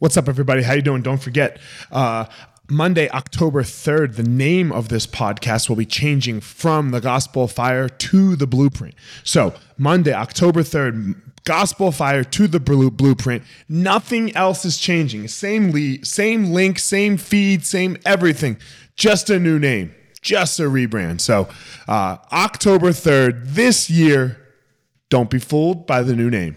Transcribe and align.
What's 0.00 0.16
up, 0.16 0.30
everybody? 0.30 0.62
How 0.62 0.72
you 0.72 0.80
doing? 0.80 1.02
Don't 1.02 1.20
forget, 1.20 1.58
uh, 1.92 2.24
Monday, 2.70 3.10
October 3.10 3.62
3rd, 3.62 4.16
the 4.16 4.22
name 4.22 4.72
of 4.72 4.88
this 4.88 5.06
podcast 5.06 5.68
will 5.68 5.76
be 5.76 5.84
changing 5.84 6.40
from 6.40 6.90
the 6.90 7.02
Gospel 7.02 7.46
Fire 7.46 7.86
to 7.86 8.34
the 8.34 8.46
Blueprint. 8.46 8.94
So, 9.24 9.52
Monday, 9.76 10.14
October 10.14 10.62
3rd, 10.62 11.16
Gospel 11.44 11.92
Fire 11.92 12.24
to 12.24 12.48
the 12.48 12.58
Blueprint. 12.58 13.42
Nothing 13.68 14.34
else 14.34 14.64
is 14.64 14.78
changing. 14.78 15.28
Same 15.28 15.70
lead, 15.70 16.06
same 16.06 16.46
link, 16.46 16.78
same 16.78 17.18
feed, 17.18 17.66
same 17.66 17.98
everything. 18.06 18.56
Just 18.96 19.28
a 19.28 19.38
new 19.38 19.58
name, 19.58 19.94
just 20.22 20.58
a 20.60 20.62
rebrand. 20.62 21.20
So, 21.20 21.46
uh, 21.86 22.16
October 22.32 22.92
3rd, 22.92 23.48
this 23.48 23.90
year, 23.90 24.38
don't 25.10 25.28
be 25.28 25.38
fooled 25.38 25.86
by 25.86 26.02
the 26.02 26.16
new 26.16 26.30
name. 26.30 26.56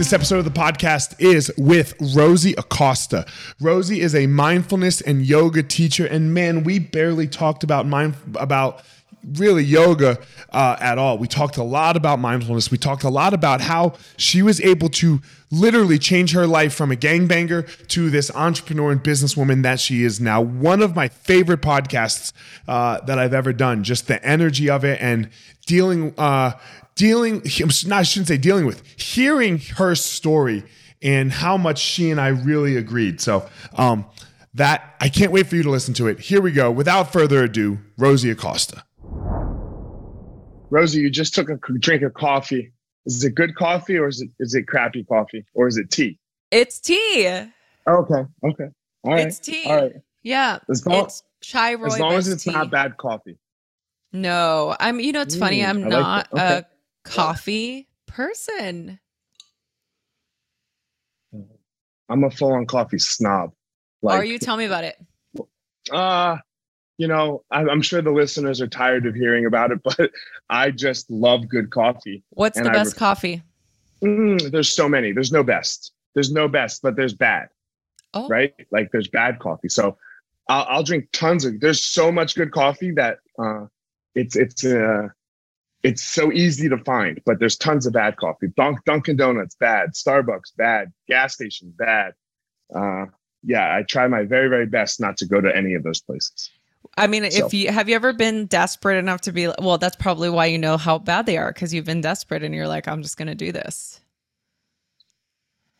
This 0.00 0.14
episode 0.14 0.38
of 0.38 0.46
the 0.46 0.50
podcast 0.50 1.14
is 1.18 1.52
with 1.58 1.92
Rosie 2.16 2.54
Acosta. 2.56 3.26
Rosie 3.60 4.00
is 4.00 4.14
a 4.14 4.26
mindfulness 4.28 5.02
and 5.02 5.26
yoga 5.26 5.62
teacher, 5.62 6.06
and 6.06 6.32
man, 6.32 6.64
we 6.64 6.78
barely 6.78 7.28
talked 7.28 7.64
about 7.64 7.86
mind 7.86 8.14
about 8.36 8.82
really 9.34 9.62
yoga 9.62 10.18
uh, 10.54 10.78
at 10.80 10.96
all. 10.96 11.18
We 11.18 11.28
talked 11.28 11.58
a 11.58 11.62
lot 11.62 11.98
about 11.98 12.18
mindfulness. 12.18 12.70
We 12.70 12.78
talked 12.78 13.04
a 13.04 13.10
lot 13.10 13.34
about 13.34 13.60
how 13.60 13.92
she 14.16 14.40
was 14.40 14.58
able 14.62 14.88
to 14.88 15.20
literally 15.50 15.98
change 15.98 16.32
her 16.32 16.46
life 16.46 16.72
from 16.72 16.90
a 16.90 16.96
gangbanger 16.96 17.86
to 17.88 18.08
this 18.08 18.30
entrepreneur 18.34 18.92
and 18.92 19.04
businesswoman 19.04 19.62
that 19.64 19.80
she 19.80 20.02
is 20.02 20.18
now. 20.18 20.40
One 20.40 20.80
of 20.80 20.96
my 20.96 21.08
favorite 21.08 21.60
podcasts 21.60 22.32
uh, 22.66 23.02
that 23.02 23.18
I've 23.18 23.34
ever 23.34 23.52
done. 23.52 23.84
Just 23.84 24.06
the 24.06 24.24
energy 24.24 24.70
of 24.70 24.82
it 24.82 24.98
and 25.02 25.28
dealing. 25.66 26.14
Uh, 26.16 26.52
dealing, 27.00 27.42
not, 27.86 28.00
I 28.00 28.02
shouldn't 28.02 28.28
say 28.28 28.36
dealing 28.36 28.66
with, 28.66 28.86
hearing 29.00 29.58
her 29.78 29.94
story 29.94 30.64
and 31.00 31.32
how 31.32 31.56
much 31.56 31.78
she 31.78 32.10
and 32.10 32.20
I 32.20 32.28
really 32.28 32.76
agreed. 32.76 33.22
So, 33.22 33.48
um, 33.74 34.04
that 34.52 34.96
I 35.00 35.08
can't 35.08 35.32
wait 35.32 35.46
for 35.46 35.56
you 35.56 35.62
to 35.62 35.70
listen 35.70 35.94
to 35.94 36.08
it. 36.08 36.20
Here 36.20 36.42
we 36.42 36.52
go. 36.52 36.70
Without 36.70 37.10
further 37.10 37.44
ado, 37.44 37.78
Rosie 37.96 38.30
Acosta. 38.30 38.84
Rosie, 40.68 41.00
you 41.00 41.08
just 41.08 41.34
took 41.34 41.48
a 41.48 41.56
drink 41.78 42.02
of 42.02 42.12
coffee. 42.12 42.70
Is 43.06 43.24
it 43.24 43.34
good 43.34 43.54
coffee 43.54 43.96
or 43.96 44.08
is 44.08 44.20
it 44.20 44.28
is 44.38 44.54
it 44.54 44.66
crappy 44.66 45.04
coffee 45.04 45.46
or 45.54 45.68
is 45.68 45.78
it 45.78 45.90
tea? 45.90 46.18
It's 46.50 46.80
tea. 46.80 47.28
okay. 47.28 48.26
Okay. 48.44 48.68
All 49.04 49.12
right. 49.12 49.26
It's 49.26 49.38
tea. 49.38 49.64
All 49.64 49.82
right. 49.82 49.92
Yeah. 50.22 50.58
As 50.68 50.84
long, 50.84 51.04
it's 51.04 51.22
chai 51.40 51.74
As 51.74 51.98
long 51.98 52.12
as 52.12 52.28
it's 52.28 52.44
tea. 52.44 52.50
not 52.50 52.70
bad 52.70 52.98
coffee. 52.98 53.38
No, 54.12 54.76
I'm. 54.78 55.00
You 55.00 55.12
know, 55.12 55.22
it's 55.22 55.36
mm, 55.36 55.40
funny. 55.40 55.64
I'm 55.64 55.88
not 55.88 56.30
okay. 56.32 56.58
a 56.58 56.66
coffee 57.10 57.88
person. 58.06 58.98
I'm 62.08 62.24
a 62.24 62.30
full 62.30 62.52
on 62.52 62.66
coffee 62.66 62.98
snob. 62.98 63.52
Like, 64.02 64.18
Are 64.18 64.24
you? 64.24 64.38
Tell 64.38 64.56
me 64.56 64.64
about 64.64 64.84
it. 64.84 64.96
Uh, 65.92 66.38
you 66.98 67.06
know, 67.06 67.44
I, 67.50 67.62
am 67.62 67.82
sure 67.82 68.02
the 68.02 68.10
listeners 68.10 68.60
are 68.60 68.66
tired 68.66 69.06
of 69.06 69.14
hearing 69.14 69.46
about 69.46 69.70
it, 69.70 69.82
but 69.84 70.10
I 70.48 70.70
just 70.70 71.10
love 71.10 71.48
good 71.48 71.70
coffee. 71.70 72.22
What's 72.30 72.58
the 72.58 72.70
best 72.70 72.96
coffee? 72.96 73.42
Mm, 74.02 74.50
there's 74.50 74.70
so 74.70 74.88
many. 74.88 75.12
There's 75.12 75.32
no 75.32 75.42
best. 75.42 75.92
There's 76.14 76.32
no 76.32 76.48
best, 76.48 76.82
but 76.82 76.96
there's 76.96 77.14
bad. 77.14 77.48
Oh. 78.12 78.28
Right? 78.28 78.54
Like 78.72 78.90
there's 78.90 79.08
bad 79.08 79.38
coffee. 79.38 79.68
So 79.68 79.96
I'll, 80.48 80.66
I'll 80.68 80.82
drink 80.82 81.08
tons 81.12 81.44
of. 81.44 81.60
There's 81.60 81.82
so 81.82 82.10
much 82.10 82.34
good 82.34 82.50
coffee 82.50 82.90
that 82.92 83.18
uh, 83.38 83.66
it's 84.14 84.36
it's 84.36 84.64
uh, 84.64 85.08
it's 85.82 86.02
so 86.02 86.30
easy 86.32 86.68
to 86.68 86.78
find, 86.78 87.20
but 87.24 87.38
there's 87.38 87.56
tons 87.56 87.86
of 87.86 87.92
bad 87.92 88.16
coffee. 88.16 88.48
Dunk, 88.56 88.84
Dunkin' 88.84 89.16
Donuts, 89.16 89.54
bad. 89.54 89.90
Starbucks, 89.94 90.56
bad. 90.56 90.92
Gas 91.08 91.34
station, 91.34 91.72
bad. 91.76 92.12
Uh, 92.74 93.06
yeah, 93.42 93.74
I 93.74 93.82
try 93.82 94.06
my 94.06 94.24
very, 94.24 94.48
very 94.48 94.66
best 94.66 95.00
not 95.00 95.16
to 95.18 95.26
go 95.26 95.40
to 95.40 95.54
any 95.54 95.74
of 95.74 95.82
those 95.82 96.00
places. 96.00 96.50
I 96.96 97.06
mean, 97.06 97.30
so. 97.30 97.46
if 97.46 97.54
you 97.54 97.70
have 97.70 97.88
you 97.88 97.94
ever 97.94 98.12
been 98.12 98.46
desperate 98.46 98.98
enough 98.98 99.22
to 99.22 99.32
be 99.32 99.48
well, 99.58 99.78
that's 99.78 99.96
probably 99.96 100.28
why 100.28 100.46
you 100.46 100.58
know 100.58 100.76
how 100.76 100.98
bad 100.98 101.26
they 101.26 101.38
are 101.38 101.52
because 101.52 101.72
you've 101.72 101.84
been 101.84 102.00
desperate 102.00 102.42
and 102.42 102.54
you're 102.54 102.68
like, 102.68 102.88
I'm 102.88 103.02
just 103.02 103.16
gonna 103.16 103.34
do 103.34 103.52
this. 103.52 104.00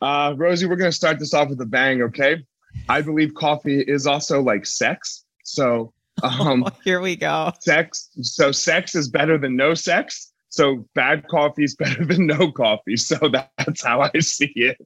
Uh, 0.01 0.35
Rosie, 0.37 0.67
we're 0.67 0.77
gonna 0.77 0.93
start 0.93 1.19
this 1.19 1.35
off 1.35 1.49
with 1.49 1.61
a 1.61 1.67
bang, 1.67 2.03
okay? 2.03 2.45
I 2.89 3.03
believe 3.03 3.35
coffee 3.35 3.81
is 3.81 4.07
also 4.07 4.41
like 4.41 4.65
sex. 4.65 5.25
So 5.45 5.93
Um, 6.23 6.65
oh, 6.65 6.71
here 6.85 7.01
we 7.01 7.17
go. 7.17 7.53
Sex. 7.61 8.11
So 8.23 8.53
sex 8.53 8.95
is 8.95 9.09
better 9.09 9.39
than 9.39 9.57
no 9.57 9.75
sex. 9.75 10.33
So 10.49 10.85
bad 10.95 11.27
coffee 11.29 11.65
is 11.65 11.77
better 11.79 12.05
than 12.05 12.27
no 12.27 12.51
coffee. 12.53 12.97
So 12.97 13.17
that's 13.57 13.85
how 13.85 14.01
I 14.01 14.19
see 14.21 14.53
it. 14.55 14.77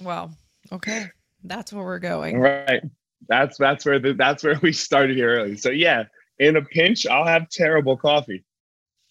Well, 0.00 0.36
okay, 0.72 1.06
that's 1.44 1.72
where 1.72 1.84
we're 1.84 1.98
going. 1.98 2.38
Right. 2.38 2.82
That's 3.28 3.56
that's 3.58 3.84
where 3.84 3.98
the, 3.98 4.12
that's 4.12 4.44
where 4.44 4.58
we 4.62 4.72
started 4.72 5.16
here 5.16 5.38
early. 5.38 5.56
So 5.56 5.70
yeah, 5.70 6.04
in 6.38 6.56
a 6.56 6.62
pinch, 6.62 7.06
I'll 7.06 7.26
have 7.26 7.48
terrible 7.48 7.96
coffee. 7.96 8.44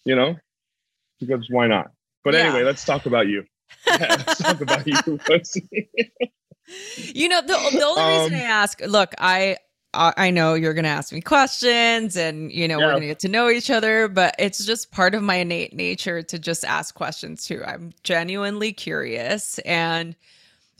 You 0.04 0.16
know, 0.16 0.36
because 1.18 1.46
why 1.48 1.66
not? 1.66 1.90
But 2.24 2.34
yeah. 2.34 2.40
anyway, 2.40 2.64
let's 2.64 2.84
talk 2.84 3.06
about 3.06 3.28
you. 3.28 3.44
Yeah, 3.86 4.16
let's 4.26 4.38
talk 4.38 4.60
about 4.62 4.86
you. 4.86 4.94
you 7.12 7.28
know, 7.28 7.42
the, 7.42 7.48
the 7.72 7.84
only 7.84 8.02
um, 8.02 8.22
reason 8.22 8.34
I 8.34 8.42
ask, 8.42 8.80
look, 8.80 9.14
I 9.18 9.58
I 9.94 10.30
know 10.30 10.54
you're 10.54 10.74
going 10.74 10.84
to 10.84 10.90
ask 10.90 11.12
me 11.12 11.20
questions 11.20 12.16
and, 12.16 12.52
you 12.52 12.68
know, 12.68 12.78
yeah. 12.78 12.86
we're 12.86 12.92
going 12.92 13.02
to 13.02 13.08
get 13.08 13.20
to 13.20 13.28
know 13.28 13.48
each 13.48 13.70
other, 13.70 14.08
but 14.08 14.34
it's 14.38 14.64
just 14.64 14.90
part 14.90 15.14
of 15.14 15.22
my 15.22 15.36
innate 15.36 15.74
nature 15.74 16.22
to 16.22 16.38
just 16.38 16.64
ask 16.64 16.94
questions 16.94 17.44
too. 17.44 17.62
I'm 17.64 17.92
genuinely 18.02 18.72
curious. 18.72 19.58
And 19.60 20.16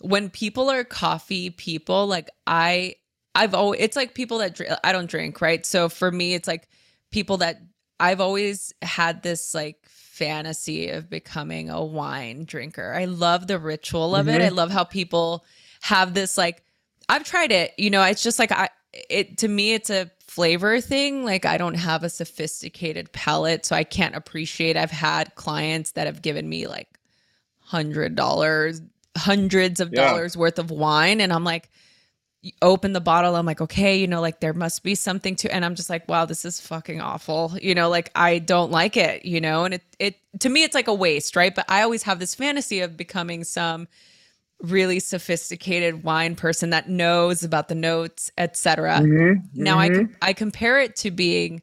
when 0.00 0.30
people 0.30 0.70
are 0.70 0.84
coffee 0.84 1.50
people, 1.50 2.06
like 2.06 2.30
I, 2.46 2.96
I've 3.34 3.54
always, 3.54 3.80
it's 3.80 3.96
like 3.96 4.14
people 4.14 4.38
that 4.38 4.54
drink, 4.54 4.72
I 4.82 4.92
don't 4.92 5.08
drink, 5.08 5.40
right? 5.40 5.64
So 5.64 5.88
for 5.88 6.10
me, 6.10 6.34
it's 6.34 6.48
like 6.48 6.68
people 7.10 7.38
that 7.38 7.62
I've 8.00 8.20
always 8.20 8.72
had 8.82 9.22
this 9.22 9.54
like 9.54 9.78
fantasy 9.86 10.90
of 10.90 11.08
becoming 11.08 11.70
a 11.70 11.82
wine 11.82 12.44
drinker. 12.44 12.92
I 12.92 13.06
love 13.06 13.46
the 13.46 13.58
ritual 13.58 14.14
of 14.14 14.26
mm-hmm. 14.26 14.40
it. 14.40 14.42
I 14.42 14.48
love 14.48 14.70
how 14.70 14.84
people 14.84 15.44
have 15.82 16.14
this 16.14 16.36
like, 16.36 16.62
I've 17.08 17.24
tried 17.24 17.52
it, 17.52 17.74
you 17.76 17.90
know, 17.90 18.02
it's 18.02 18.22
just 18.22 18.38
like 18.38 18.50
I, 18.50 18.68
it 19.10 19.38
to 19.38 19.48
me 19.48 19.74
it's 19.74 19.90
a 19.90 20.10
flavor 20.26 20.80
thing. 20.80 21.24
Like 21.24 21.44
i 21.46 21.56
don't 21.56 21.74
have 21.74 22.04
a 22.04 22.10
sophisticated 22.10 23.12
palate 23.12 23.64
so 23.66 23.76
i 23.76 23.84
can't 23.84 24.14
appreciate. 24.14 24.76
I've 24.76 24.90
had 24.90 25.34
clients 25.34 25.92
that 25.92 26.06
have 26.06 26.22
given 26.22 26.48
me 26.48 26.66
like 26.66 26.88
hundred 27.60 28.14
dollars 28.14 28.80
hundreds 29.16 29.80
of 29.80 29.92
yeah. 29.92 30.10
dollars 30.10 30.36
worth 30.36 30.58
of 30.58 30.70
wine 30.70 31.20
and 31.20 31.32
i'm 31.32 31.44
like 31.44 31.70
open 32.60 32.92
the 32.92 33.00
bottle 33.00 33.36
i'm 33.36 33.46
like 33.46 33.60
okay 33.60 33.96
you 33.96 34.06
know 34.06 34.20
like 34.20 34.40
there 34.40 34.52
must 34.52 34.82
be 34.82 34.94
something 34.94 35.34
to 35.34 35.52
and 35.54 35.64
i'm 35.64 35.74
just 35.74 35.88
like 35.88 36.06
wow 36.08 36.26
this 36.26 36.44
is 36.44 36.60
fucking 36.60 37.00
awful 37.00 37.52
you 37.62 37.74
know 37.74 37.88
like 37.88 38.10
i 38.14 38.38
don't 38.38 38.70
like 38.70 38.96
it 38.96 39.24
you 39.24 39.40
know 39.40 39.64
and 39.64 39.74
it 39.74 39.82
it 39.98 40.16
to 40.40 40.48
me 40.48 40.62
it's 40.62 40.74
like 40.74 40.88
a 40.88 40.94
waste 40.94 41.36
right? 41.36 41.54
But 41.54 41.64
i 41.68 41.82
always 41.82 42.02
have 42.02 42.18
this 42.18 42.34
fantasy 42.34 42.80
of 42.80 42.96
becoming 42.96 43.44
some 43.44 43.88
really 44.62 45.00
sophisticated 45.00 46.04
wine 46.04 46.36
person 46.36 46.70
that 46.70 46.88
knows 46.88 47.42
about 47.42 47.68
the 47.68 47.74
notes, 47.74 48.30
etc. 48.38 49.00
Mm-hmm, 49.00 49.62
now 49.62 49.78
mm-hmm. 49.78 50.12
I 50.22 50.30
I 50.30 50.32
compare 50.32 50.80
it 50.80 50.96
to 50.96 51.10
being 51.10 51.62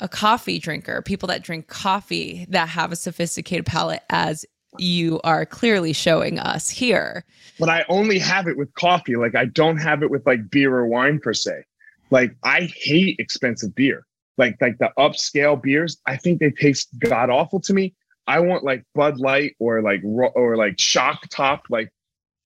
a 0.00 0.08
coffee 0.08 0.58
drinker, 0.58 1.02
people 1.02 1.26
that 1.28 1.42
drink 1.42 1.68
coffee 1.68 2.46
that 2.48 2.68
have 2.70 2.92
a 2.92 2.96
sophisticated 2.96 3.66
palate 3.66 4.02
as 4.08 4.44
you 4.78 5.20
are 5.24 5.44
clearly 5.44 5.92
showing 5.92 6.38
us 6.38 6.68
here. 6.68 7.24
But 7.58 7.68
I 7.68 7.84
only 7.88 8.18
have 8.18 8.46
it 8.46 8.56
with 8.56 8.72
coffee. 8.74 9.16
Like 9.16 9.34
I 9.34 9.46
don't 9.46 9.78
have 9.78 10.02
it 10.02 10.10
with 10.10 10.26
like 10.26 10.50
beer 10.50 10.74
or 10.74 10.86
wine 10.86 11.18
per 11.18 11.34
se. 11.34 11.64
Like 12.10 12.34
I 12.42 12.70
hate 12.74 13.18
expensive 13.18 13.74
beer. 13.74 14.06
Like 14.38 14.56
like 14.60 14.78
the 14.78 14.90
upscale 14.98 15.60
beers, 15.60 15.98
I 16.06 16.16
think 16.16 16.40
they 16.40 16.50
taste 16.50 16.88
god 16.98 17.30
awful 17.30 17.60
to 17.60 17.74
me. 17.74 17.94
I 18.26 18.40
want 18.40 18.64
like 18.64 18.84
Bud 18.94 19.18
Light 19.18 19.56
or 19.58 19.82
like 19.82 20.02
or 20.04 20.56
like 20.56 20.78
Shock 20.78 21.28
Top, 21.30 21.64
like 21.68 21.92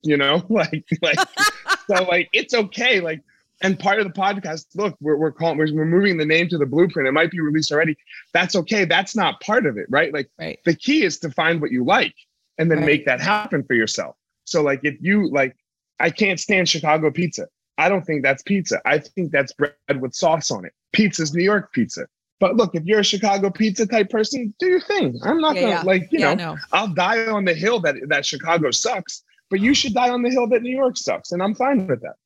you 0.04 0.16
know 0.16 0.42
like 0.48 0.84
like 1.02 1.18
so 1.86 2.04
like 2.04 2.28
it's 2.32 2.54
okay 2.54 3.00
like 3.00 3.20
and 3.62 3.78
part 3.78 3.98
of 3.98 4.04
the 4.04 4.12
podcast, 4.12 4.66
look, 4.74 4.96
we're 5.00 5.16
we're 5.16 5.32
calling 5.32 5.56
we're, 5.56 5.72
we're 5.72 5.84
moving 5.84 6.16
the 6.16 6.26
name 6.26 6.48
to 6.48 6.58
the 6.58 6.66
blueprint. 6.66 7.08
It 7.08 7.12
might 7.12 7.30
be 7.30 7.40
released 7.40 7.72
already. 7.72 7.96
That's 8.32 8.56
okay. 8.56 8.84
That's 8.84 9.14
not 9.14 9.40
part 9.40 9.64
of 9.64 9.78
it, 9.78 9.86
right? 9.88 10.12
Like 10.12 10.28
right. 10.38 10.58
the 10.64 10.74
key 10.74 11.04
is 11.04 11.18
to 11.20 11.30
find 11.30 11.60
what 11.60 11.70
you 11.70 11.84
like 11.84 12.14
and 12.58 12.70
then 12.70 12.78
right. 12.78 12.86
make 12.86 13.06
that 13.06 13.20
happen 13.20 13.64
for 13.64 13.74
yourself. 13.74 14.16
So 14.44 14.62
like 14.62 14.80
if 14.82 14.96
you 15.00 15.30
like, 15.30 15.56
I 16.00 16.10
can't 16.10 16.38
stand 16.38 16.68
Chicago 16.68 17.10
pizza. 17.10 17.46
I 17.78 17.88
don't 17.88 18.04
think 18.04 18.22
that's 18.22 18.42
pizza. 18.42 18.80
I 18.84 18.98
think 18.98 19.32
that's 19.32 19.52
bread 19.52 19.72
with 20.00 20.14
sauce 20.14 20.50
on 20.50 20.64
it. 20.64 20.72
Pizza's 20.92 21.34
New 21.34 21.42
York 21.42 21.72
pizza. 21.72 22.06
But 22.40 22.56
look, 22.56 22.74
if 22.74 22.84
you're 22.84 23.00
a 23.00 23.04
Chicago 23.04 23.50
pizza 23.50 23.86
type 23.86 24.10
person, 24.10 24.54
do 24.58 24.66
your 24.66 24.80
thing. 24.80 25.18
I'm 25.24 25.40
not 25.40 25.54
yeah, 25.56 25.62
gonna 25.62 25.74
yeah. 25.74 25.82
like, 25.82 26.12
you 26.12 26.20
yeah, 26.20 26.34
know, 26.34 26.54
no. 26.54 26.58
I'll 26.72 26.92
die 26.92 27.26
on 27.26 27.44
the 27.44 27.54
hill 27.54 27.80
that 27.80 27.96
that 28.08 28.26
Chicago 28.26 28.70
sucks, 28.70 29.22
but 29.54 29.60
you 29.60 29.72
should 29.72 29.94
die 29.94 30.10
on 30.10 30.22
the 30.22 30.30
hill 30.30 30.48
that 30.48 30.62
New 30.62 30.76
York 30.76 30.96
sucks. 30.96 31.30
And 31.30 31.40
I'm 31.40 31.54
fine 31.54 31.86
with 31.86 32.02
that. 32.02 32.16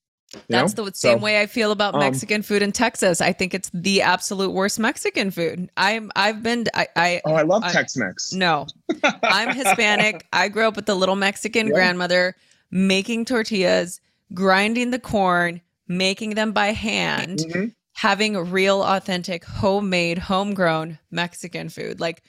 That's 0.49 0.75
know? 0.75 0.87
the 0.87 0.95
same 0.95 1.19
so, 1.19 1.23
way 1.23 1.43
I 1.43 1.45
feel 1.45 1.73
about 1.73 1.93
um, 1.93 2.01
Mexican 2.01 2.41
food 2.41 2.63
in 2.63 2.73
Texas. 2.73 3.21
I 3.21 3.35
think 3.35 3.53
it's 3.53 3.71
the 3.75 4.01
absolute 4.01 4.53
worst 4.53 4.79
Mexican 4.79 5.31
food. 5.31 5.69
I'm 5.77 6.11
I've 6.17 6.43
been 6.43 6.65
I, 6.73 6.89
I 6.97 7.21
oh 7.27 7.35
I 7.35 7.43
love 7.43 7.71
Tex-Mex. 7.71 8.33
No, 8.33 8.67
I'm 9.23 9.55
Hispanic. 9.55 10.27
I 10.33 10.49
grew 10.49 10.67
up 10.67 10.75
with 10.75 10.89
a 10.89 10.95
little 10.95 11.17
Mexican 11.17 11.67
yeah. 11.67 11.75
grandmother 11.75 12.35
making 12.71 13.27
tortillas, 13.27 14.01
grinding 14.33 14.91
the 14.91 14.99
corn, 14.99 15.61
making 15.87 16.31
them 16.31 16.53
by 16.53 16.69
hand, 16.69 17.41
mm-hmm. 17.41 17.67
having 17.93 18.39
real, 18.51 18.83
authentic, 18.83 19.45
homemade, 19.45 20.17
homegrown 20.17 20.99
Mexican 21.11 21.69
food. 21.69 22.01
Like, 22.01 22.23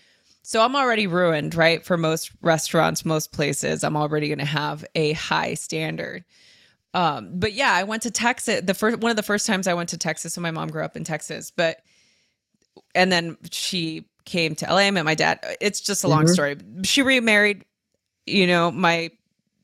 so 0.49 0.63
I'm 0.63 0.75
already 0.75 1.05
ruined, 1.05 1.53
right? 1.53 1.85
For 1.85 1.95
most 1.95 2.31
restaurants, 2.41 3.05
most 3.05 3.31
places, 3.31 3.83
I'm 3.83 3.95
already 3.95 4.29
going 4.29 4.39
to 4.39 4.45
have 4.45 4.83
a 4.95 5.11
high 5.11 5.53
standard. 5.53 6.25
Um, 6.95 7.29
but 7.35 7.53
yeah, 7.53 7.71
I 7.71 7.83
went 7.83 8.01
to 8.01 8.09
Texas. 8.09 8.61
The 8.61 8.73
first 8.73 8.97
one 8.97 9.11
of 9.11 9.15
the 9.15 9.21
first 9.21 9.45
times 9.45 9.67
I 9.67 9.75
went 9.75 9.89
to 9.89 9.97
Texas, 9.99 10.33
so 10.33 10.41
my 10.41 10.49
mom 10.49 10.69
grew 10.69 10.83
up 10.83 10.97
in 10.97 11.03
Texas, 11.03 11.51
but 11.51 11.83
and 12.95 13.11
then 13.11 13.37
she 13.51 14.05
came 14.25 14.55
to 14.55 14.65
LA. 14.65 14.77
I 14.77 14.89
met 14.89 15.05
my 15.05 15.13
dad. 15.13 15.39
It's 15.61 15.81
just 15.81 16.03
a 16.03 16.07
long 16.07 16.23
mm-hmm. 16.23 16.33
story. 16.33 16.57
She 16.83 17.03
remarried, 17.03 17.63
you 18.25 18.47
know, 18.47 18.71
my 18.71 19.11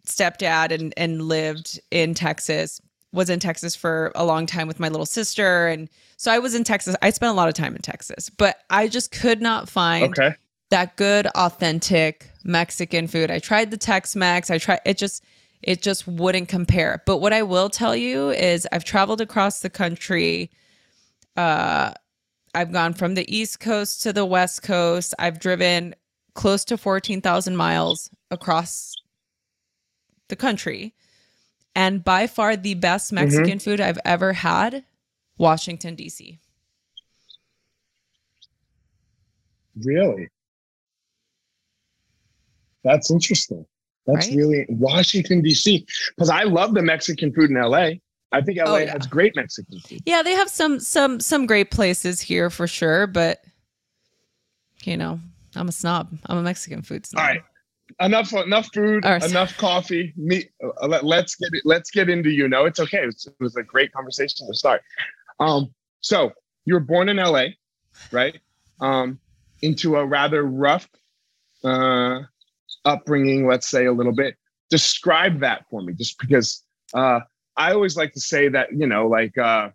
stepdad 0.05 0.69
and 0.69 0.93
and 0.97 1.23
lived 1.23 1.79
in 1.89 2.13
Texas. 2.13 2.79
Was 3.11 3.31
in 3.31 3.39
Texas 3.39 3.75
for 3.75 4.11
a 4.13 4.23
long 4.23 4.45
time 4.45 4.67
with 4.67 4.79
my 4.79 4.89
little 4.89 5.07
sister, 5.07 5.65
and 5.65 5.89
so 6.17 6.31
I 6.31 6.37
was 6.37 6.53
in 6.53 6.63
Texas. 6.63 6.95
I 7.01 7.09
spent 7.09 7.31
a 7.31 7.35
lot 7.35 7.47
of 7.47 7.55
time 7.55 7.75
in 7.75 7.81
Texas, 7.81 8.29
but 8.29 8.57
I 8.69 8.87
just 8.87 9.11
could 9.11 9.41
not 9.41 9.67
find 9.67 10.19
okay. 10.19 10.35
That 10.69 10.95
good, 10.95 11.27
authentic 11.27 12.31
Mexican 12.43 13.07
food. 13.07 13.31
I 13.31 13.39
tried 13.39 13.71
the 13.71 13.77
Tex-Mex. 13.77 14.49
I 14.49 14.57
tried 14.57 14.81
it. 14.85 14.97
Just 14.97 15.23
it 15.61 15.81
just 15.81 16.07
wouldn't 16.07 16.47
compare. 16.47 17.01
But 17.05 17.17
what 17.17 17.33
I 17.33 17.41
will 17.41 17.69
tell 17.69 17.95
you 17.95 18.29
is 18.29 18.67
I've 18.71 18.83
traveled 18.83 19.21
across 19.21 19.61
the 19.61 19.69
country. 19.69 20.51
Uh, 21.35 21.91
I've 22.53 22.71
gone 22.71 22.93
from 22.93 23.15
the 23.15 23.35
East 23.35 23.59
Coast 23.59 24.03
to 24.03 24.13
the 24.13 24.25
West 24.25 24.61
Coast. 24.61 25.13
I've 25.17 25.39
driven 25.39 25.95
close 26.35 26.63
to 26.65 26.77
14,000 26.77 27.55
miles 27.55 28.09
across 28.29 28.95
the 30.27 30.35
country. 30.35 30.93
And 31.75 32.03
by 32.03 32.27
far 32.27 32.55
the 32.55 32.75
best 32.75 33.07
mm-hmm. 33.07 33.15
Mexican 33.15 33.45
mm-hmm. 33.45 33.57
food 33.57 33.81
I've 33.81 33.99
ever 34.05 34.33
had, 34.33 34.85
Washington, 35.37 35.95
D.C. 35.95 36.39
Really? 39.83 40.29
That's 42.85 43.11
interesting. 43.11 43.65
That's 44.05 44.27
right? 44.27 44.37
really 44.37 44.65
Washington 44.69 45.41
D.C. 45.41 45.85
Because 46.15 46.29
I 46.29 46.43
love 46.43 46.73
the 46.73 46.83
Mexican 46.83 47.33
food 47.33 47.49
in 47.49 47.57
L.A. 47.57 48.01
I 48.31 48.41
think 48.41 48.59
LA 48.59 48.65
oh, 48.65 48.77
yeah. 48.77 48.91
has 48.91 49.07
great 49.07 49.35
Mexican 49.35 49.79
food. 49.79 50.01
Yeah, 50.05 50.21
they 50.21 50.33
have 50.33 50.49
some 50.49 50.79
some 50.79 51.19
some 51.19 51.45
great 51.45 51.71
places 51.71 52.21
here 52.21 52.49
for 52.49 52.67
sure, 52.67 53.07
but 53.07 53.43
you 54.83 54.95
know, 54.95 55.19
I'm 55.55 55.67
a 55.67 55.71
snob. 55.71 56.09
I'm 56.27 56.37
a 56.37 56.43
Mexican 56.43 56.81
food 56.81 57.05
snob. 57.05 57.21
All 57.21 57.27
right. 57.27 57.41
Enough 57.99 58.33
enough 58.33 58.67
food, 58.73 59.05
right. 59.05 59.23
enough 59.23 59.55
coffee. 59.57 60.13
Me 60.17 60.43
uh, 60.63 60.87
let, 60.87 61.03
us 61.03 61.35
get 61.35 61.49
it 61.53 61.61
let's 61.65 61.91
get 61.91 62.09
into 62.09 62.29
you 62.29 62.47
know. 62.47 62.65
It's 62.65 62.79
okay. 62.79 63.03
It 63.03 63.07
was, 63.07 63.25
it 63.25 63.43
was 63.43 63.55
a 63.55 63.63
great 63.63 63.91
conversation 63.91 64.47
to 64.47 64.53
start. 64.53 64.81
Um 65.39 65.73
so 66.01 66.31
you 66.65 66.73
were 66.73 66.79
born 66.79 67.09
in 67.09 67.17
LA, 67.17 67.45
right? 68.11 68.39
Um 68.81 69.19
into 69.61 69.95
a 69.95 70.05
rather 70.05 70.43
rough 70.43 70.87
uh 71.63 72.21
upbringing, 72.85 73.47
let's 73.47 73.67
say 73.67 73.85
a 73.85 73.91
little 73.91 74.13
bit. 74.13 74.35
Describe 74.69 75.39
that 75.41 75.65
for 75.69 75.81
me, 75.81 75.93
just 75.93 76.17
because 76.19 76.63
uh, 76.93 77.19
I 77.57 77.73
always 77.73 77.97
like 77.97 78.13
to 78.13 78.19
say 78.19 78.47
that, 78.49 78.71
you 78.71 78.87
know, 78.87 79.07
like, 79.07 79.37
uh, 79.37 79.69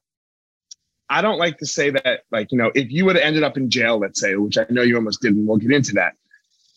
I 1.08 1.22
don't 1.22 1.38
like 1.38 1.58
to 1.58 1.66
say 1.66 1.90
that, 1.90 2.20
like, 2.30 2.52
you 2.52 2.58
know, 2.58 2.70
if 2.74 2.90
you 2.90 3.04
would 3.04 3.16
have 3.16 3.24
ended 3.24 3.42
up 3.42 3.56
in 3.56 3.68
jail, 3.68 3.98
let's 3.98 4.20
say, 4.20 4.36
which 4.36 4.58
I 4.58 4.66
know 4.70 4.82
you 4.82 4.96
almost 4.96 5.20
did, 5.20 5.34
and 5.34 5.46
we'll 5.46 5.58
get 5.58 5.72
into 5.72 5.92
that. 5.94 6.14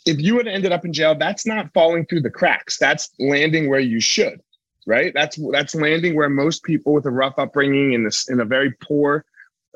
If 0.06 0.20
you 0.20 0.36
would 0.36 0.48
have 0.48 0.56
ended 0.56 0.72
up 0.72 0.86
in 0.86 0.92
jail, 0.92 1.16
that's 1.16 1.46
not 1.46 1.72
falling 1.74 2.06
through 2.06 2.22
the 2.22 2.30
cracks. 2.30 2.78
That's 2.78 3.12
landing 3.20 3.70
where 3.70 3.80
you 3.80 4.00
should, 4.00 4.42
right? 4.86 5.14
That's 5.14 5.40
that's 5.52 5.76
landing 5.76 6.16
where 6.16 6.30
most 6.30 6.64
people 6.64 6.94
with 6.94 7.06
a 7.06 7.12
rough 7.12 7.36
upbringing 7.38 7.94
in 7.94 8.04
this 8.04 8.30
in 8.30 8.40
a 8.40 8.46
very 8.46 8.72
poor 8.82 9.24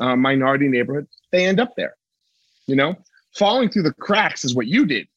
uh, 0.01 0.15
minority 0.15 0.67
neighborhood, 0.67 1.07
they 1.31 1.45
end 1.45 1.59
up 1.59 1.75
there. 1.77 1.95
You 2.65 2.75
know, 2.75 2.95
falling 3.37 3.69
through 3.69 3.83
the 3.83 3.93
cracks 3.93 4.43
is 4.43 4.55
what 4.55 4.67
you 4.67 4.85
did. 4.85 5.07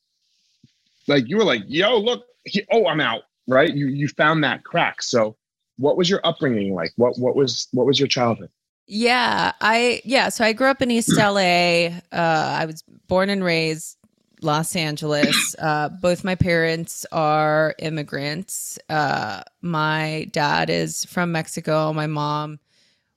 Like 1.10 1.28
you 1.28 1.36
were 1.36 1.44
like, 1.44 1.62
yo, 1.66 1.98
look, 1.98 2.24
he, 2.44 2.64
oh, 2.72 2.86
I'm 2.86 3.00
out. 3.00 3.22
Right? 3.46 3.74
You 3.74 3.88
you 3.88 4.08
found 4.08 4.44
that 4.44 4.64
crack. 4.64 5.02
So, 5.02 5.36
what 5.76 5.96
was 5.96 6.08
your 6.08 6.20
upbringing 6.24 6.74
like? 6.74 6.92
What 6.96 7.18
what 7.18 7.34
was 7.34 7.68
what 7.72 7.86
was 7.86 7.98
your 7.98 8.06
childhood? 8.06 8.50
Yeah, 8.86 9.52
I 9.60 10.02
yeah. 10.04 10.28
So 10.28 10.44
I 10.44 10.52
grew 10.52 10.68
up 10.68 10.82
in 10.82 10.90
East 10.90 11.16
LA. 11.16 11.98
Uh, 12.12 12.58
I 12.60 12.66
was 12.66 12.82
born 13.08 13.28
and 13.28 13.42
raised 13.42 13.96
Los 14.42 14.76
Angeles. 14.76 15.54
Uh, 15.58 15.88
both 15.88 16.24
my 16.24 16.34
parents 16.34 17.06
are 17.12 17.74
immigrants. 17.78 18.78
Uh, 18.88 19.42
my 19.62 20.28
dad 20.32 20.70
is 20.70 21.04
from 21.06 21.32
Mexico. 21.32 21.92
My 21.92 22.06
mom 22.06 22.60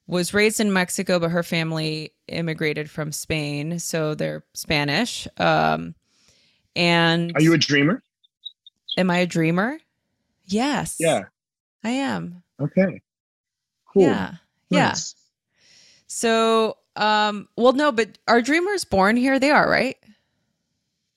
was 0.07 0.34
raised 0.34 0.60
in 0.60 0.74
Mexico, 0.74 1.19
but 1.19 1.31
her 1.31 1.44
family 1.44 2.13
immigrated 2.28 2.90
from 2.90 3.12
Spain, 3.12 3.80
so 3.80 4.16
they're 4.16 4.44
Spanish. 4.54 5.28
Um, 5.38 5.95
and 6.75 7.31
are 7.36 7.42
you 7.42 7.54
a 7.54 7.58
dreamer? 7.58 8.02
Am 8.98 9.10
I 9.10 9.20
a 9.20 9.25
dreamer? 9.25 9.80
Yes. 10.46 10.98
Yeah. 11.00 11.25
I 11.84 11.90
am. 11.90 12.44
Okay. 12.60 13.02
Cool. 13.86 14.04
Yeah. 14.04 14.36
Nice. 14.70 15.16
Yeah. 15.18 15.20
So, 16.08 16.78
um, 16.96 17.48
well, 17.58 17.74
no, 17.74 17.92
but 17.92 18.18
are 18.28 18.42
dreamers 18.42 18.84
born 18.84 19.18
here? 19.18 19.40
They 19.40 19.52
are, 19.52 19.70
right? 19.70 19.98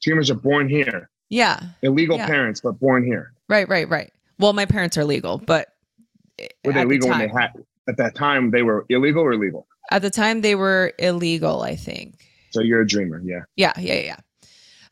Dreamers 0.02 0.30
are 0.30 0.34
born 0.34 0.68
here. 0.68 1.10
Yeah. 1.28 1.60
Illegal 1.82 2.16
yeah. 2.16 2.26
parents, 2.26 2.60
but 2.60 2.78
born 2.80 3.04
here. 3.04 3.32
Right, 3.48 3.68
right, 3.68 3.88
right. 3.88 4.12
Well, 4.38 4.52
my 4.52 4.66
parents 4.66 4.96
are 4.96 5.04
legal, 5.04 5.38
but 5.38 5.68
were 6.64 6.72
they 6.72 6.84
legal 6.84 7.08
the 7.08 7.12
when 7.12 7.18
they 7.20 7.28
had 7.28 7.52
at 7.88 7.96
that 7.96 8.14
time 8.14 8.50
they 8.50 8.62
were 8.62 8.84
illegal 8.88 9.22
or 9.22 9.36
legal? 9.36 9.66
At 9.90 10.02
the 10.02 10.10
time 10.10 10.40
they 10.40 10.54
were 10.54 10.92
illegal, 10.98 11.62
I 11.62 11.76
think. 11.76 12.26
So 12.50 12.60
you're 12.60 12.80
a 12.80 12.86
dreamer, 12.86 13.20
yeah. 13.24 13.40
Yeah, 13.56 13.72
yeah, 13.78 14.00
yeah. 14.00 14.16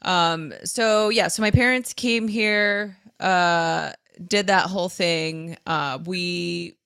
Um, 0.05 0.53
so 0.65 1.09
yeah, 1.09 1.29
so 1.29 1.43
my 1.43 1.51
parents 1.51 1.93
came 1.93 2.29
here, 2.29 2.97
uh, 3.21 3.93
did 4.27 4.47
that 4.49 4.67
whole 4.67 4.89
thing. 4.89 5.57
Uh, 5.67 5.99
we 6.05 6.77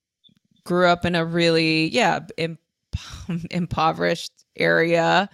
grew 0.65 0.87
up 0.87 1.05
in 1.05 1.15
a 1.15 1.25
really, 1.25 1.89
yeah, 1.89 2.21
imp- 2.37 2.61
impoverished 3.51 4.33
area 4.57 5.29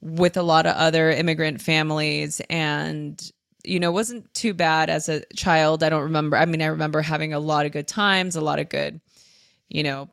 with 0.00 0.36
a 0.36 0.42
lot 0.42 0.66
of 0.66 0.76
other 0.76 1.10
immigrant 1.10 1.60
families 1.60 2.40
and 2.50 3.32
you 3.64 3.80
know 3.80 3.90
wasn't 3.90 4.32
too 4.34 4.52
bad 4.52 4.90
as 4.90 5.08
a 5.08 5.22
child 5.34 5.82
i 5.82 5.88
don't 5.88 6.02
remember 6.02 6.36
i 6.36 6.44
mean 6.44 6.60
i 6.60 6.66
remember 6.66 7.00
having 7.00 7.32
a 7.32 7.38
lot 7.38 7.64
of 7.64 7.72
good 7.72 7.88
times 7.88 8.36
a 8.36 8.40
lot 8.42 8.58
of 8.58 8.68
good 8.68 9.00
you 9.68 9.82
know 9.82 10.10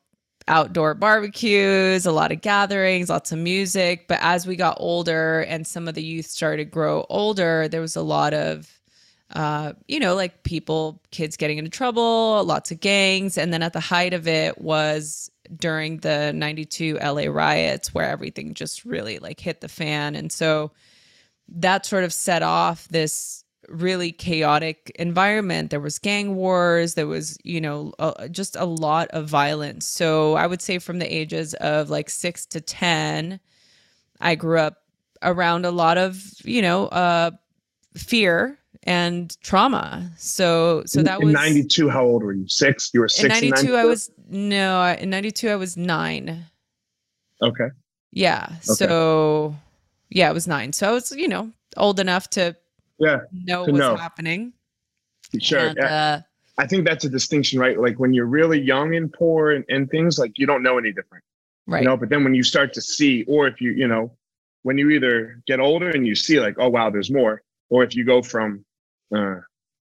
outdoor 0.51 0.93
barbecues, 0.93 2.05
a 2.05 2.11
lot 2.11 2.31
of 2.31 2.41
gatherings, 2.41 3.09
lots 3.09 3.31
of 3.31 3.39
music. 3.39 4.07
But 4.09 4.19
as 4.21 4.45
we 4.45 4.57
got 4.57 4.77
older 4.79 5.41
and 5.41 5.65
some 5.65 5.87
of 5.87 5.95
the 5.95 6.03
youth 6.03 6.25
started 6.25 6.65
to 6.65 6.69
grow 6.69 7.05
older, 7.09 7.69
there 7.69 7.79
was 7.79 7.95
a 7.95 8.01
lot 8.01 8.33
of, 8.33 8.69
uh, 9.33 9.71
you 9.87 9.97
know, 9.97 10.13
like 10.13 10.43
people, 10.43 11.01
kids 11.11 11.37
getting 11.37 11.57
into 11.57 11.71
trouble, 11.71 12.43
lots 12.43 12.69
of 12.69 12.81
gangs. 12.81 13.37
And 13.37 13.53
then 13.53 13.63
at 13.63 13.71
the 13.71 13.79
height 13.79 14.13
of 14.13 14.27
it 14.27 14.59
was 14.59 15.31
during 15.55 15.99
the 15.99 16.33
92 16.33 16.99
LA 17.01 17.23
riots 17.31 17.93
where 17.93 18.09
everything 18.09 18.53
just 18.53 18.83
really 18.83 19.19
like 19.19 19.39
hit 19.39 19.61
the 19.61 19.69
fan. 19.69 20.15
And 20.15 20.33
so 20.33 20.71
that 21.47 21.85
sort 21.85 22.03
of 22.03 22.11
set 22.11 22.43
off 22.43 22.89
this 22.89 23.40
really 23.71 24.11
chaotic 24.11 24.91
environment. 24.95 25.69
There 25.69 25.79
was 25.79 25.99
gang 25.99 26.35
wars. 26.35 26.93
There 26.93 27.07
was, 27.07 27.37
you 27.43 27.61
know, 27.61 27.93
uh, 27.99 28.27
just 28.27 28.55
a 28.55 28.65
lot 28.65 29.07
of 29.09 29.27
violence. 29.27 29.85
So 29.87 30.35
I 30.35 30.47
would 30.47 30.61
say 30.61 30.79
from 30.79 30.99
the 30.99 31.13
ages 31.13 31.53
of 31.55 31.89
like 31.89 32.09
six 32.09 32.45
to 32.47 32.61
10, 32.61 33.39
I 34.19 34.35
grew 34.35 34.59
up 34.59 34.77
around 35.21 35.65
a 35.65 35.71
lot 35.71 35.97
of, 35.97 36.23
you 36.43 36.61
know, 36.61 36.87
uh, 36.87 37.31
fear 37.95 38.57
and 38.83 39.35
trauma. 39.41 40.09
So 40.17 40.83
so 40.85 41.03
that 41.03 41.19
in, 41.19 41.27
was 41.27 41.33
92 41.33 41.89
how 41.89 42.03
old 42.03 42.23
were 42.23 42.33
you? 42.33 42.47
6? 42.47 42.91
You 42.93 43.01
were 43.01 43.07
6 43.07 43.23
in 43.23 43.29
92, 43.29 43.49
92? 43.49 43.75
I 43.75 43.85
was 43.85 44.11
no, 44.29 44.95
in 44.99 45.09
92 45.09 45.49
I 45.49 45.55
was 45.55 45.77
9. 45.77 46.45
Okay. 47.41 47.67
Yeah. 48.11 48.45
Okay. 48.45 48.59
So 48.61 49.55
yeah, 50.09 50.29
I 50.29 50.31
was 50.31 50.47
9. 50.47 50.73
So 50.73 50.89
I 50.89 50.91
was, 50.91 51.11
you 51.11 51.27
know, 51.27 51.51
old 51.77 51.99
enough 51.99 52.29
to 52.31 52.55
yeah, 53.01 53.19
know 53.31 53.63
what's 53.63 53.73
know. 53.73 53.95
happening. 53.95 54.53
Sure. 55.39 55.59
And, 55.59 55.79
uh, 55.79 56.19
I 56.57 56.67
think 56.67 56.85
that's 56.85 57.05
a 57.05 57.09
distinction, 57.09 57.59
right? 57.59 57.79
Like 57.79 57.99
when 57.99 58.13
you're 58.13 58.25
really 58.25 58.59
young 58.59 58.95
and 58.95 59.11
poor 59.11 59.51
and, 59.51 59.65
and 59.69 59.89
things 59.89 60.19
like 60.19 60.37
you 60.37 60.45
don't 60.45 60.63
know 60.63 60.77
any 60.77 60.91
different. 60.91 61.23
Right. 61.67 61.81
You 61.81 61.87
know, 61.87 61.97
but 61.97 62.09
then 62.09 62.23
when 62.23 62.35
you 62.35 62.43
start 62.43 62.73
to 62.73 62.81
see, 62.81 63.23
or 63.27 63.47
if 63.47 63.61
you, 63.61 63.71
you 63.71 63.87
know, 63.87 64.11
when 64.63 64.77
you 64.77 64.89
either 64.91 65.41
get 65.47 65.59
older 65.59 65.89
and 65.89 66.05
you 66.05 66.15
see 66.15 66.39
like, 66.39 66.55
oh 66.59 66.69
wow, 66.69 66.89
there's 66.89 67.09
more, 67.09 67.41
or 67.69 67.83
if 67.83 67.95
you 67.95 68.03
go 68.03 68.21
from 68.21 68.65
uh, 69.15 69.35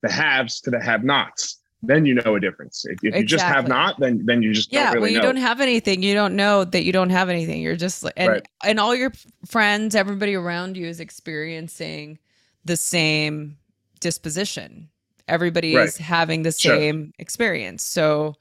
the 0.03 0.11
haves 0.11 0.61
to 0.63 0.71
the 0.71 0.81
have-nots, 0.81 1.61
then 1.83 2.05
you 2.05 2.15
know 2.15 2.35
a 2.35 2.41
difference. 2.41 2.85
If, 2.85 2.93
if 2.93 2.97
exactly. 3.15 3.21
you 3.21 3.27
just 3.27 3.45
have 3.45 3.69
not, 3.69 3.99
then 4.01 4.27
then 4.27 4.43
you 4.43 4.53
just 4.53 4.73
yeah. 4.73 4.93
Really 4.93 5.01
when 5.01 5.13
you 5.13 5.19
know. 5.19 5.27
don't 5.27 5.37
have 5.37 5.61
anything, 5.61 6.03
you 6.03 6.15
don't 6.15 6.35
know 6.35 6.65
that 6.65 6.83
you 6.83 6.93
don't 6.93 7.11
have 7.11 7.29
anything. 7.29 7.63
You're 7.63 7.77
just 7.77 8.05
and 8.17 8.29
right. 8.29 8.49
and 8.65 8.81
all 8.81 8.95
your 8.95 9.13
friends, 9.47 9.95
everybody 9.95 10.35
around 10.35 10.77
you 10.77 10.87
is 10.87 11.01
experiencing 11.01 12.19
the 12.65 12.77
same 12.77 13.59
disposition. 14.01 14.89
Everybody 15.27 15.75
right. 15.75 15.89
is 15.89 15.97
having 15.97 16.43
the 16.43 16.53
same 16.53 17.07
sure. 17.07 17.13
experience. 17.19 17.85
So, 17.85 18.35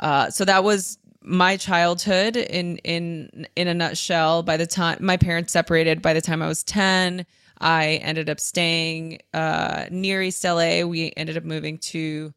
uh, 0.00 0.30
so 0.30 0.44
that 0.44 0.64
was 0.64 0.98
my 1.20 1.56
childhood 1.56 2.36
in 2.36 2.78
in 2.78 3.46
in 3.56 3.68
a 3.68 3.74
nutshell. 3.74 4.42
By 4.42 4.56
the 4.56 4.66
time 4.66 4.98
my 5.00 5.16
parents 5.16 5.52
separated, 5.52 6.02
by 6.02 6.14
the 6.14 6.20
time 6.20 6.42
I 6.42 6.48
was 6.48 6.62
ten 6.62 7.26
I 7.60 7.94
ended 8.02 8.28
up 8.28 8.40
staying 8.40 9.20
uh, 9.32 9.86
near 9.90 10.22
East 10.22 10.44
LA. 10.44 10.82
We 10.82 11.12
ended 11.16 11.36
up 11.36 11.44
moving 11.44 11.78
to 11.78 12.32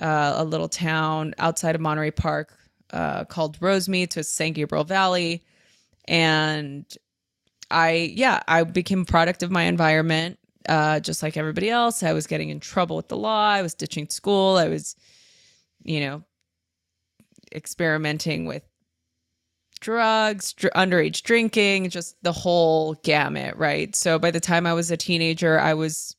uh, 0.00 0.34
a 0.36 0.44
little 0.44 0.68
town 0.68 1.34
outside 1.38 1.74
of 1.74 1.80
Monterey 1.80 2.10
Park 2.10 2.56
uh, 2.92 3.24
called 3.24 3.58
Rosemead. 3.60 4.16
It's 4.16 4.28
San 4.28 4.52
Gabriel 4.52 4.84
Valley. 4.84 5.42
And 6.06 6.86
I, 7.70 8.12
yeah, 8.14 8.42
I 8.48 8.64
became 8.64 9.02
a 9.02 9.04
product 9.04 9.42
of 9.42 9.50
my 9.50 9.64
environment, 9.64 10.38
uh, 10.68 11.00
just 11.00 11.22
like 11.22 11.36
everybody 11.36 11.70
else. 11.70 12.02
I 12.02 12.12
was 12.12 12.26
getting 12.26 12.50
in 12.50 12.60
trouble 12.60 12.96
with 12.96 13.08
the 13.08 13.16
law. 13.16 13.48
I 13.48 13.62
was 13.62 13.74
ditching 13.74 14.08
school. 14.08 14.56
I 14.56 14.68
was, 14.68 14.96
you 15.82 16.00
know, 16.00 16.22
experimenting 17.54 18.46
with 18.46 18.62
drugs, 19.80 20.52
dr- 20.54 20.72
underage 20.74 21.22
drinking, 21.22 21.90
just 21.90 22.16
the 22.22 22.32
whole 22.32 22.94
gamut, 23.04 23.56
right? 23.56 23.94
So 23.94 24.18
by 24.18 24.30
the 24.30 24.40
time 24.40 24.66
I 24.66 24.72
was 24.72 24.90
a 24.90 24.96
teenager, 24.96 25.58
I 25.60 25.74
was 25.74 26.16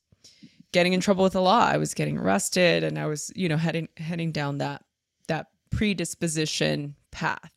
getting 0.72 0.94
in 0.94 1.00
trouble 1.00 1.24
with 1.24 1.34
the 1.34 1.42
law. 1.42 1.66
I 1.66 1.78
was 1.78 1.94
getting 1.94 2.18
arrested 2.18 2.84
and 2.84 3.00
I 3.00 3.08
was, 3.08 3.32
you 3.36 3.50
know, 3.50 3.58
heading 3.58 3.90
heading 3.98 4.32
down 4.32 4.60
that 4.60 4.84
that 5.28 5.48
predisposition 5.72 6.96
path. 7.12 7.52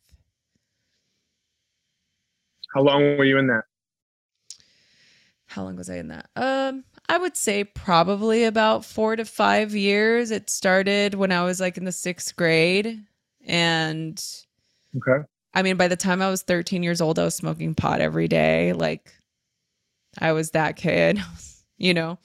How 2.73 2.81
long 2.81 3.17
were 3.17 3.25
you 3.25 3.37
in 3.37 3.47
that? 3.47 3.63
How 5.49 5.63
long 5.63 5.75
was 5.75 5.89
I 5.89 5.95
in 5.95 6.09
that? 6.09 6.29
Um, 6.35 6.83
I 7.09 7.17
would 7.17 7.35
say 7.35 7.63
probably 7.63 8.43
about 8.43 8.85
4 8.85 9.15
to 9.15 9.25
5 9.25 9.75
years. 9.75 10.29
It 10.29 10.49
started 10.49 11.15
when 11.15 11.31
I 11.31 11.43
was 11.43 11.59
like 11.59 11.75
in 11.75 11.85
the 11.85 11.91
6th 11.91 12.35
grade 12.35 13.03
and 13.45 14.23
Okay. 14.95 15.25
I 15.53 15.61
mean, 15.61 15.77
by 15.77 15.87
the 15.87 15.95
time 15.95 16.21
I 16.21 16.29
was 16.29 16.43
13 16.43 16.83
years 16.83 17.01
old, 17.01 17.19
I 17.19 17.23
was 17.23 17.35
smoking 17.35 17.73
pot 17.73 18.01
every 18.01 18.27
day. 18.27 18.73
Like, 18.73 19.11
I 20.19 20.31
was 20.31 20.51
that 20.51 20.75
kid, 20.75 21.19
you 21.77 21.93
know, 21.93 22.19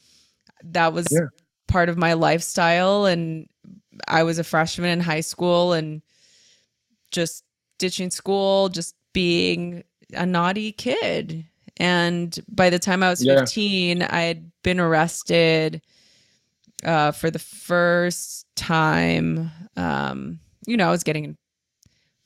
that 0.65 0.93
was 0.93 1.07
yeah. 1.11 1.27
part 1.69 1.89
of 1.89 1.97
my 1.97 2.15
lifestyle. 2.15 3.07
And 3.07 3.49
I 4.07 4.23
was 4.23 4.39
a 4.39 4.45
freshman 4.45 4.91
in 4.91 5.01
high 5.01 5.21
school 5.21 5.73
and 5.73 6.03
just 7.11 7.45
ditching 7.79 8.11
school, 8.11 8.69
just 8.69 8.95
being 9.13 9.85
a 10.13 10.27
naughty 10.27 10.73
kid. 10.73 11.47
And 11.79 12.39
by 12.49 12.71
the 12.71 12.79
time 12.79 13.03
I 13.03 13.11
was 13.11 13.25
yeah. 13.25 13.41
15, 13.41 14.03
I 14.03 14.21
had 14.21 14.51
been 14.63 14.79
arrested 14.79 15.83
uh, 16.85 17.13
for 17.13 17.31
the 17.31 17.39
first 17.39 18.47
time. 18.57 19.51
Um, 19.77 20.39
you 20.67 20.77
know, 20.77 20.89
I 20.89 20.91
was 20.91 21.05
getting 21.05 21.37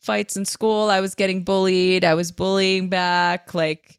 fights 0.01 0.37
in 0.37 0.45
school. 0.45 0.91
I 0.91 1.01
was 1.01 1.15
getting 1.15 1.45
bullied. 1.45 2.05
I 2.05 2.15
was 2.15 2.33
bullying 2.33 2.89
back. 2.89 3.55
Like 3.55 3.99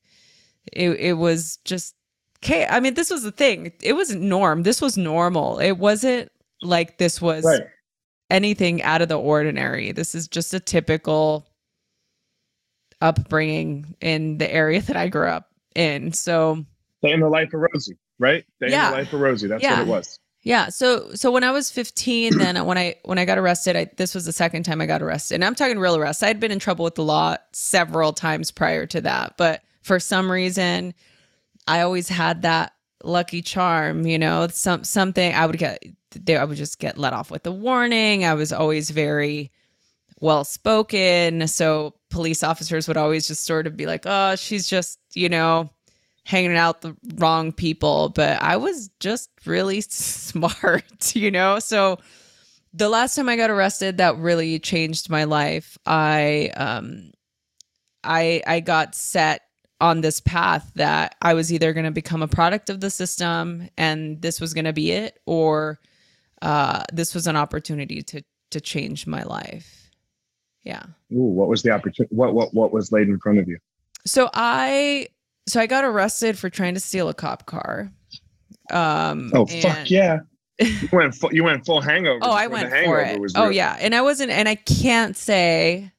it, 0.72 0.92
it 0.92 1.14
was 1.14 1.58
just 1.66 1.96
okay. 2.44 2.68
I 2.68 2.80
mean, 2.80 2.94
this 2.94 3.10
was 3.10 3.24
the 3.24 3.32
thing. 3.32 3.72
It 3.82 3.94
wasn't 3.94 4.22
norm. 4.22 4.64
This 4.64 4.82
was 4.82 4.98
normal. 4.98 5.60
It 5.60 5.74
wasn't 5.74 6.32
like 6.62 6.98
this 6.98 7.22
was 7.22 7.44
right. 7.46 7.64
anything 8.30 8.84
out 8.84 9.02
of 9.02 9.10
the 9.10 9.20
ordinary. 9.20 9.92
This 9.92 10.14
is 10.14 10.28
just 10.28 10.54
a 10.54 10.60
typical 10.60 11.49
upbringing 13.02 13.96
in 14.02 14.38
the 14.38 14.52
area 14.52 14.82
that 14.82 14.96
I 14.96 15.08
grew 15.08 15.28
up 15.28 15.50
in. 15.76 16.12
So, 16.14 16.66
day 17.02 17.12
in 17.12 17.20
the 17.22 17.30
life 17.30 17.54
of 17.54 17.62
Rosie, 17.62 17.98
right? 18.18 18.46
Day 18.60 18.70
yeah. 18.70 18.88
in 18.88 18.92
the 18.92 18.98
life 19.00 19.14
of 19.14 19.22
Rosie. 19.22 19.48
That's 19.48 19.64
yeah. 19.64 19.80
what 19.80 19.88
it 19.88 19.92
was. 19.92 20.20
Yeah. 20.42 20.70
So 20.70 21.14
so 21.14 21.32
when 21.32 21.44
I 21.44 21.52
was 21.52 21.70
15, 21.70 22.38
then 22.38 22.66
when 22.66 22.78
I 22.78 22.96
when 23.04 23.18
I 23.18 23.26
got 23.26 23.38
arrested, 23.38 23.76
I 23.76 23.90
this 23.98 24.16
was 24.16 24.26
the 24.26 24.32
second 24.32 24.64
time 24.64 24.80
I 24.82 24.86
got 24.86 25.02
arrested. 25.02 25.36
And 25.36 25.46
I'm 25.46 25.56
talking 25.56 25.80
real 25.80 25.96
arrest. 25.96 26.24
I 26.24 26.28
had 26.28 26.40
been 26.40 26.52
in 26.52 26.60
trouble 26.60 26.86
with 26.86 26.96
the 26.96 27.04
law 27.04 27.36
several 27.52 28.14
times 28.14 28.52
prior 28.52 28.86
to 28.88 29.02
that, 29.02 29.36
but 29.38 29.62
for 29.82 30.00
some 30.00 30.32
reason, 30.32 30.94
I 31.68 31.82
always 31.82 32.08
had 32.08 32.44
that 32.44 32.74
lucky 33.04 33.42
charm. 33.42 34.06
You 34.06 34.18
know, 34.18 34.48
some 34.48 34.84
something 34.84 35.34
I 35.34 35.46
would 35.46 35.58
get. 35.58 35.84
They, 36.12 36.38
I 36.38 36.46
would 36.46 36.58
just 36.58 36.80
get 36.80 36.98
let 36.98 37.14
off 37.14 37.30
with 37.30 37.46
a 37.46 37.52
warning. 37.52 38.26
I 38.26 38.34
was 38.34 38.54
always 38.54 38.90
very 38.92 39.52
well 40.22 40.44
spoken, 40.46 41.48
so 41.48 41.96
police 42.10 42.44
officers 42.44 42.88
would 42.88 42.98
always 42.98 43.28
just 43.28 43.46
sort 43.46 43.68
of 43.68 43.78
be 43.78 43.86
like, 43.86 44.04
"Oh, 44.06 44.36
she's 44.36 44.68
just 44.68 45.00
you 45.14 45.30
know." 45.30 45.70
hanging 46.26 46.56
out 46.56 46.82
the 46.82 46.96
wrong 47.16 47.52
people, 47.52 48.10
but 48.10 48.40
I 48.40 48.56
was 48.58 48.92
just 49.00 49.32
really 49.48 49.82
smart, 49.90 50.84
you 51.16 51.32
know? 51.32 51.58
So 51.58 51.98
the 52.74 52.90
last 52.90 53.16
time 53.16 53.30
I 53.30 53.36
got 53.36 53.50
arrested 53.50 53.98
that 53.98 54.18
really 54.18 54.60
changed 54.60 55.10
my 55.10 55.24
life. 55.24 55.78
I 55.86 56.52
um 56.56 57.12
I 58.04 58.42
I 58.46 58.60
got 58.60 58.96
set 58.96 59.42
on 59.82 60.02
this 60.02 60.20
path 60.20 60.72
that 60.76 61.16
I 61.22 61.34
was 61.34 61.52
either 61.54 61.74
going 61.74 61.86
to 61.86 61.92
become 61.92 62.22
a 62.22 62.28
product 62.28 62.70
of 62.70 62.82
the 62.82 62.90
system 62.90 63.70
and 63.78 64.22
this 64.22 64.42
was 64.42 64.54
going 64.54 64.66
to 64.66 64.74
be 64.74 64.92
it 64.92 65.20
or 65.26 65.80
uh 66.42 66.84
this 66.94 67.16
was 67.16 67.28
an 67.28 67.36
opportunity 67.36 68.02
to 68.04 68.22
to 68.52 68.62
change 68.62 69.08
my 69.08 69.24
life. 69.24 69.79
Yeah. 70.64 70.84
Ooh, 71.12 71.24
what 71.24 71.48
was 71.48 71.64
the 71.64 71.72
opportunity 71.72 72.14
what 72.14 72.34
what 72.34 72.54
what 72.54 72.72
was 72.72 72.92
laid 72.92 73.08
in 73.08 73.20
front 73.20 73.40
of 73.40 73.48
you? 73.48 73.58
So 74.06 74.30
I 74.34 75.08
so 75.48 75.60
I 75.60 75.68
got 75.68 75.84
arrested 75.84 76.38
for 76.38 76.50
trying 76.50 76.76
to 76.76 76.80
steal 76.80 77.10
a 77.10 77.14
cop 77.14 77.46
car. 77.46 77.92
Um, 78.72 79.32
oh 79.34 79.46
fuck 79.46 79.90
yeah! 79.90 80.20
you 80.60 80.90
went 80.92 81.16
full, 81.16 81.34
you 81.34 81.44
went 81.44 81.66
full 81.66 81.82
hangover. 81.82 82.20
Oh, 82.22 82.32
I 82.32 82.48
went 82.48 82.70
for 82.70 83.00
it. 83.00 83.20
Oh 83.36 83.50
yeah, 83.50 83.78
and 83.80 83.96
I 83.96 84.02
wasn't, 84.02 84.32
and 84.32 84.48
I 84.48 84.56
can't 84.56 85.18
say, 85.18 85.92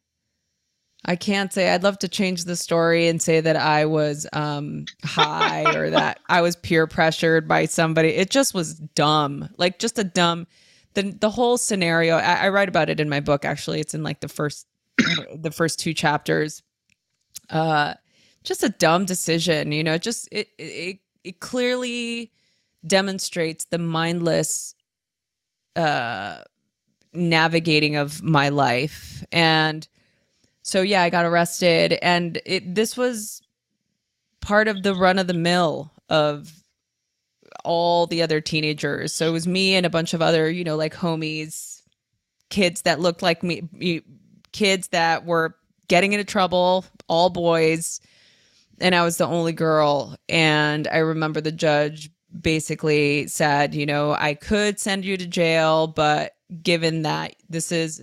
I 1.05 1.17
can't 1.17 1.53
say. 1.53 1.71
I'd 1.71 1.83
love 1.83 1.99
to 2.01 2.09
change 2.09 2.45
the 2.45 2.57
story 2.57 3.09
and 3.09 3.21
say 3.21 3.41
that 3.41 3.57
I 3.57 3.87
was 3.87 4.27
um 4.33 4.85
high 5.05 5.75
or 5.75 5.91
that 5.91 6.21
I 6.29 6.43
was 6.43 6.57
peer 6.57 6.87
pressured 6.87 7.49
by 7.49 7.65
somebody. 7.65 8.11
It 8.11 8.31
just 8.31 8.55
was 8.55 8.75
dumb, 8.75 9.49
like 9.57 9.79
just 9.79 9.99
a 9.99 10.05
dumb. 10.05 10.47
The 10.95 11.17
the 11.21 11.31
whole 11.31 11.57
scenario. 11.59 12.17
I, 12.17 12.47
I 12.47 12.49
write 12.49 12.69
about 12.69 12.91
it 12.91 13.01
in 13.01 13.09
my 13.09 13.21
book. 13.21 13.45
Actually, 13.45 13.81
it's 13.81 13.95
in 13.95 14.03
like 14.03 14.21
the 14.21 14.29
first 14.29 14.67
the 15.35 15.51
first 15.51 15.79
two 15.79 15.95
chapters. 15.95 16.63
Uh 17.49 17.95
just 18.43 18.63
a 18.63 18.69
dumb 18.69 19.05
decision 19.05 19.73
you 19.73 19.85
know 19.85 19.99
just 19.99 20.29
it 20.33 20.49
it 20.59 20.99
it 21.25 21.41
clearly 21.41 22.31
demonstrates 22.87 23.67
the 23.67 23.79
mindless 23.79 24.75
uh 25.77 26.39
navigating 27.13 27.97
of 27.97 28.23
my 28.23 28.49
life 28.49 29.25
and 29.33 29.89
so 30.63 30.81
yeah 30.81 31.03
i 31.03 31.11
got 31.11 31.25
arrested 31.25 31.99
and 32.03 32.41
it 32.47 32.75
this 32.75 32.97
was 32.97 33.43
part 34.41 34.69
of 34.69 34.83
the 34.83 34.95
run 34.95 35.19
of 35.19 35.27
the 35.27 35.35
mill 35.35 35.93
of 36.09 36.60
all 37.65 38.07
the 38.07 38.23
other 38.23 38.41
teenagers 38.41 39.13
so 39.13 39.29
it 39.29 39.33
was 39.33 39.47
me 39.47 39.75
and 39.75 39.87
a 39.87 39.91
bunch 39.91 40.15
of 40.15 40.23
other 40.23 40.51
you 40.51 40.65
know 40.65 40.77
like 40.77 40.95
homies 40.95 41.83
kids 42.49 42.83
that 42.83 43.01
looked 43.01 43.23
like 43.23 43.43
me 43.43 43.63
me 43.73 44.03
kids 44.53 44.89
that 44.89 45.25
were 45.25 45.55
getting 45.89 46.13
into 46.13 46.25
trouble 46.25 46.85
all 47.09 47.31
boys 47.31 48.01
and 48.81 48.95
I 48.95 49.03
was 49.03 49.19
the 49.19 49.27
only 49.27 49.53
girl. 49.53 50.17
And 50.29 50.89
I 50.89 50.99
remember 50.99 51.41
the 51.41 51.53
judge 51.53 52.11
basically 52.39 53.27
said, 53.27 53.75
you 53.75 53.87
know, 53.87 54.13
I 54.13 54.35
could 54.35 54.81
send 54.81 55.05
you 55.05 55.17
to 55.17 55.27
jail, 55.27 55.87
but 55.87 56.33
given 56.63 57.03
that 57.03 57.37
this 57.49 57.71
is, 57.71 58.03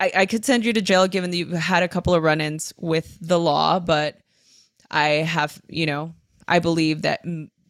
I, 0.00 0.12
I 0.16 0.26
could 0.26 0.44
send 0.44 0.64
you 0.64 0.72
to 0.72 0.82
jail 0.82 1.08
given 1.08 1.30
that 1.30 1.36
you 1.36 1.46
had 1.48 1.82
a 1.82 1.88
couple 1.88 2.14
of 2.14 2.22
run 2.22 2.40
ins 2.40 2.72
with 2.76 3.18
the 3.20 3.38
law, 3.38 3.80
but 3.80 4.18
I 4.90 5.08
have, 5.08 5.60
you 5.68 5.86
know, 5.86 6.14
I 6.46 6.58
believe 6.58 7.02
that 7.02 7.22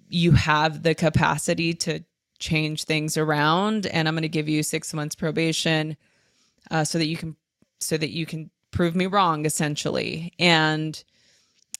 you 0.08 0.32
have 0.32 0.82
the 0.82 0.94
capacity 0.94 1.74
to 1.74 2.00
change 2.38 2.84
things 2.84 3.16
around 3.16 3.86
and 3.86 4.06
I'm 4.06 4.14
going 4.14 4.22
to 4.22 4.28
give 4.28 4.48
you 4.48 4.62
6 4.62 4.94
months 4.94 5.14
probation 5.14 5.96
uh, 6.70 6.84
so 6.84 6.98
that 6.98 7.06
you 7.06 7.16
can 7.16 7.36
so 7.80 7.96
that 7.96 8.10
you 8.10 8.26
can 8.26 8.50
prove 8.70 8.96
me 8.96 9.06
wrong 9.06 9.46
essentially. 9.46 10.32
And 10.38 11.02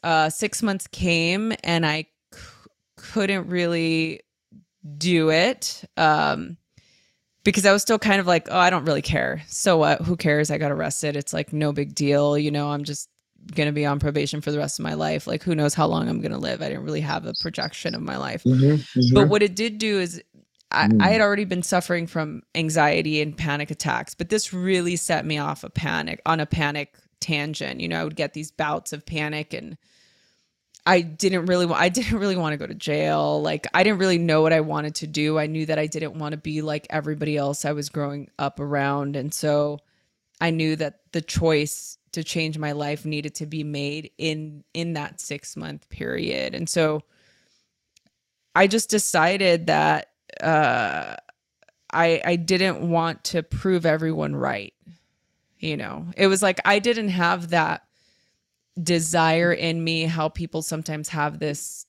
uh 0.03 0.31
6 0.31 0.63
months 0.63 0.87
came 0.87 1.53
and 1.65 1.85
I 1.85 2.07
c- 2.33 2.41
couldn't 2.97 3.49
really 3.49 4.21
do 4.99 5.31
it. 5.31 5.85
Um 5.97 6.57
because 7.45 7.67
I 7.67 7.73
was 7.73 7.83
still 7.83 7.99
kind 7.99 8.21
of 8.21 8.27
like, 8.27 8.49
oh, 8.51 8.59
I 8.59 8.71
don't 8.71 8.87
really 8.87 9.03
care. 9.03 9.43
So 9.49 9.77
what? 9.77 10.01
Who 10.01 10.17
cares? 10.17 10.51
I 10.51 10.57
got 10.57 10.73
arrested. 10.73 11.15
It's 11.15 11.35
like 11.35 11.53
no 11.53 11.73
big 11.73 11.95
deal. 11.95 12.39
You 12.39 12.51
know, 12.51 12.71
I'm 12.71 12.85
just 12.85 13.11
going 13.55 13.67
to 13.67 13.73
be 13.73 13.87
on 13.87 13.99
probation 13.99 14.41
for 14.41 14.51
the 14.51 14.59
rest 14.59 14.79
of 14.79 14.85
my 14.85 14.95
life. 14.95 15.27
Like, 15.27 15.43
who 15.43 15.55
knows 15.55 15.75
how 15.75 15.87
long 15.87 16.09
I'm 16.09 16.21
going 16.21 16.33
to 16.33 16.39
live? 16.39 16.63
I 16.63 16.69
didn't 16.69 16.85
really 16.85 17.01
have 17.01 17.27
a 17.27 17.35
projection 17.41 17.95
of 17.95 18.03
my 18.03 18.17
life. 18.17 18.45
Mm-hmm, 18.45 18.99
mm-hmm. 18.99 19.15
But 19.15 19.29
what 19.29 19.43
it 19.43 19.55
did 19.55 19.79
do 19.79 19.99
is 19.99 20.23
I, 20.71 20.89
mm. 20.89 21.03
I, 21.03 21.09
had 21.09 21.21
already 21.21 21.45
been 21.45 21.63
suffering 21.63 22.07
from 22.07 22.43
anxiety 22.55 23.21
and 23.21 23.37
panic 23.37 23.71
attacks, 23.71 24.15
but 24.15 24.29
this 24.29 24.53
really 24.53 24.97
set 24.97 25.25
me 25.25 25.39
off 25.39 25.65
a 25.65 25.71
panic 25.71 26.21
on 26.27 26.41
a 26.41 26.47
panic 26.47 26.95
tangent. 27.21 27.81
You 27.81 27.89
know, 27.89 28.01
I 28.01 28.05
would 28.05 28.17
get 28.17 28.35
these 28.35 28.51
bouts 28.51 28.93
of 28.93 29.07
panic 29.07 29.55
and 29.55 29.77
I 30.87 31.01
didn't 31.01 31.47
really 31.47 31.67
I 31.73 31.89
didn't 31.91 32.19
really 32.19 32.37
want 32.37 32.53
to 32.53 32.57
go 32.57 32.67
to 32.67 32.75
jail. 32.75 33.41
Like 33.41 33.67
I 33.73 33.83
didn't 33.83 33.99
really 33.99 34.19
know 34.19 34.43
what 34.43 34.53
I 34.53 34.61
wanted 34.61 34.97
to 34.97 35.07
do. 35.07 35.39
I 35.39 35.47
knew 35.47 35.67
that 35.67 35.79
I 35.79 35.87
didn't 35.87 36.19
want 36.19 36.33
to 36.33 36.39
be 36.39 36.63
like 36.63 36.87
everybody 36.91 37.37
else 37.37 37.65
I 37.65 37.73
was 37.73 37.89
growing 37.89 38.31
up 38.39 38.61
around. 38.61 39.17
And 39.17 39.33
so 39.33 39.79
I 40.41 40.51
knew 40.51 40.77
that 40.77 41.01
the 41.13 41.23
choice 41.23 41.99
to 42.15 42.25
change 42.25 42.59
my 42.59 42.73
life 42.73 43.05
needed 43.05 43.35
to 43.37 43.47
be 43.47 43.65
made 43.65 44.11
in 44.19 44.65
in 44.75 44.95
that 44.95 45.21
6 45.21 45.57
month 45.57 45.89
period. 45.89 46.55
And 46.55 46.69
so 46.69 47.03
I 48.55 48.67
just 48.67 48.91
decided 48.91 49.67
that 49.67 50.11
uh 50.43 51.17
I 51.93 52.21
I 52.25 52.37
didn't 52.37 52.89
want 52.89 53.25
to 53.25 53.43
prove 53.43 53.87
everyone 53.87 54.35
right. 54.35 54.75
You 55.59 55.77
know, 55.77 56.07
it 56.17 56.27
was 56.27 56.43
like 56.43 56.61
I 56.65 56.79
didn't 56.79 57.11
have 57.11 57.51
that 57.51 57.83
desire 58.83 59.53
in 59.53 59.83
me 59.83 60.03
how 60.05 60.29
people 60.29 60.63
sometimes 60.63 61.09
have 61.11 61.39
this 61.39 61.87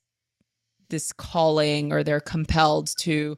this 0.90 1.12
calling 1.12 1.92
or 1.92 2.04
they're 2.04 2.20
compelled 2.20 2.96
to 3.00 3.38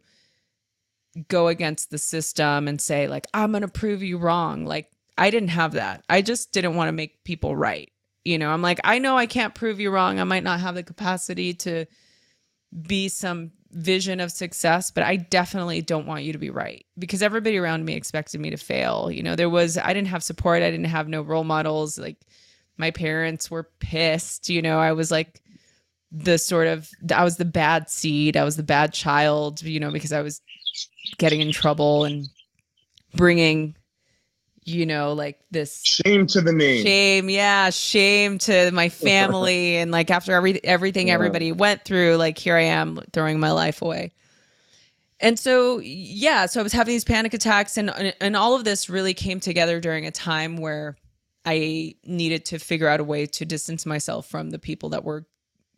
go 1.29 1.47
against 1.47 1.89
the 1.89 1.97
system 1.97 2.67
and 2.67 2.79
say 2.79 3.07
like 3.07 3.25
I'm 3.33 3.51
going 3.51 3.61
to 3.61 3.67
prove 3.67 4.03
you 4.03 4.17
wrong 4.17 4.65
like 4.65 4.91
I 5.17 5.29
didn't 5.29 5.49
have 5.49 5.73
that. 5.73 6.03
I 6.09 6.21
just 6.21 6.51
didn't 6.51 6.75
want 6.75 6.89
to 6.89 6.93
make 6.93 7.23
people 7.23 7.55
right 7.55 7.91
you 8.27 8.37
know? 8.37 8.49
I'm 8.49 8.61
like 8.61 8.81
I 8.83 8.99
know 8.99 9.17
I 9.17 9.25
can't 9.25 9.55
prove 9.55 9.79
you 9.79 9.89
wrong. 9.89 10.19
I 10.19 10.25
might 10.25 10.43
not 10.43 10.59
have 10.59 10.75
the 10.75 10.83
capacity 10.83 11.53
to 11.55 11.85
be 12.81 13.07
some 13.07 13.51
vision 13.71 14.19
of 14.19 14.31
success 14.31 14.91
but 14.91 15.03
I 15.03 15.15
definitely 15.15 15.81
don't 15.81 16.05
want 16.05 16.23
you 16.23 16.33
to 16.33 16.37
be 16.37 16.49
right. 16.49 16.85
Because 16.99 17.21
everybody 17.21 17.57
around 17.57 17.85
me 17.85 17.93
expected 17.93 18.41
me 18.41 18.49
to 18.49 18.57
fail 18.57 19.09
you 19.09 19.23
know? 19.23 19.35
There 19.35 19.49
was 19.49 19.77
I 19.77 19.93
didn't 19.93 20.09
have 20.09 20.23
support. 20.23 20.61
I 20.61 20.71
didn't 20.71 20.85
have 20.87 21.07
no 21.07 21.21
role 21.21 21.45
models. 21.45 21.97
Like 21.97 22.17
my 22.77 22.91
parents 22.91 23.49
were 23.49 23.69
pissed. 23.79 24.49
You 24.49 24.61
know, 24.61 24.77
I 24.79 24.91
was 24.91 25.09
like 25.09 25.41
the 26.11 26.37
sort 26.37 26.67
of, 26.67 26.89
I 27.13 27.23
was 27.23 27.37
the 27.37 27.45
bad 27.45 27.89
seed. 27.89 28.37
I 28.37 28.43
was 28.43 28.55
the 28.55 28.63
bad 28.63 28.93
child, 28.93 29.61
you 29.61 29.79
know, 29.79 29.91
because 29.91 30.13
I 30.13 30.21
was 30.21 30.41
getting 31.17 31.41
in 31.41 31.51
trouble 31.51 32.05
and 32.05 32.27
bringing, 33.15 33.75
you 34.67 34.85
know, 34.85 35.13
like 35.13 35.39
this 35.49 35.81
shame 35.83 36.27
to 36.27 36.41
the 36.41 36.51
name. 36.51 36.83
Shame. 36.83 37.29
Yeah. 37.29 37.69
Shame 37.69 38.37
to 38.39 38.69
my 38.71 38.89
family. 39.07 39.77
and 39.77 39.91
like 39.91 40.11
after 40.11 40.33
every, 40.33 40.63
everything 40.63 41.07
yeah. 41.07 41.13
everybody 41.13 41.51
went 41.51 41.85
through, 41.85 42.17
like 42.17 42.37
here 42.37 42.55
I 42.55 42.63
am 42.63 42.99
throwing 43.13 43.39
my 43.39 43.51
life 43.51 43.81
away. 43.81 44.11
And 45.19 45.39
so, 45.39 45.79
yeah, 45.79 46.45
so 46.45 46.59
I 46.59 46.63
was 46.63 46.73
having 46.73 46.93
these 46.93 47.03
panic 47.03 47.33
attacks, 47.33 47.75
and 47.75 47.89
and 48.21 48.35
all 48.35 48.53
of 48.53 48.65
this 48.65 48.87
really 48.87 49.15
came 49.15 49.39
together 49.39 49.79
during 49.79 50.05
a 50.05 50.11
time 50.11 50.57
where 50.57 50.95
I 51.43 51.95
needed 52.03 52.45
to 52.45 52.59
figure 52.59 52.87
out 52.87 52.99
a 52.99 53.03
way 53.03 53.25
to 53.25 53.45
distance 53.45 53.87
myself 53.87 54.27
from 54.27 54.51
the 54.51 54.59
people 54.59 54.89
that 54.89 55.03
were, 55.03 55.25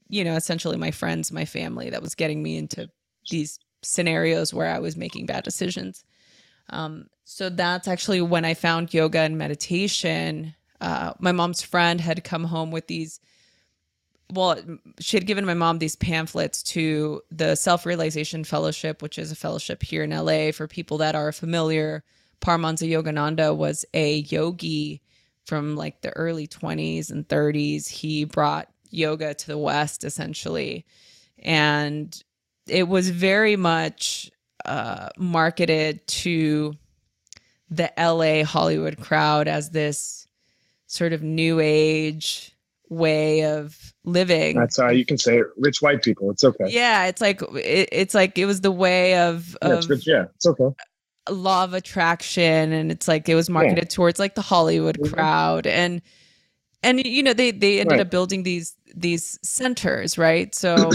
you 0.10 0.26
know, 0.26 0.36
essentially 0.36 0.76
my 0.76 0.92
friends, 0.92 1.32
my 1.32 1.46
family 1.46 1.90
that 1.90 2.02
was 2.02 2.16
getting 2.16 2.44
me 2.44 2.58
into 2.58 2.90
these 3.30 3.60
scenarios 3.82 4.54
where 4.54 4.68
I 4.68 4.80
was 4.80 4.98
making 4.98 5.26
bad 5.26 5.46
decisions. 5.46 6.04
Um, 6.70 7.06
so 7.32 7.48
that's 7.48 7.88
actually 7.88 8.22
when 8.22 8.44
I 8.44 8.56
found 8.56 8.92
yoga 8.92 9.20
and 9.20 9.38
meditation. 9.38 10.56
Uh, 10.82 11.14
my 11.20 11.32
mom's 11.32 11.62
friend 11.62 12.02
had 12.02 12.24
come 12.24 12.44
home 12.44 12.72
with 12.72 12.88
these. 12.88 13.20
Well, 14.34 14.60
she 15.00 15.16
had 15.16 15.28
given 15.28 15.46
my 15.46 15.54
mom 15.54 15.78
these 15.78 15.96
pamphlets 15.96 16.64
to 16.64 17.22
the 17.30 17.54
Self 17.54 17.86
Realization 17.86 18.44
Fellowship, 18.44 19.04
which 19.04 19.20
is 19.20 19.32
a 19.32 19.36
fellowship 19.36 19.84
here 19.84 20.02
in 20.04 20.10
LA 20.10 20.52
for 20.52 20.68
people 20.68 20.98
that 20.98 21.14
are 21.14 21.32
familiar. 21.32 22.04
Paramahansa 22.42 22.90
Yogananda 22.90 23.56
was 23.56 23.86
a 23.94 24.22
yogi 24.22 25.04
from 25.46 25.76
like 25.76 26.02
the 26.02 26.10
early 26.18 26.48
20s 26.48 27.12
and 27.12 27.28
30s. 27.28 27.88
He 27.88 28.24
brought 28.24 28.70
yoga 28.90 29.36
to 29.36 29.48
the 29.48 29.58
West 29.58 30.04
essentially. 30.04 30.84
And 31.38 32.24
it 32.68 32.88
was 32.88 33.12
very 33.12 33.56
much 33.56 34.32
uh, 34.66 35.10
marketed 35.16 36.08
to 36.08 36.76
the 37.70 37.92
LA 37.98 38.44
Hollywood 38.44 39.00
crowd 39.00 39.48
as 39.48 39.70
this 39.70 40.28
sort 40.88 41.14
of 41.14 41.22
new 41.22 41.60
age 41.60 42.56
way 42.90 43.46
of 43.46 43.94
living. 44.04 44.58
That's 44.58 44.80
how 44.80 44.90
you 44.90 45.06
can 45.06 45.18
say 45.18 45.38
it. 45.38 45.48
Rich 45.58 45.82
white 45.82 46.02
people. 46.02 46.32
It's 46.32 46.44
okay. 46.44 46.66
Yeah, 46.70 47.06
it's 47.06 47.22
like 47.22 47.42
it, 47.42 47.90
it's 47.92 48.14
like 48.16 48.38
it 48.38 48.46
was 48.46 48.62
the 48.62 48.72
way 48.72 49.18
of, 49.20 49.56
yeah, 49.62 49.70
of 49.70 49.92
it's 49.92 50.08
yeah, 50.08 50.26
it's 50.36 50.46
okay 50.48 50.70
law 51.30 51.64
of 51.64 51.74
attraction 51.74 52.74
and 52.74 52.92
it's 52.92 53.08
like 53.08 53.30
it 53.30 53.36
was 53.36 53.50
marketed 53.50 53.78
yeah. 53.86 53.96
towards 53.96 54.20
like 54.20 54.36
the 54.36 54.42
hollywood 54.42 54.98
mm-hmm. 54.98 55.14
crowd 55.14 55.68
and 55.68 56.02
and 56.84 57.06
you 57.06 57.24
know 57.24 57.34
they 57.34 57.52
they 57.52 57.80
ended 57.80 57.94
right. 57.94 58.02
up 58.02 58.12
building 58.12 58.44
these 58.44 58.76
these 58.96 59.40
centers 59.44 60.18
right 60.18 60.56
so 60.56 60.90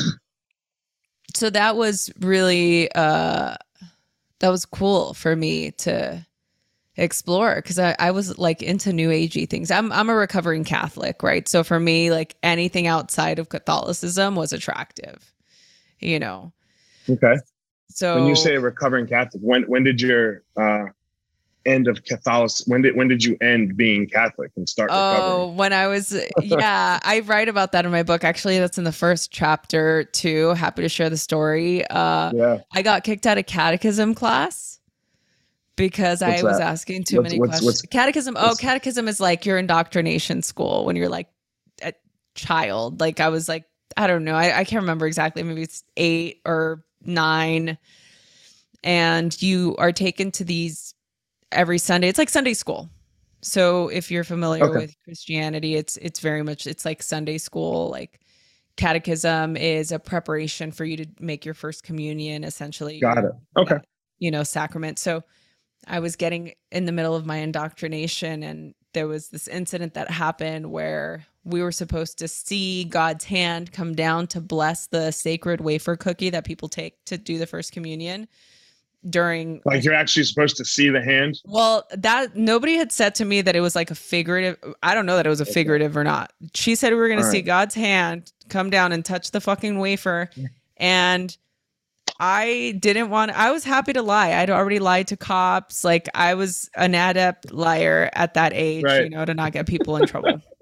so 1.34 1.50
that 1.50 1.76
was 1.76 2.10
really 2.20 2.90
uh 2.92 3.54
that 4.40 4.48
was 4.48 4.64
cool 4.64 5.14
for 5.14 5.34
me 5.37 5.70
to 5.72 6.24
explore 6.96 7.57
because 7.57 7.78
I, 7.78 7.96
I 7.98 8.11
was 8.12 8.38
like 8.38 8.62
into 8.62 8.92
new 8.92 9.11
agey 9.11 9.48
things 9.48 9.70
i'm 9.70 9.90
i'm 9.90 10.09
a 10.09 10.14
recovering 10.14 10.62
catholic 10.62 11.22
right 11.24 11.48
so 11.48 11.64
for 11.64 11.80
me 11.80 12.12
like 12.12 12.37
anything 12.42 12.87
outside 12.87 13.40
of 13.40 13.48
catholicism 13.48 14.37
was 14.37 14.52
attractive 14.52 15.33
you 15.98 16.20
know 16.20 16.52
okay 17.11 17.37
so 17.94 18.16
when 18.16 18.26
you 18.26 18.35
say 18.35 18.59
recovering 18.59 19.07
Catholic, 19.07 19.40
when 19.42 19.62
when 19.64 19.85
did 19.85 20.00
your 20.00 20.42
uh, 20.57 20.87
end 21.64 21.87
of 21.87 22.04
Catholic 22.04 22.50
When 22.66 22.83
did 22.83 22.96
when 22.96 23.07
did 23.07 23.24
you 23.24 23.37
end 23.40 23.76
being 23.76 24.09
Catholic 24.09 24.50
and 24.57 24.68
start? 24.68 24.90
Oh, 24.92 25.12
recovering? 25.12 25.57
when 25.57 25.72
I 25.72 25.87
was 25.87 26.20
yeah, 26.42 26.98
I 27.04 27.20
write 27.20 27.48
about 27.48 27.70
that 27.70 27.85
in 27.85 27.92
my 27.92 28.02
book. 28.02 28.24
Actually, 28.24 28.59
that's 28.59 28.78
in 28.78 28.85
the 28.85 28.92
first 28.92 29.30
chapter 29.30 30.04
too. 30.04 30.50
Happy 30.54 30.83
to 30.83 30.88
share 30.88 31.09
the 31.09 31.16
story. 31.16 31.87
Uh, 31.87 32.33
yeah, 32.35 32.59
I 32.72 32.83
got 32.83 33.04
kicked 33.04 33.26
out 33.26 33.38
of 33.38 33.46
catechism 33.46 34.14
class 34.14 34.80
because 35.76 36.20
what's 36.20 36.42
I 36.42 36.46
was 36.46 36.60
asking 36.60 37.04
too 37.04 37.18
what's, 37.18 37.30
many 37.30 37.40
what's, 37.40 37.60
questions. 37.60 37.82
Catechism. 37.90 38.37
Oh, 38.38 38.54
catechism 38.58 39.08
is 39.08 39.20
like 39.20 39.44
your 39.44 39.58
indoctrination 39.58 40.42
school 40.42 40.84
when 40.84 40.96
you're 40.96 41.08
like 41.08 41.28
a 41.82 41.92
child. 42.34 43.00
Like 43.00 43.20
I 43.20 43.28
was 43.28 43.48
like 43.48 43.64
I 43.96 44.06
don't 44.06 44.24
know. 44.24 44.34
I, 44.34 44.58
I 44.58 44.64
can't 44.64 44.82
remember 44.82 45.06
exactly. 45.06 45.42
Maybe 45.42 45.62
it's 45.62 45.84
eight 45.96 46.40
or 46.44 46.84
nine, 47.04 47.78
and 48.82 49.40
you 49.42 49.76
are 49.78 49.92
taken 49.92 50.30
to 50.32 50.44
these 50.44 50.94
every 51.52 51.78
Sunday. 51.78 52.08
It's 52.08 52.18
like 52.18 52.30
Sunday 52.30 52.54
school. 52.54 52.88
So 53.42 53.88
if 53.88 54.10
you're 54.10 54.24
familiar 54.24 54.64
okay. 54.64 54.78
with 54.78 54.96
Christianity, 55.04 55.76
it's 55.76 55.96
it's 55.98 56.20
very 56.20 56.42
much 56.42 56.66
it's 56.66 56.84
like 56.84 57.02
Sunday 57.02 57.38
school. 57.38 57.90
Like 57.90 58.20
catechism 58.76 59.56
is 59.56 59.92
a 59.92 59.98
preparation 59.98 60.72
for 60.72 60.84
you 60.84 60.96
to 60.96 61.06
make 61.20 61.44
your 61.44 61.54
first 61.54 61.82
communion, 61.82 62.42
essentially. 62.42 63.00
Got 63.00 63.18
it. 63.18 63.32
Okay. 63.56 63.76
You 64.18 64.30
know, 64.30 64.42
sacrament. 64.42 64.98
So 64.98 65.22
I 65.88 66.01
was 66.01 66.16
getting 66.16 66.55
in 66.70 66.85
the 66.85 66.92
middle 66.92 67.14
of 67.14 67.27
my 67.27 67.37
indoctrination 67.37 68.42
and 68.42 68.75
there 68.92 69.09
was 69.09 69.29
this 69.29 69.49
incident 69.49 69.94
that 69.94 70.11
happened 70.11 70.70
where 70.70 71.27
we 71.44 71.62
were 71.62 71.73
supposed 71.73 72.18
to 72.18 72.29
see 72.29 72.85
God's 72.85 73.25
hand 73.25 73.73
come 73.73 73.94
down 73.94 74.27
to 74.29 74.40
bless 74.40 74.87
the 74.87 75.11
sacred 75.11 75.61
wafer 75.61 75.97
cookie 75.97 76.31
that 76.31 76.44
people 76.44 76.68
take 76.68 77.05
to 77.07 77.18
do 77.18 77.38
the 77.38 77.47
first 77.47 77.73
communion 77.73 78.29
during 79.11 79.61
like 79.66 79.85
you're 79.85 79.92
actually 79.92 80.25
supposed 80.25 80.57
to 80.57 80.64
see 80.64 80.88
the 80.88 81.03
hand? 81.03 81.40
Well 81.44 81.87
that 81.90 82.37
nobody 82.37 82.77
had 82.77 82.90
said 82.90 83.14
to 83.16 83.25
me 83.27 83.42
that 83.42 83.55
it 83.55 83.61
was 83.61 83.77
like 83.77 83.90
a 83.90 83.94
figurative 83.94 84.57
i 84.83 84.94
don't 84.94 85.05
know 85.05 85.16
that 85.16 85.27
it 85.27 85.29
was 85.29 85.42
a 85.42 85.47
figurative 85.47 85.97
or 85.97 86.05
not. 86.05 86.33
She 86.55 86.75
said 86.75 86.90
we 86.90 86.97
were 86.97 87.09
going 87.09 87.20
to 87.20 87.31
see 87.31 87.42
god's 87.42 87.75
hand 87.75 88.33
come 88.49 88.70
down 88.70 88.92
and 88.92 89.05
touch 89.05 89.31
the 89.31 89.40
fucking 89.40 89.79
wafer 89.79 90.31
and 90.79 91.37
i 92.20 92.74
didn't 92.80 93.10
want 93.10 93.30
i 93.32 93.50
was 93.50 93.64
happy 93.64 93.92
to 93.92 94.02
lie 94.02 94.32
i'd 94.34 94.50
already 94.50 94.78
lied 94.78 95.06
to 95.06 95.16
cops 95.16 95.84
like 95.84 96.08
i 96.14 96.34
was 96.34 96.70
an 96.76 96.94
adept 96.94 97.52
liar 97.52 98.10
at 98.14 98.34
that 98.34 98.52
age 98.54 98.84
right. 98.84 99.04
you 99.04 99.10
know 99.10 99.24
to 99.24 99.34
not 99.34 99.52
get 99.52 99.66
people 99.66 99.96
in 99.96 100.06
trouble 100.06 100.40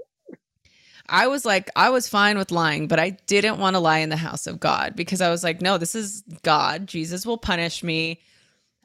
I 1.09 1.27
was 1.27 1.45
like, 1.45 1.69
I 1.77 1.91
was 1.91 2.09
fine 2.09 2.39
with 2.39 2.51
lying, 2.51 2.89
but 2.89 2.99
I 2.99 3.11
didn't 3.27 3.59
want 3.59 3.75
to 3.77 3.81
lie 3.81 3.99
in 3.99 4.09
the 4.09 4.17
house 4.17 4.47
of 4.47 4.59
God 4.59 4.95
because 4.97 5.21
I 5.21 5.29
was 5.29 5.45
like, 5.45 5.61
no, 5.61 5.77
this 5.77 5.95
is 5.95 6.23
God. 6.43 6.87
Jesus 6.87 7.27
will 7.27 7.37
punish 7.37 7.83
me. 7.83 8.21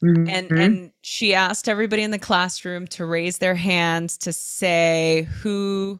Mm-hmm. 0.04 0.30
And 0.30 0.52
and 0.52 0.92
she 1.02 1.34
asked 1.34 1.68
everybody 1.70 2.04
in 2.04 2.12
the 2.12 2.20
classroom 2.20 2.86
to 2.88 3.06
raise 3.06 3.40
their 3.40 3.56
hands 3.56 4.18
to 4.20 4.34
say 4.34 5.28
who 5.42 6.00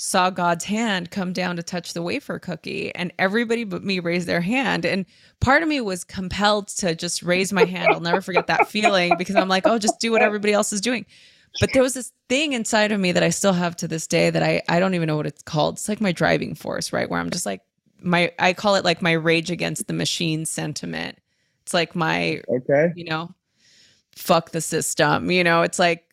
saw 0.00 0.30
God's 0.30 0.64
hand 0.64 1.10
come 1.10 1.32
down 1.32 1.56
to 1.56 1.62
touch 1.62 1.92
the 1.92 2.02
wafer 2.02 2.38
cookie. 2.38 2.94
And 2.94 3.12
everybody 3.18 3.64
but 3.64 3.82
me 3.82 3.98
raised 3.98 4.28
their 4.28 4.40
hand. 4.40 4.86
And 4.86 5.04
part 5.40 5.62
of 5.62 5.68
me 5.68 5.80
was 5.80 6.04
compelled 6.04 6.68
to 6.68 6.94
just 6.94 7.20
raise 7.24 7.52
my 7.52 7.64
hand. 7.64 7.88
I'll 7.92 8.00
never 8.00 8.20
forget 8.20 8.46
that 8.46 8.68
feeling 8.68 9.14
because 9.18 9.34
I'm 9.34 9.48
like, 9.48 9.66
oh, 9.66 9.76
just 9.76 9.98
do 9.98 10.12
what 10.12 10.22
everybody 10.22 10.52
else 10.52 10.72
is 10.72 10.80
doing. 10.80 11.04
But 11.60 11.70
there 11.72 11.82
was 11.82 11.94
this 11.94 12.12
thing 12.28 12.52
inside 12.52 12.92
of 12.92 13.00
me 13.00 13.10
that 13.10 13.24
I 13.24 13.30
still 13.30 13.52
have 13.52 13.74
to 13.76 13.88
this 13.88 14.06
day 14.06 14.30
that 14.30 14.42
I, 14.42 14.62
I 14.68 14.78
don't 14.78 14.94
even 14.94 15.08
know 15.08 15.16
what 15.16 15.26
it's 15.26 15.42
called. 15.42 15.74
It's 15.74 15.88
like 15.88 16.00
my 16.00 16.12
driving 16.12 16.54
force, 16.54 16.92
right? 16.92 17.10
Where 17.10 17.18
I'm 17.18 17.30
just 17.30 17.44
like, 17.44 17.62
my, 18.00 18.32
I 18.38 18.52
call 18.52 18.76
it 18.76 18.84
like 18.84 19.02
my 19.02 19.12
rage 19.12 19.50
against 19.50 19.88
the 19.88 19.94
machine 19.94 20.46
sentiment. 20.46 21.18
It's 21.62 21.74
like 21.74 21.96
my, 21.96 22.40
okay, 22.48 22.92
you 22.94 23.04
know, 23.04 23.34
fuck 24.12 24.52
the 24.52 24.60
system. 24.60 25.32
You 25.32 25.42
know, 25.42 25.62
it's 25.62 25.80
like 25.80 26.04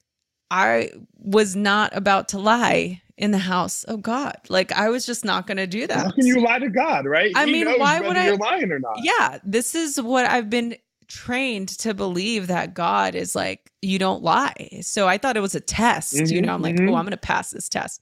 I 0.50 0.90
was 1.20 1.56
not 1.56 1.96
about 1.96 2.30
to 2.30 2.40
lie 2.40 3.04
in 3.18 3.32
the 3.32 3.38
house 3.38 3.84
of 3.86 4.02
God. 4.02 4.38
Like 4.50 4.72
I 4.72 4.90
was 4.90 5.06
just 5.06 5.24
not 5.24 5.48
going 5.48 5.58
to 5.58 5.68
do 5.68 5.88
that. 5.88 5.98
How 5.98 6.12
can 6.12 6.26
you 6.26 6.42
lie 6.42 6.60
to 6.60 6.70
God, 6.70 7.06
right? 7.06 7.32
I 7.36 7.46
he 7.46 7.52
mean, 7.52 7.80
why 7.80 8.00
would 8.00 8.18
I? 8.18 8.28
You're 8.28 8.38
lying 8.38 8.72
or 8.72 8.80
not? 8.80 8.98
Yeah, 9.02 9.40
this 9.44 9.76
is 9.76 10.02
what 10.02 10.26
I've 10.26 10.50
been 10.50 10.76
trained 11.08 11.70
to 11.70 11.94
believe 11.94 12.48
that 12.48 12.74
God 12.74 13.16
is 13.16 13.36
like 13.36 13.72
you 13.82 14.00
don't 14.00 14.24
lie. 14.24 14.82
So 14.82 15.08
I 15.08 15.18
thought 15.18 15.38
it 15.38 15.42
was 15.42 15.56
a 15.56 15.60
test. 15.60 16.16
Mm-hmm, 16.16 16.34
you 16.34 16.42
know, 16.42 16.54
I'm 16.54 16.62
like, 16.62 16.76
mm-hmm. 16.76 16.90
oh, 16.90 16.96
I'm 16.96 17.06
going 17.06 17.12
to 17.12 17.18
pass 17.18 17.52
this 17.52 17.70
test. 17.70 18.02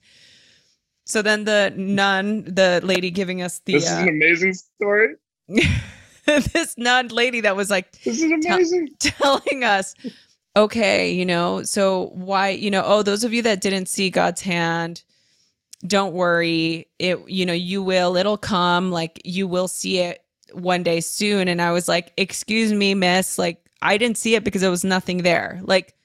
So 1.06 1.22
then 1.22 1.44
the 1.44 1.74
nun, 1.76 2.46
the 2.46 2.80
lady 2.84 3.12
giving 3.12 3.42
us 3.42 3.60
the. 3.66 3.74
This 3.74 3.84
is 3.84 3.92
an 3.92 4.08
uh, 4.08 4.12
amazing 4.12 4.54
story. 4.54 5.16
this 6.26 6.78
nun 6.78 7.10
lady 7.10 7.42
that 7.42 7.56
was 7.56 7.70
like, 7.70 7.92
this 8.04 8.22
is 8.22 8.32
amazing, 8.32 8.88
t- 9.00 9.10
telling 9.22 9.64
us 9.64 9.94
okay, 10.56 11.12
you 11.12 11.26
know, 11.26 11.64
so 11.64 12.12
why, 12.14 12.50
you 12.50 12.70
know, 12.70 12.84
oh, 12.86 13.04
those 13.04 13.24
of 13.24 13.34
you 13.34 13.42
that 13.44 13.62
didn't 13.62 13.88
see 13.88 14.10
God's 14.10 14.42
hand, 14.42 15.04
don't 15.86 16.14
worry. 16.14 16.88
It, 17.00 17.28
you 17.28 17.46
know, 17.46 17.54
you 17.54 17.82
will, 17.82 18.16
it'll 18.16 18.38
come, 18.38 18.92
like 18.92 19.22
you 19.26 19.48
will 19.48 19.68
see 19.68 20.00
it 20.00 20.24
one 20.54 20.84
day 20.84 21.02
soon. 21.02 21.48
And 21.48 21.62
I 21.62 21.72
was 21.72 21.88
like, 21.88 22.14
excuse 22.18 22.72
me, 22.72 22.94
miss, 22.94 23.38
like 23.38 23.66
I 23.82 23.98
didn't 23.98 24.18
see 24.18 24.36
it 24.36 24.44
because 24.44 24.62
there 24.62 24.72
was 24.72 24.84
nothing 24.84 25.24
there. 25.24 25.60
Like, 25.64 25.96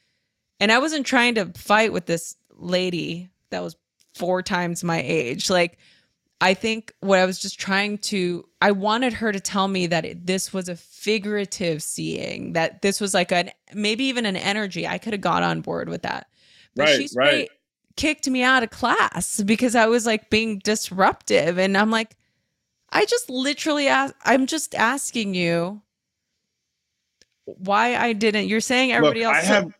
and 0.61 0.72
I 0.72 0.78
wasn't 0.78 1.06
trying 1.06 1.37
to 1.37 1.46
fight 1.52 1.92
with 1.92 2.06
this 2.06 2.37
lady 2.56 3.28
that 3.50 3.62
was 3.62 3.76
four 4.14 4.42
times 4.42 4.82
my 4.82 5.00
age. 5.00 5.48
Like, 5.48 5.78
I 6.40 6.55
think 6.55 6.92
what 7.01 7.18
I 7.18 7.27
was 7.27 7.38
just 7.38 7.59
trying 7.59 7.98
to, 7.98 8.48
I 8.62 8.70
wanted 8.70 9.12
her 9.14 9.33
to 9.33 9.40
tell 9.40 9.66
me 9.66 9.88
that 9.88 10.05
it, 10.05 10.27
this 10.27 10.53
was 10.53 10.68
a 10.68 10.77
figurative 10.77 11.83
seeing, 11.83 12.53
that 12.53 12.81
this 12.81 13.01
was 13.01 13.12
like 13.12 13.33
an, 13.33 13.51
maybe 13.74 14.05
even 14.05 14.24
an 14.24 14.37
energy. 14.37 14.87
I 14.87 14.98
could 14.98 15.12
have 15.14 15.20
got 15.20 15.42
on 15.42 15.62
board 15.62 15.88
with 15.88 16.03
that. 16.03 16.29
But 16.77 16.83
right, 16.83 17.11
she 17.11 17.16
right. 17.16 17.51
kicked 17.96 18.29
me 18.29 18.44
out 18.44 18.62
of 18.62 18.70
class 18.70 19.40
because 19.42 19.74
I 19.74 19.87
was 19.87 20.07
like 20.07 20.31
being 20.31 20.61
disruptive. 20.61 21.59
And 21.59 21.77
I'm 21.77 21.90
like, 21.90 22.16
I 22.90 23.05
just 23.05 23.29
literally 23.29 23.88
ask, 23.88 24.14
I'm 24.24 24.46
just 24.46 24.77
asking 24.77 25.35
you 25.35 25.83
why 27.44 27.96
I 27.96 28.12
didn't. 28.12 28.46
You're 28.46 28.61
saying 28.61 28.92
everybody 28.92 29.24
Look, 29.24 29.35
else. 29.35 29.44
I 29.44 29.46
have, 29.46 29.74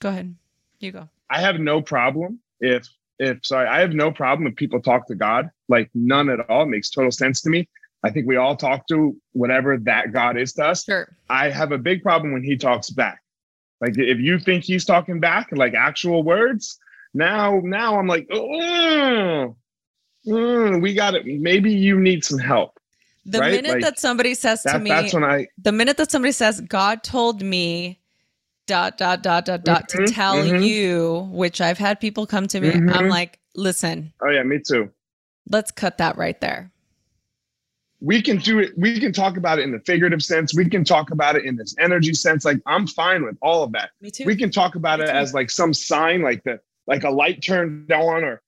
go 0.00 0.10
ahead. 0.10 0.34
You 0.78 0.92
go. 0.92 1.08
I 1.30 1.40
have 1.40 1.58
no 1.58 1.80
problem 1.80 2.40
if 2.60 2.86
if 3.18 3.44
sorry, 3.44 3.68
I 3.68 3.80
have 3.80 3.92
no 3.92 4.10
problem 4.10 4.46
if 4.46 4.56
people 4.56 4.80
talk 4.80 5.06
to 5.08 5.14
God, 5.14 5.50
like 5.68 5.90
none 5.94 6.28
at 6.28 6.48
all. 6.48 6.62
It 6.62 6.68
makes 6.68 6.90
total 6.90 7.10
sense 7.10 7.40
to 7.42 7.50
me. 7.50 7.68
I 8.04 8.10
think 8.10 8.26
we 8.26 8.36
all 8.36 8.56
talk 8.56 8.86
to 8.88 9.16
whatever 9.32 9.78
that 9.78 10.12
God 10.12 10.36
is 10.36 10.52
to 10.54 10.66
us. 10.66 10.84
Sure. 10.84 11.08
I 11.28 11.50
have 11.50 11.72
a 11.72 11.78
big 11.78 12.02
problem 12.02 12.32
when 12.32 12.44
he 12.44 12.56
talks 12.56 12.90
back. 12.90 13.20
Like 13.80 13.98
if 13.98 14.18
you 14.18 14.38
think 14.38 14.64
he's 14.64 14.84
talking 14.84 15.20
back, 15.20 15.48
like 15.52 15.74
actual 15.74 16.22
words, 16.22 16.78
now 17.14 17.60
now 17.62 17.98
I'm 17.98 18.06
like, 18.06 18.26
oh, 18.30 19.56
mm, 20.26 20.82
we 20.82 20.94
got 20.94 21.14
it. 21.14 21.26
Maybe 21.26 21.72
you 21.72 21.98
need 22.00 22.24
some 22.24 22.38
help. 22.38 22.78
The 23.24 23.40
right? 23.40 23.50
minute 23.50 23.72
like, 23.72 23.82
that 23.82 23.98
somebody 23.98 24.34
says 24.34 24.62
that, 24.62 24.74
to 24.74 24.78
me, 24.78 24.90
that's 24.90 25.12
when 25.12 25.24
I. 25.24 25.48
The 25.58 25.72
minute 25.72 25.96
that 25.96 26.12
somebody 26.12 26.32
says, 26.32 26.60
"God 26.60 27.02
told 27.02 27.42
me," 27.42 27.98
dot 28.66 28.98
dot 28.98 29.22
dot 29.22 29.44
dot 29.44 29.64
dot 29.64 29.88
mm-hmm, 29.88 30.04
to 30.04 30.12
tell 30.12 30.36
mm-hmm. 30.36 30.62
you, 30.62 31.28
which 31.30 31.60
I've 31.60 31.78
had 31.78 32.00
people 32.00 32.26
come 32.26 32.46
to 32.48 32.60
me. 32.60 32.70
Mm-hmm. 32.70 32.90
I'm 32.90 33.08
like, 33.08 33.38
listen. 33.54 34.12
Oh 34.20 34.30
yeah, 34.30 34.42
me 34.42 34.58
too. 34.58 34.90
Let's 35.48 35.70
cut 35.70 35.98
that 35.98 36.16
right 36.16 36.40
there. 36.40 36.70
We 38.00 38.20
can 38.20 38.36
do 38.38 38.58
it. 38.58 38.76
We 38.76 39.00
can 39.00 39.12
talk 39.12 39.36
about 39.36 39.58
it 39.58 39.62
in 39.62 39.72
the 39.72 39.80
figurative 39.80 40.22
sense. 40.22 40.54
We 40.54 40.68
can 40.68 40.84
talk 40.84 41.12
about 41.12 41.36
it 41.36 41.44
in 41.44 41.56
this 41.56 41.74
energy 41.78 42.12
sense. 42.12 42.44
Like 42.44 42.60
I'm 42.66 42.86
fine 42.86 43.24
with 43.24 43.38
all 43.40 43.62
of 43.62 43.72
that. 43.72 43.90
Me 44.00 44.10
too. 44.10 44.24
We 44.24 44.36
can 44.36 44.50
talk 44.50 44.74
about 44.74 44.98
me 44.98 45.06
it 45.06 45.08
too. 45.08 45.14
as 45.14 45.32
like 45.32 45.50
some 45.50 45.72
sign, 45.72 46.20
like 46.20 46.44
the 46.44 46.60
like 46.86 47.04
a 47.04 47.10
light 47.10 47.42
turned 47.42 47.90
on, 47.90 48.22
or 48.22 48.42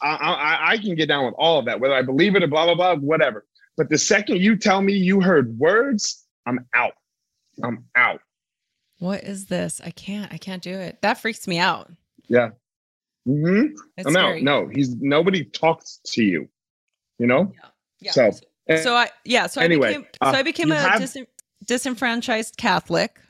I, 0.00 0.08
I 0.08 0.70
I 0.70 0.78
can 0.78 0.94
get 0.94 1.08
down 1.08 1.26
with 1.26 1.34
all 1.36 1.58
of 1.58 1.66
that, 1.66 1.78
whether 1.78 1.94
I 1.94 2.02
believe 2.02 2.36
it 2.36 2.42
or 2.42 2.46
blah 2.46 2.64
blah 2.64 2.74
blah, 2.74 2.96
whatever. 2.96 3.44
But 3.76 3.90
the 3.90 3.98
second 3.98 4.40
you 4.40 4.56
tell 4.56 4.80
me 4.80 4.94
you 4.94 5.20
heard 5.20 5.58
words, 5.58 6.24
I'm 6.46 6.66
out. 6.74 6.94
I'm 7.62 7.84
out. 7.96 8.20
What 8.98 9.24
is 9.24 9.46
this? 9.46 9.80
I 9.84 9.90
can't. 9.90 10.32
I 10.32 10.38
can't 10.38 10.62
do 10.62 10.72
it. 10.72 11.02
That 11.02 11.20
freaks 11.20 11.46
me 11.46 11.58
out. 11.58 11.90
Yeah. 12.28 12.50
Mm-hmm. 13.26 13.74
I'm 13.98 14.12
scary. 14.12 14.38
out. 14.38 14.42
No, 14.42 14.68
he's 14.68 14.94
nobody 14.96 15.44
talks 15.44 16.00
to 16.06 16.22
you. 16.22 16.48
You 17.18 17.26
know. 17.26 17.52
Yeah. 18.00 18.10
yeah. 18.16 18.30
So. 18.30 18.30
So 18.82 18.94
I 18.94 19.10
yeah. 19.24 19.46
So 19.46 19.60
anyway, 19.60 19.88
I 19.88 19.92
became, 19.92 20.06
uh, 20.22 20.32
so 20.32 20.38
I 20.38 20.42
became 20.42 20.72
a 20.72 20.76
have, 20.76 21.00
dis- 21.00 21.18
disenfranchised 21.66 22.56
Catholic, 22.56 23.20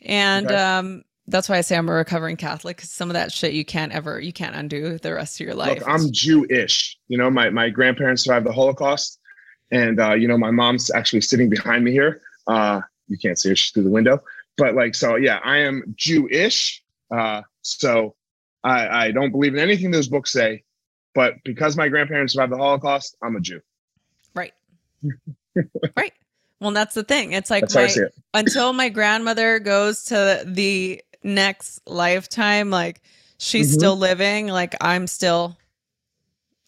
and 0.00 0.46
okay. 0.46 0.56
um, 0.56 1.04
that's 1.28 1.50
why 1.50 1.58
I 1.58 1.60
say 1.60 1.76
I'm 1.76 1.88
a 1.90 1.92
recovering 1.92 2.36
Catholic 2.36 2.78
because 2.78 2.90
some 2.90 3.10
of 3.10 3.14
that 3.14 3.30
shit 3.30 3.52
you 3.52 3.64
can't 3.64 3.92
ever 3.92 4.18
you 4.18 4.32
can't 4.32 4.56
undo 4.56 4.96
the 4.98 5.12
rest 5.12 5.38
of 5.38 5.44
your 5.44 5.54
life. 5.54 5.80
Look, 5.80 5.88
I'm 5.88 6.10
Jewish. 6.12 6.98
You 7.08 7.18
know, 7.18 7.30
my 7.30 7.50
my 7.50 7.68
grandparents 7.68 8.24
survived 8.24 8.46
the 8.46 8.52
Holocaust, 8.52 9.20
and 9.70 10.00
uh, 10.00 10.14
you 10.14 10.28
know 10.28 10.38
my 10.38 10.50
mom's 10.50 10.90
actually 10.90 11.20
sitting 11.20 11.50
behind 11.50 11.84
me 11.84 11.92
here. 11.92 12.22
Uh, 12.46 12.80
you 13.08 13.18
can't 13.18 13.38
see 13.38 13.50
her; 13.50 13.56
she's 13.56 13.72
through 13.72 13.84
the 13.84 13.90
window 13.90 14.22
but 14.56 14.74
like 14.74 14.94
so 14.94 15.16
yeah 15.16 15.40
i 15.44 15.58
am 15.58 15.82
jewish 15.96 16.82
uh, 17.10 17.40
so 17.62 18.16
I, 18.64 19.06
I 19.06 19.10
don't 19.12 19.30
believe 19.30 19.54
in 19.54 19.60
anything 19.60 19.92
those 19.92 20.08
books 20.08 20.32
say 20.32 20.64
but 21.14 21.34
because 21.44 21.76
my 21.76 21.88
grandparents 21.88 22.32
survived 22.32 22.52
the 22.52 22.56
holocaust 22.56 23.16
i'm 23.22 23.36
a 23.36 23.40
jew 23.40 23.60
right 24.34 24.52
right 25.96 26.12
well 26.60 26.72
that's 26.72 26.94
the 26.94 27.04
thing 27.04 27.32
it's 27.32 27.50
like 27.50 27.64
my, 27.74 27.82
it. 27.82 28.14
until 28.34 28.72
my 28.72 28.88
grandmother 28.88 29.58
goes 29.60 30.04
to 30.04 30.42
the 30.46 31.00
next 31.22 31.80
lifetime 31.86 32.70
like 32.70 33.02
she's 33.38 33.68
mm-hmm. 33.68 33.78
still 33.78 33.96
living 33.96 34.48
like 34.48 34.74
i'm 34.80 35.06
still 35.06 35.56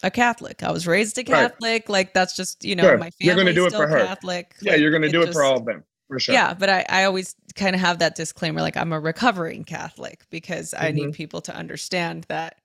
a 0.01 0.09
Catholic. 0.09 0.63
I 0.63 0.71
was 0.71 0.87
raised 0.87 1.17
a 1.17 1.25
Catholic. 1.25 1.61
Right. 1.61 1.89
Like 1.89 2.13
that's 2.13 2.33
just 2.33 2.63
you 2.63 2.73
know 2.73 2.83
sure. 2.83 2.97
my 2.97 3.09
family. 3.09 3.15
You're 3.19 3.35
going 3.35 3.47
to 3.47 3.53
do 3.53 3.65
it 3.65 3.73
for 3.73 3.85
her. 3.85 3.99
Catholic. 3.99 4.55
Yeah, 4.61 4.71
like, 4.71 4.79
you're 4.79 4.91
going 4.91 5.01
to 5.01 5.09
do 5.09 5.21
it 5.21 5.25
just, 5.25 5.37
for 5.37 5.43
all 5.43 5.57
of 5.57 5.65
them 5.65 5.83
for 6.09 6.19
sure. 6.19 6.33
Yeah, 6.33 6.53
but 6.53 6.69
I, 6.69 6.85
I 6.89 7.03
always 7.05 7.35
kind 7.55 7.75
of 7.75 7.79
have 7.79 7.99
that 7.99 8.15
disclaimer 8.15 8.61
like 8.61 8.75
I'm 8.75 8.91
a 8.91 8.99
recovering 8.99 9.63
Catholic 9.63 10.25
because 10.29 10.71
mm-hmm. 10.71 10.85
I 10.85 10.91
need 10.91 11.03
mm-hmm. 11.03 11.11
people 11.11 11.41
to 11.41 11.55
understand 11.55 12.25
that 12.27 12.57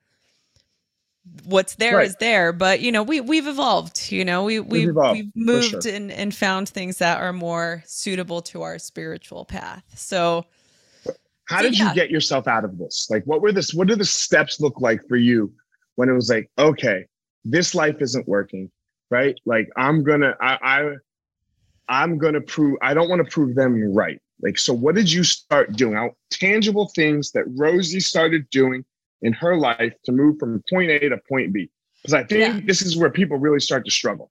what's 1.44 1.76
there 1.76 1.96
right. 1.96 2.06
is 2.06 2.16
there 2.16 2.52
but 2.52 2.80
you 2.80 2.92
know 2.92 3.02
we 3.02 3.18
we've 3.18 3.46
evolved 3.46 4.12
you 4.12 4.26
know 4.26 4.44
we 4.44 4.60
we 4.60 4.86
we've, 4.86 4.94
we've 4.94 5.30
moved 5.34 5.82
sure. 5.82 5.94
and 5.94 6.12
and 6.12 6.34
found 6.34 6.68
things 6.68 6.98
that 6.98 7.18
are 7.18 7.32
more 7.32 7.82
suitable 7.86 8.42
to 8.42 8.60
our 8.60 8.78
spiritual 8.78 9.42
path 9.46 9.82
so 9.94 10.44
how 11.46 11.58
so, 11.58 11.62
did 11.62 11.78
yeah. 11.78 11.88
you 11.88 11.94
get 11.94 12.10
yourself 12.10 12.46
out 12.46 12.62
of 12.62 12.76
this 12.76 13.08
like 13.08 13.24
what 13.24 13.40
were 13.40 13.52
this 13.52 13.72
what 13.72 13.88
did 13.88 13.98
the 13.98 14.04
steps 14.04 14.60
look 14.60 14.82
like 14.82 15.00
for 15.08 15.16
you 15.16 15.50
when 15.94 16.10
it 16.10 16.12
was 16.12 16.28
like 16.28 16.50
okay 16.58 17.06
this 17.42 17.74
life 17.74 17.96
isn't 18.02 18.28
working 18.28 18.70
right 19.10 19.40
like 19.46 19.66
i'm 19.78 20.04
gonna 20.04 20.34
i 20.42 20.58
i 20.62 20.94
I'm 21.88 22.18
going 22.18 22.34
to 22.34 22.40
prove, 22.40 22.78
I 22.82 22.94
don't 22.94 23.08
want 23.08 23.24
to 23.24 23.30
prove 23.30 23.54
them 23.54 23.94
right. 23.94 24.20
Like, 24.42 24.58
so 24.58 24.74
what 24.74 24.94
did 24.94 25.10
you 25.10 25.24
start 25.24 25.74
doing? 25.74 25.96
Out 25.96 26.16
tangible 26.30 26.90
things 26.94 27.30
that 27.32 27.44
Rosie 27.56 28.00
started 28.00 28.48
doing 28.50 28.84
in 29.22 29.32
her 29.34 29.56
life 29.56 29.94
to 30.04 30.12
move 30.12 30.38
from 30.38 30.62
point 30.68 30.90
A 30.90 31.08
to 31.08 31.18
point 31.28 31.52
B. 31.52 31.70
Because 32.02 32.14
I 32.14 32.24
think 32.24 32.40
yeah. 32.40 32.60
this 32.64 32.82
is 32.82 32.96
where 32.96 33.10
people 33.10 33.38
really 33.38 33.60
start 33.60 33.84
to 33.84 33.90
struggle. 33.90 34.30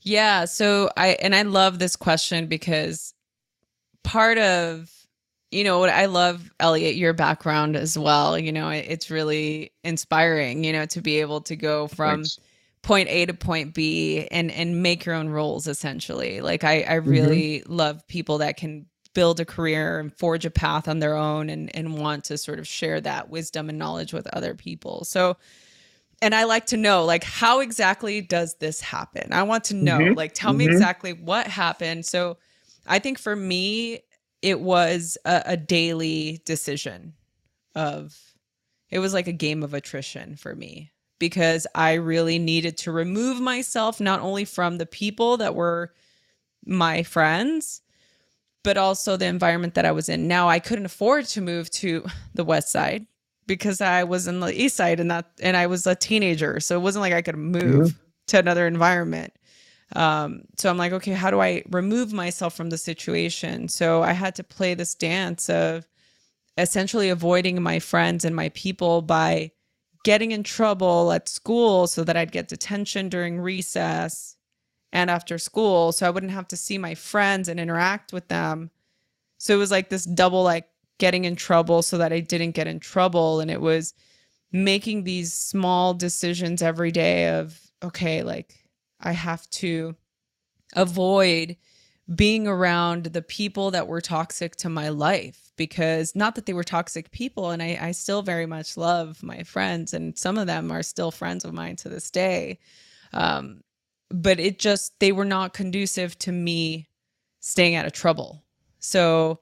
Yeah. 0.00 0.44
So 0.44 0.90
I, 0.96 1.08
and 1.20 1.34
I 1.34 1.42
love 1.42 1.78
this 1.78 1.96
question 1.96 2.46
because 2.46 3.14
part 4.02 4.38
of, 4.38 4.90
you 5.50 5.64
know, 5.64 5.78
what 5.78 5.90
I 5.90 6.06
love, 6.06 6.50
Elliot, 6.60 6.96
your 6.96 7.12
background 7.12 7.76
as 7.76 7.98
well. 7.98 8.38
You 8.38 8.52
know, 8.52 8.70
it's 8.70 9.10
really 9.10 9.72
inspiring, 9.82 10.64
you 10.64 10.72
know, 10.72 10.86
to 10.86 11.00
be 11.00 11.20
able 11.20 11.40
to 11.42 11.56
go 11.56 11.86
from, 11.88 12.24
Thanks 12.24 12.38
point 12.84 13.08
A 13.08 13.26
to 13.26 13.34
point 13.34 13.74
B 13.74 14.28
and 14.30 14.50
and 14.52 14.82
make 14.82 15.04
your 15.04 15.16
own 15.16 15.30
roles 15.30 15.66
essentially. 15.66 16.40
Like 16.40 16.62
I 16.62 16.82
I 16.82 16.84
mm-hmm. 16.98 17.10
really 17.10 17.60
mm-hmm. 17.60 17.72
love 17.72 18.06
people 18.06 18.38
that 18.38 18.56
can 18.56 18.86
build 19.14 19.40
a 19.40 19.44
career 19.44 19.98
and 19.98 20.12
forge 20.12 20.44
a 20.44 20.50
path 20.50 20.86
on 20.86 20.98
their 21.00 21.16
own 21.16 21.48
and 21.48 21.74
and 21.74 21.98
want 21.98 22.24
to 22.24 22.38
sort 22.38 22.58
of 22.58 22.68
share 22.68 23.00
that 23.00 23.30
wisdom 23.30 23.68
and 23.68 23.78
knowledge 23.78 24.12
with 24.12 24.26
other 24.28 24.54
people. 24.54 25.04
So 25.04 25.36
and 26.22 26.34
I 26.34 26.44
like 26.44 26.66
to 26.66 26.76
know 26.76 27.04
like 27.04 27.24
how 27.24 27.60
exactly 27.60 28.20
does 28.20 28.54
this 28.56 28.80
happen? 28.80 29.32
I 29.32 29.42
want 29.44 29.64
to 29.64 29.74
know. 29.74 29.98
Mm-hmm. 29.98 30.14
Like 30.14 30.34
tell 30.34 30.50
mm-hmm. 30.50 30.58
me 30.58 30.66
exactly 30.66 31.14
what 31.14 31.46
happened. 31.46 32.04
So 32.04 32.36
I 32.86 32.98
think 32.98 33.18
for 33.18 33.34
me 33.34 34.00
it 34.42 34.60
was 34.60 35.16
a, 35.24 35.42
a 35.46 35.56
daily 35.56 36.42
decision 36.44 37.14
of 37.74 38.14
it 38.90 38.98
was 38.98 39.14
like 39.14 39.26
a 39.26 39.32
game 39.32 39.62
of 39.62 39.72
attrition 39.72 40.36
for 40.36 40.54
me 40.54 40.90
because 41.28 41.66
I 41.74 41.94
really 41.94 42.38
needed 42.38 42.76
to 42.78 42.92
remove 42.92 43.40
myself 43.40 43.98
not 43.98 44.20
only 44.20 44.44
from 44.44 44.76
the 44.76 44.84
people 44.84 45.38
that 45.38 45.54
were 45.54 45.94
my 46.66 47.02
friends, 47.02 47.80
but 48.62 48.76
also 48.76 49.16
the 49.16 49.24
environment 49.24 49.72
that 49.72 49.86
I 49.86 49.92
was 49.92 50.10
in. 50.10 50.28
Now 50.28 50.50
I 50.50 50.58
couldn't 50.58 50.84
afford 50.84 51.24
to 51.28 51.40
move 51.40 51.70
to 51.70 52.04
the 52.34 52.44
west 52.44 52.68
side 52.68 53.06
because 53.46 53.80
I 53.80 54.04
was 54.04 54.28
in 54.28 54.40
the 54.40 54.52
east 54.52 54.76
side 54.76 55.00
and 55.00 55.10
that 55.10 55.30
and 55.40 55.56
I 55.56 55.66
was 55.66 55.86
a 55.86 55.94
teenager. 55.94 56.60
So 56.60 56.76
it 56.76 56.82
wasn't 56.82 57.00
like 57.00 57.14
I 57.14 57.22
could 57.22 57.38
move 57.38 57.98
to 58.26 58.38
another 58.38 58.66
environment. 58.66 59.32
Um, 59.96 60.42
so 60.58 60.68
I'm 60.68 60.76
like, 60.76 60.92
okay, 60.92 61.12
how 61.12 61.30
do 61.30 61.40
I 61.40 61.62
remove 61.70 62.12
myself 62.12 62.54
from 62.54 62.68
the 62.68 62.76
situation? 62.76 63.68
So 63.68 64.02
I 64.02 64.12
had 64.12 64.34
to 64.34 64.44
play 64.44 64.74
this 64.74 64.94
dance 64.94 65.48
of 65.48 65.88
essentially 66.58 67.08
avoiding 67.08 67.62
my 67.62 67.78
friends 67.78 68.26
and 68.26 68.36
my 68.36 68.50
people 68.50 69.00
by 69.00 69.52
getting 70.04 70.30
in 70.32 70.44
trouble 70.44 71.10
at 71.12 71.28
school 71.28 71.86
so 71.88 72.04
that 72.04 72.16
I'd 72.16 72.30
get 72.30 72.48
detention 72.48 73.08
during 73.08 73.40
recess 73.40 74.36
and 74.92 75.10
after 75.10 75.38
school 75.38 75.90
so 75.90 76.06
I 76.06 76.10
wouldn't 76.10 76.32
have 76.32 76.46
to 76.48 76.56
see 76.56 76.78
my 76.78 76.94
friends 76.94 77.48
and 77.48 77.58
interact 77.58 78.12
with 78.12 78.28
them. 78.28 78.70
So 79.38 79.54
it 79.54 79.58
was 79.58 79.72
like 79.72 79.88
this 79.88 80.04
double 80.04 80.44
like 80.44 80.68
getting 80.98 81.24
in 81.24 81.34
trouble 81.34 81.82
so 81.82 81.98
that 81.98 82.12
I 82.12 82.20
didn't 82.20 82.52
get 82.52 82.68
in 82.68 82.78
trouble 82.78 83.40
and 83.40 83.50
it 83.50 83.60
was 83.60 83.94
making 84.52 85.02
these 85.02 85.32
small 85.32 85.94
decisions 85.94 86.62
every 86.62 86.92
day 86.92 87.28
of 87.30 87.58
okay, 87.82 88.22
like 88.22 88.54
I 89.00 89.12
have 89.12 89.48
to 89.50 89.96
avoid 90.76 91.56
being 92.14 92.46
around 92.46 93.06
the 93.06 93.22
people 93.22 93.70
that 93.72 93.88
were 93.88 94.00
toxic 94.00 94.56
to 94.56 94.68
my 94.68 94.90
life 94.90 95.43
because 95.56 96.14
not 96.14 96.34
that 96.34 96.46
they 96.46 96.52
were 96.52 96.64
toxic 96.64 97.10
people 97.10 97.50
and 97.50 97.62
I, 97.62 97.78
I 97.80 97.90
still 97.92 98.22
very 98.22 98.46
much 98.46 98.76
love 98.76 99.22
my 99.22 99.42
friends 99.42 99.94
and 99.94 100.18
some 100.18 100.38
of 100.38 100.46
them 100.46 100.70
are 100.70 100.82
still 100.82 101.10
friends 101.10 101.44
of 101.44 101.52
mine 101.54 101.76
to 101.76 101.88
this 101.88 102.10
day. 102.10 102.58
Um, 103.12 103.62
but 104.10 104.38
it 104.40 104.58
just 104.58 104.98
they 105.00 105.12
were 105.12 105.24
not 105.24 105.54
conducive 105.54 106.18
to 106.20 106.32
me 106.32 106.88
staying 107.40 107.74
out 107.74 107.86
of 107.86 107.92
trouble. 107.92 108.44
So 108.78 109.40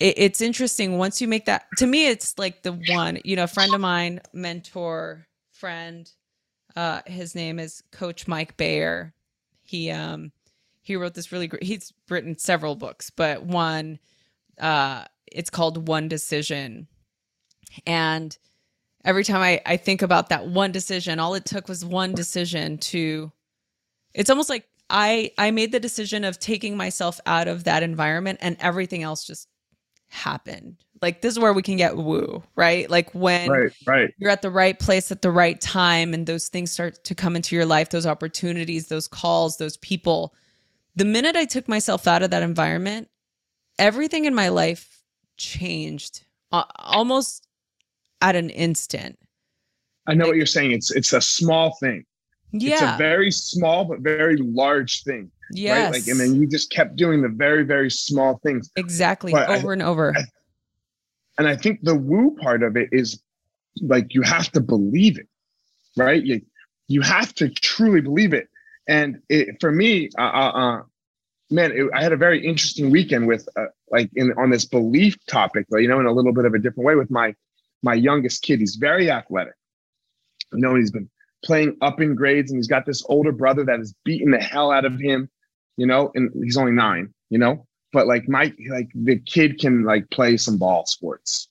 it, 0.00 0.14
it's 0.16 0.40
interesting 0.40 0.98
once 0.98 1.20
you 1.20 1.28
make 1.28 1.46
that 1.46 1.66
to 1.76 1.86
me 1.86 2.08
it's 2.08 2.38
like 2.38 2.62
the 2.62 2.78
one 2.88 3.18
you 3.24 3.36
know 3.36 3.44
a 3.44 3.48
friend 3.48 3.74
of 3.74 3.80
mine 3.80 4.20
mentor 4.32 5.26
friend 5.50 6.10
uh 6.76 7.00
his 7.06 7.34
name 7.34 7.58
is 7.58 7.82
coach 7.90 8.28
mike 8.28 8.56
bayer 8.56 9.12
he 9.62 9.90
um 9.90 10.32
he 10.82 10.96
wrote 10.96 11.14
this 11.14 11.32
really 11.32 11.46
great 11.46 11.62
he's 11.62 11.92
written 12.08 12.38
several 12.38 12.74
books 12.74 13.10
but 13.10 13.42
one 13.42 13.98
uh 14.60 15.04
it's 15.30 15.50
called 15.50 15.88
one 15.88 16.08
decision. 16.08 16.88
And 17.86 18.36
every 19.04 19.24
time 19.24 19.42
I, 19.42 19.60
I 19.66 19.76
think 19.76 20.02
about 20.02 20.30
that 20.30 20.48
one 20.48 20.72
decision 20.72 21.18
all 21.18 21.34
it 21.34 21.44
took 21.44 21.68
was 21.68 21.84
one 21.84 22.12
decision 22.12 22.78
to 22.78 23.30
it's 24.14 24.30
almost 24.30 24.50
like 24.50 24.64
i 24.90 25.30
i 25.38 25.50
made 25.50 25.70
the 25.70 25.78
decision 25.78 26.24
of 26.24 26.38
taking 26.38 26.76
myself 26.76 27.20
out 27.24 27.46
of 27.46 27.64
that 27.64 27.82
environment 27.82 28.38
and 28.42 28.56
everything 28.60 29.02
else 29.02 29.24
just 29.24 29.48
happened. 30.08 30.76
Like 31.00 31.20
this 31.20 31.32
is 31.32 31.38
where 31.38 31.52
we 31.52 31.62
can 31.62 31.76
get 31.76 31.96
woo 31.96 32.42
right? 32.56 32.90
Like 32.90 33.14
when 33.14 33.48
right, 33.48 33.72
right. 33.86 34.14
you're 34.18 34.30
at 34.30 34.42
the 34.42 34.50
right 34.50 34.78
place 34.78 35.12
at 35.12 35.22
the 35.22 35.30
right 35.30 35.60
time 35.60 36.12
and 36.12 36.26
those 36.26 36.48
things 36.48 36.72
start 36.72 37.04
to 37.04 37.14
come 37.14 37.36
into 37.36 37.54
your 37.54 37.66
life 37.66 37.90
those 37.90 38.06
opportunities 38.06 38.88
those 38.88 39.06
calls 39.06 39.58
those 39.58 39.76
people. 39.76 40.34
The 40.96 41.04
minute 41.04 41.36
I 41.36 41.44
took 41.44 41.68
myself 41.68 42.08
out 42.08 42.22
of 42.22 42.30
that 42.30 42.42
environment, 42.42 43.08
everything 43.78 44.24
in 44.24 44.34
my 44.34 44.48
life 44.48 45.02
changed 45.36 46.24
uh, 46.52 46.64
almost 46.76 47.46
at 48.20 48.36
an 48.36 48.50
instant. 48.50 49.18
I 50.06 50.14
know 50.14 50.24
like, 50.24 50.30
what 50.30 50.36
you're 50.36 50.46
saying. 50.46 50.72
It's 50.72 50.90
it's 50.90 51.12
a 51.12 51.20
small 51.20 51.76
thing. 51.76 52.04
Yeah. 52.52 52.72
It's 52.72 52.82
a 52.82 52.96
very 52.96 53.30
small 53.30 53.84
but 53.84 54.00
very 54.00 54.36
large 54.36 55.02
thing. 55.04 55.30
Yes. 55.52 55.84
Right? 55.84 56.00
Like 56.00 56.08
and 56.08 56.18
then 56.18 56.40
you 56.40 56.46
just 56.46 56.70
kept 56.70 56.96
doing 56.96 57.22
the 57.22 57.28
very, 57.28 57.62
very 57.64 57.90
small 57.90 58.40
things. 58.42 58.70
Exactly. 58.76 59.32
But 59.32 59.50
over 59.50 59.70
I, 59.70 59.72
and 59.74 59.82
over. 59.82 60.14
I, 60.16 60.22
and 61.38 61.46
I 61.46 61.56
think 61.56 61.80
the 61.82 61.94
woo 61.94 62.36
part 62.40 62.62
of 62.62 62.76
it 62.76 62.88
is 62.92 63.20
like 63.80 64.14
you 64.14 64.22
have 64.22 64.50
to 64.52 64.60
believe 64.60 65.18
it. 65.18 65.28
Right? 65.96 66.22
You 66.22 66.40
you 66.86 67.02
have 67.02 67.34
to 67.34 67.48
truly 67.50 68.00
believe 68.00 68.32
it. 68.32 68.48
And 68.88 69.20
it, 69.28 69.60
for 69.60 69.70
me, 69.70 70.08
uh, 70.18 70.22
uh, 70.22 70.50
uh, 70.54 70.82
man, 71.50 71.72
it, 71.72 71.88
I 71.94 72.02
had 72.02 72.12
a 72.12 72.16
very 72.16 72.44
interesting 72.44 72.90
weekend 72.90 73.26
with 73.26 73.48
uh, 73.56 73.66
like 73.90 74.10
in 74.14 74.32
on 74.36 74.50
this 74.50 74.64
belief 74.64 75.16
topic, 75.26 75.66
but 75.70 75.78
you 75.78 75.88
know, 75.88 76.00
in 76.00 76.06
a 76.06 76.12
little 76.12 76.32
bit 76.32 76.44
of 76.44 76.54
a 76.54 76.58
different 76.58 76.86
way 76.86 76.94
with 76.94 77.10
my 77.10 77.34
my 77.82 77.94
youngest 77.94 78.42
kid. 78.42 78.60
He's 78.60 78.76
very 78.76 79.10
athletic. 79.10 79.54
You 80.52 80.60
know, 80.60 80.74
he's 80.74 80.90
been 80.90 81.08
playing 81.44 81.76
up 81.80 82.00
in 82.00 82.14
grades, 82.14 82.50
and 82.50 82.58
he's 82.58 82.68
got 82.68 82.86
this 82.86 83.04
older 83.08 83.32
brother 83.32 83.64
that 83.64 83.80
is 83.80 83.94
beating 84.04 84.30
the 84.30 84.38
hell 84.38 84.70
out 84.70 84.84
of 84.84 84.98
him. 84.98 85.28
You 85.76 85.86
know, 85.86 86.10
and 86.14 86.30
he's 86.42 86.56
only 86.56 86.72
nine. 86.72 87.12
You 87.30 87.38
know, 87.38 87.66
but 87.92 88.06
like 88.06 88.28
my 88.28 88.52
like 88.70 88.90
the 88.94 89.18
kid 89.20 89.58
can 89.58 89.84
like 89.84 90.10
play 90.10 90.36
some 90.36 90.58
ball 90.58 90.86
sports. 90.86 91.48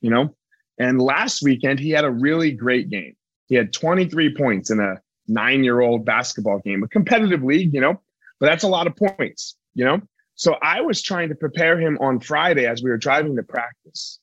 You 0.00 0.10
know, 0.10 0.34
and 0.78 1.00
last 1.00 1.42
weekend 1.42 1.80
he 1.80 1.90
had 1.90 2.04
a 2.04 2.10
really 2.10 2.52
great 2.52 2.90
game. 2.90 3.14
He 3.48 3.54
had 3.54 3.72
23 3.72 4.36
points 4.36 4.70
in 4.70 4.78
a 4.78 5.00
nine 5.26 5.64
year 5.64 5.80
old 5.80 6.04
basketball 6.04 6.60
game, 6.60 6.82
a 6.82 6.88
competitive 6.88 7.42
league, 7.42 7.74
you 7.74 7.80
know, 7.80 8.00
but 8.40 8.46
that's 8.46 8.64
a 8.64 8.68
lot 8.68 8.86
of 8.86 8.96
points, 8.96 9.56
you 9.74 9.84
know? 9.84 10.00
So 10.34 10.56
I 10.62 10.80
was 10.80 11.02
trying 11.02 11.30
to 11.30 11.34
prepare 11.34 11.78
him 11.78 11.98
on 12.00 12.20
Friday 12.20 12.66
as 12.66 12.82
we 12.82 12.90
were 12.90 12.98
driving 12.98 13.36
to 13.36 13.42
practice. 13.42 14.18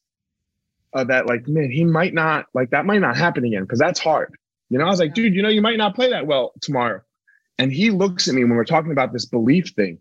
Uh, 0.93 1.03
that 1.03 1.27
like, 1.27 1.45
man, 1.47 1.69
he 1.69 1.83
might 1.83 2.13
not 2.13 2.45
like 2.53 2.69
that 2.69 2.85
might 2.85 3.01
not 3.01 3.17
happen 3.17 3.43
again 3.43 3.63
because 3.63 3.79
that's 3.79 3.99
hard. 3.99 4.33
You 4.69 4.77
know, 4.77 4.85
I 4.85 4.89
was 4.89 4.99
like, 4.99 5.13
dude, 5.13 5.35
you 5.35 5.41
know, 5.41 5.49
you 5.49 5.61
might 5.61 5.77
not 5.77 5.93
play 5.93 6.09
that 6.11 6.25
well 6.25 6.53
tomorrow. 6.61 7.01
And 7.59 7.71
he 7.71 7.91
looks 7.91 8.29
at 8.29 8.33
me 8.33 8.45
when 8.45 8.55
we're 8.55 8.63
talking 8.63 8.93
about 8.93 9.11
this 9.11 9.25
belief 9.25 9.73
thing, 9.75 9.99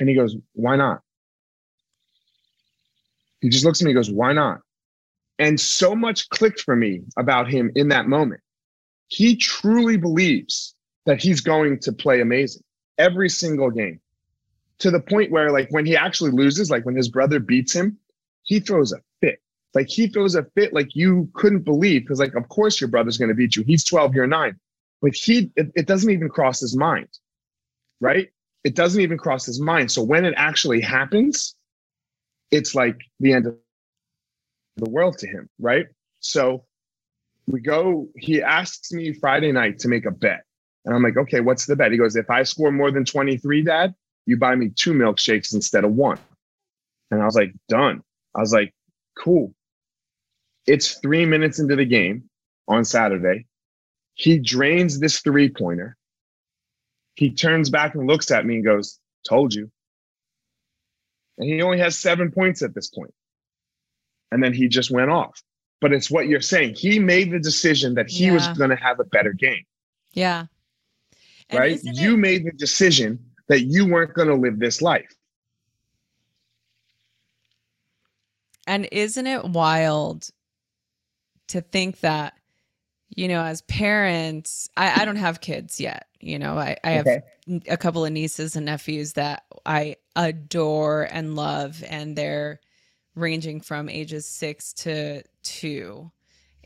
and 0.00 0.08
he 0.08 0.14
goes, 0.14 0.36
"Why 0.54 0.76
not?" 0.76 1.02
He 3.40 3.48
just 3.48 3.64
looks 3.64 3.80
at 3.80 3.84
me 3.84 3.92
and 3.92 3.96
goes, 3.96 4.10
"Why 4.10 4.32
not?" 4.32 4.60
And 5.38 5.60
so 5.60 5.94
much 5.94 6.28
clicked 6.30 6.60
for 6.60 6.74
me 6.74 7.02
about 7.16 7.48
him 7.48 7.70
in 7.76 7.88
that 7.88 8.08
moment 8.08 8.40
he 9.08 9.36
truly 9.36 9.96
believes 9.96 10.74
that 11.04 11.22
he's 11.22 11.40
going 11.40 11.78
to 11.80 11.92
play 11.92 12.20
amazing 12.20 12.62
every 12.98 13.28
single 13.28 13.70
game 13.70 14.00
to 14.78 14.90
the 14.90 15.00
point 15.00 15.30
where 15.30 15.50
like 15.50 15.68
when 15.70 15.86
he 15.86 15.96
actually 15.96 16.30
loses 16.30 16.70
like 16.70 16.84
when 16.84 16.96
his 16.96 17.08
brother 17.08 17.38
beats 17.38 17.74
him 17.74 17.98
he 18.42 18.60
throws 18.60 18.92
a 18.92 18.98
fit. 19.20 19.40
Like 19.74 19.88
he 19.88 20.06
throws 20.06 20.34
a 20.36 20.44
fit 20.54 20.72
like 20.72 20.94
you 20.94 21.28
couldn't 21.34 21.64
believe 21.64 22.02
because 22.02 22.20
like 22.20 22.34
of 22.34 22.48
course 22.48 22.80
your 22.80 22.88
brother's 22.88 23.18
going 23.18 23.28
to 23.28 23.34
beat 23.34 23.56
you. 23.56 23.64
He's 23.64 23.84
12 23.84 24.14
you're 24.14 24.26
9 24.26 24.58
but 25.02 25.14
he 25.14 25.50
it, 25.56 25.72
it 25.74 25.86
doesn't 25.86 26.10
even 26.10 26.28
cross 26.28 26.60
his 26.60 26.76
mind 26.76 27.08
right? 28.00 28.28
It 28.64 28.74
doesn't 28.74 29.00
even 29.00 29.16
cross 29.16 29.46
his 29.46 29.60
mind. 29.60 29.90
So 29.90 30.02
when 30.02 30.24
it 30.24 30.34
actually 30.36 30.80
happens 30.80 31.54
it's 32.50 32.74
like 32.74 32.98
the 33.20 33.32
end 33.32 33.46
of 33.46 33.56
the 34.76 34.90
world 34.90 35.18
to 35.18 35.26
him 35.26 35.48
right? 35.58 35.86
So 36.20 36.64
we 37.46 37.60
go, 37.60 38.08
he 38.16 38.42
asks 38.42 38.92
me 38.92 39.12
Friday 39.12 39.52
night 39.52 39.80
to 39.80 39.88
make 39.88 40.06
a 40.06 40.10
bet. 40.10 40.45
And 40.86 40.94
I'm 40.94 41.02
like, 41.02 41.16
okay, 41.16 41.40
what's 41.40 41.66
the 41.66 41.76
bet? 41.76 41.92
He 41.92 41.98
goes, 41.98 42.16
if 42.16 42.30
I 42.30 42.44
score 42.44 42.72
more 42.72 42.90
than 42.90 43.04
23, 43.04 43.62
dad, 43.62 43.94
you 44.24 44.38
buy 44.38 44.54
me 44.54 44.70
two 44.70 44.92
milkshakes 44.92 45.52
instead 45.52 45.84
of 45.84 45.92
one. 45.92 46.18
And 47.10 47.20
I 47.20 47.24
was 47.24 47.34
like, 47.34 47.52
done. 47.68 48.02
I 48.34 48.40
was 48.40 48.52
like, 48.52 48.72
cool. 49.18 49.52
It's 50.66 50.94
three 50.94 51.26
minutes 51.26 51.58
into 51.58 51.76
the 51.76 51.84
game 51.84 52.24
on 52.68 52.84
Saturday. 52.84 53.46
He 54.14 54.38
drains 54.38 54.98
this 54.98 55.20
three 55.20 55.48
pointer. 55.48 55.96
He 57.16 57.30
turns 57.30 57.70
back 57.70 57.94
and 57.94 58.06
looks 58.06 58.30
at 58.30 58.46
me 58.46 58.56
and 58.56 58.64
goes, 58.64 58.98
told 59.28 59.54
you. 59.54 59.70
And 61.38 61.48
he 61.48 61.62
only 61.62 61.78
has 61.78 61.98
seven 61.98 62.30
points 62.30 62.62
at 62.62 62.74
this 62.74 62.88
point. 62.88 63.12
And 64.32 64.42
then 64.42 64.54
he 64.54 64.68
just 64.68 64.90
went 64.90 65.10
off 65.10 65.42
but 65.80 65.92
it's 65.92 66.10
what 66.10 66.26
you're 66.26 66.40
saying. 66.40 66.74
He 66.74 66.98
made 66.98 67.30
the 67.30 67.38
decision 67.38 67.94
that 67.94 68.08
he 68.08 68.26
yeah. 68.26 68.32
was 68.32 68.48
going 68.48 68.70
to 68.70 68.76
have 68.76 69.00
a 69.00 69.04
better 69.04 69.32
game. 69.32 69.64
Yeah. 70.12 70.46
Right? 71.52 71.80
You 71.82 72.14
it- 72.14 72.18
made 72.18 72.44
the 72.44 72.52
decision 72.52 73.18
that 73.48 73.62
you 73.62 73.86
weren't 73.86 74.14
going 74.14 74.28
to 74.28 74.34
live 74.34 74.58
this 74.58 74.82
life. 74.82 75.08
And 78.66 78.88
isn't 78.90 79.26
it 79.26 79.44
wild 79.44 80.28
to 81.48 81.60
think 81.60 82.00
that, 82.00 82.34
you 83.14 83.28
know, 83.28 83.42
as 83.42 83.62
parents, 83.62 84.68
I, 84.76 85.02
I 85.02 85.04
don't 85.04 85.14
have 85.14 85.40
kids 85.40 85.80
yet. 85.80 86.08
You 86.18 86.40
know, 86.40 86.58
I, 86.58 86.76
I 86.82 86.90
have 86.90 87.06
okay. 87.06 87.22
a 87.68 87.76
couple 87.76 88.04
of 88.04 88.10
nieces 88.10 88.56
and 88.56 88.66
nephews 88.66 89.12
that 89.12 89.44
I 89.64 89.96
adore 90.16 91.04
and 91.04 91.36
love, 91.36 91.84
and 91.88 92.16
they're 92.16 92.58
ranging 93.14 93.60
from 93.60 93.88
ages 93.88 94.26
six 94.26 94.72
to 94.72 95.22
two. 95.44 96.10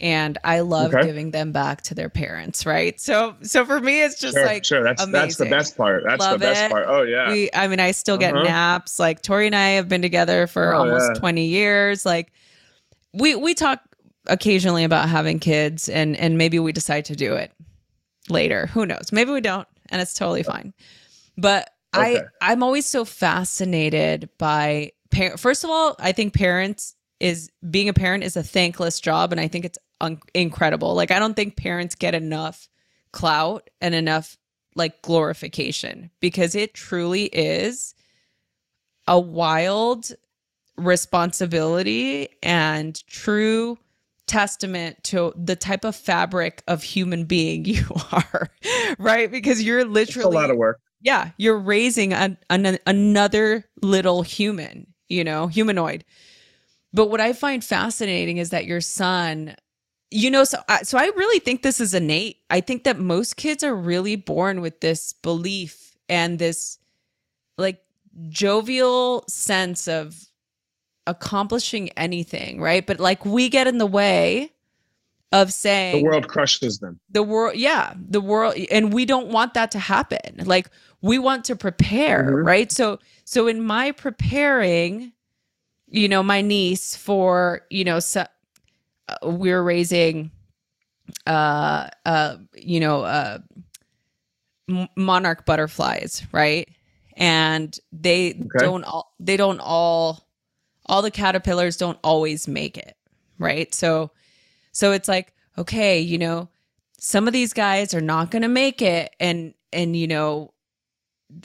And 0.01 0.39
I 0.45 0.61
love 0.61 0.95
okay. 0.95 1.07
giving 1.07 1.31
them 1.31 1.53
back 1.53 1.83
to 1.83 1.95
their 1.95 2.09
parents, 2.09 2.65
right? 2.65 2.99
So 3.01 3.37
so 3.43 3.65
for 3.65 3.81
me 3.81 4.03
it's 4.03 4.19
just 4.19 4.35
sure, 4.35 4.47
like 4.47 4.65
sure 4.65 4.83
that's 4.83 5.03
amazing. 5.03 5.13
that's 5.13 5.37
the 5.37 5.45
best 5.47 5.77
part. 5.77 6.03
That's 6.07 6.21
love 6.21 6.41
the 6.41 6.47
best 6.47 6.65
it. 6.65 6.71
part. 6.71 6.87
Oh 6.89 7.03
yeah. 7.03 7.31
We 7.31 7.51
I 7.53 7.69
mean 7.69 7.81
I 7.81 7.91
still 7.91 8.19
get 8.19 8.35
uh-huh. 8.35 8.45
naps. 8.45 8.99
Like 8.99 9.23
Tori 9.23 9.47
and 9.47 9.55
I 9.55 9.71
have 9.71 9.89
been 9.89 10.03
together 10.03 10.47
for 10.47 10.75
oh, 10.75 10.81
almost 10.81 11.11
yeah. 11.15 11.21
20 11.21 11.45
years. 11.45 12.07
Like 12.07 12.33
we 13.13 13.35
we 13.35 13.55
talk 13.55 13.81
occasionally 14.27 14.85
about 14.85 15.09
having 15.09 15.39
kids 15.39 15.89
and 15.89 16.17
and 16.17 16.39
maybe 16.39 16.59
we 16.59 16.73
decide 16.73 17.05
to 17.07 17.17
do 17.17 17.35
it 17.35 17.53
later. 18.29 18.67
Who 18.69 18.87
knows? 18.87 19.13
Maybe 19.13 19.31
we 19.31 19.41
don't 19.41 19.69
and 19.91 20.01
it's 20.01 20.15
totally 20.15 20.43
fine. 20.43 20.73
But 21.37 21.71
okay. 21.95 22.19
I 22.41 22.53
I'm 22.53 22.63
always 22.63 22.87
so 22.87 23.05
fascinated 23.05 24.31
by 24.39 24.93
par- 25.11 25.37
first 25.37 25.65
of 25.65 25.71
all, 25.71 25.97
I 25.99 26.13
think 26.13 26.35
parents 26.35 26.95
is 27.21 27.51
being 27.71 27.89
a 27.89 27.93
parent 27.93 28.25
is 28.25 28.37
a 28.37 28.43
thankless 28.43 28.99
job 28.99 29.31
and 29.31 29.41
I 29.41 29.47
think 29.47 29.65
it's 29.65 29.79
un- 30.01 30.21
incredible. 30.35 30.95
Like 30.95 31.11
I 31.11 31.19
don't 31.19 31.35
think 31.35 31.57
parents 31.57 31.95
get 31.95 32.15
enough 32.15 32.69
clout 33.13 33.69
and 33.81 33.95
enough 33.95 34.37
like 34.75 35.03
glorification 35.03 36.11
because 36.21 36.55
it 36.55 36.75
truly 36.75 37.25
is 37.25 37.95
a 39.07 39.19
wild 39.19 40.13
responsibility 40.77 42.29
and 42.43 43.05
true 43.07 43.79
testament 44.27 45.03
to 45.03 45.33
the 45.37 45.57
type 45.57 45.85
of 45.85 45.97
fabric 45.97 46.63
of 46.69 46.83
human 46.83 47.25
being 47.25 47.65
you 47.67 47.85
are, 48.13 48.49
right? 48.99 49.31
Because 49.31 49.63
you're 49.63 49.85
literally 49.85 50.29
it's 50.29 50.37
a 50.37 50.39
lot 50.39 50.51
of 50.51 50.57
work. 50.57 50.81
Yeah, 51.03 51.31
you're 51.37 51.59
raising 51.59 52.13
an, 52.13 52.39
an, 52.51 52.79
another 52.87 53.65
little 53.83 54.23
human, 54.23 54.87
you 55.09 55.25
know, 55.25 55.47
humanoid. 55.47 56.05
But 56.93 57.11
what 57.11 57.21
I 57.21 57.33
find 57.33 57.65
fascinating 57.65 58.37
is 58.37 58.51
that 58.51 58.67
your 58.67 58.81
son, 58.81 59.57
you 60.11 60.31
know, 60.31 60.45
so 60.45 60.59
I, 60.69 60.83
so 60.83 60.99
I 60.99 61.05
really 61.05 61.39
think 61.39 61.63
this 61.63 61.81
is 61.81 61.95
innate. 61.95 62.39
I 62.51 62.61
think 62.61 62.85
that 62.85 62.99
most 62.99 63.37
kids 63.37 63.63
are 63.63 63.75
really 63.75 64.17
born 64.17 64.61
with 64.61 64.81
this 64.81 65.13
belief 65.13 65.97
and 66.09 66.39
this 66.39 66.79
like 67.57 67.83
jovial 68.29 69.25
sense 69.29 69.87
of 69.87 70.27
accomplishing 71.07 71.91
anything, 71.91 72.61
right? 72.61 72.87
But 72.87 72.99
like 73.01 73.25
we 73.25 73.49
get 73.49 73.67
in 73.67 73.79
the 73.79 73.87
way 73.87 74.53
of 75.33 75.53
saying 75.53 76.05
the 76.05 76.11
world 76.11 76.29
crushes 76.29 76.81
them. 76.81 76.99
The 77.11 77.23
world, 77.23 77.57
yeah, 77.57 77.95
the 77.97 78.21
world, 78.21 78.55
and 78.71 78.93
we 78.93 79.05
don't 79.05 79.29
want 79.29 79.55
that 79.55 79.71
to 79.73 79.79
happen. 79.79 80.43
Like 80.45 80.69
we 81.03 81.19
want 81.19 81.45
to 81.47 81.57
prepare, 81.57 82.25
mm-hmm. 82.25 82.47
right? 82.47 82.73
So, 82.73 82.99
so 83.25 83.47
in 83.47 83.63
my 83.63 83.93
preparing, 83.93 85.13
you 85.87 86.09
know, 86.09 86.23
my 86.23 86.41
niece 86.41 86.97
for, 86.97 87.63
you 87.71 87.85
know, 87.85 88.01
so, 88.01 88.27
we're 89.23 89.63
raising, 89.63 90.31
uh, 91.27 91.89
uh, 92.05 92.37
you 92.55 92.81
know, 92.81 93.03
uh, 93.03 93.39
monarch 94.97 95.45
butterflies, 95.47 96.23
right? 96.33 96.69
And 97.17 97.79
they 97.93 98.31
okay. 98.31 98.47
don't 98.59 98.85
all, 98.85 99.15
they 99.21 99.37
don't 99.37 99.61
all, 99.61 100.27
all 100.87 101.03
the 101.03 101.11
caterpillars 101.11 101.77
don't 101.77 101.99
always 102.03 102.49
make 102.49 102.79
it, 102.79 102.97
right? 103.39 103.75
So, 103.75 104.11
so 104.73 104.93
it's 104.93 105.09
like, 105.09 105.33
okay, 105.59 106.01
you 106.01 106.19
know, 106.19 106.49
some 106.99 107.27
of 107.27 107.33
these 107.33 107.53
guys 107.53 107.95
are 107.95 108.01
not 108.01 108.31
going 108.31 108.43
to 108.43 108.49
make 108.49 108.83
it. 108.83 109.15
And, 109.19 109.55
and, 109.73 109.97
you 109.97 110.07
know, 110.07 110.53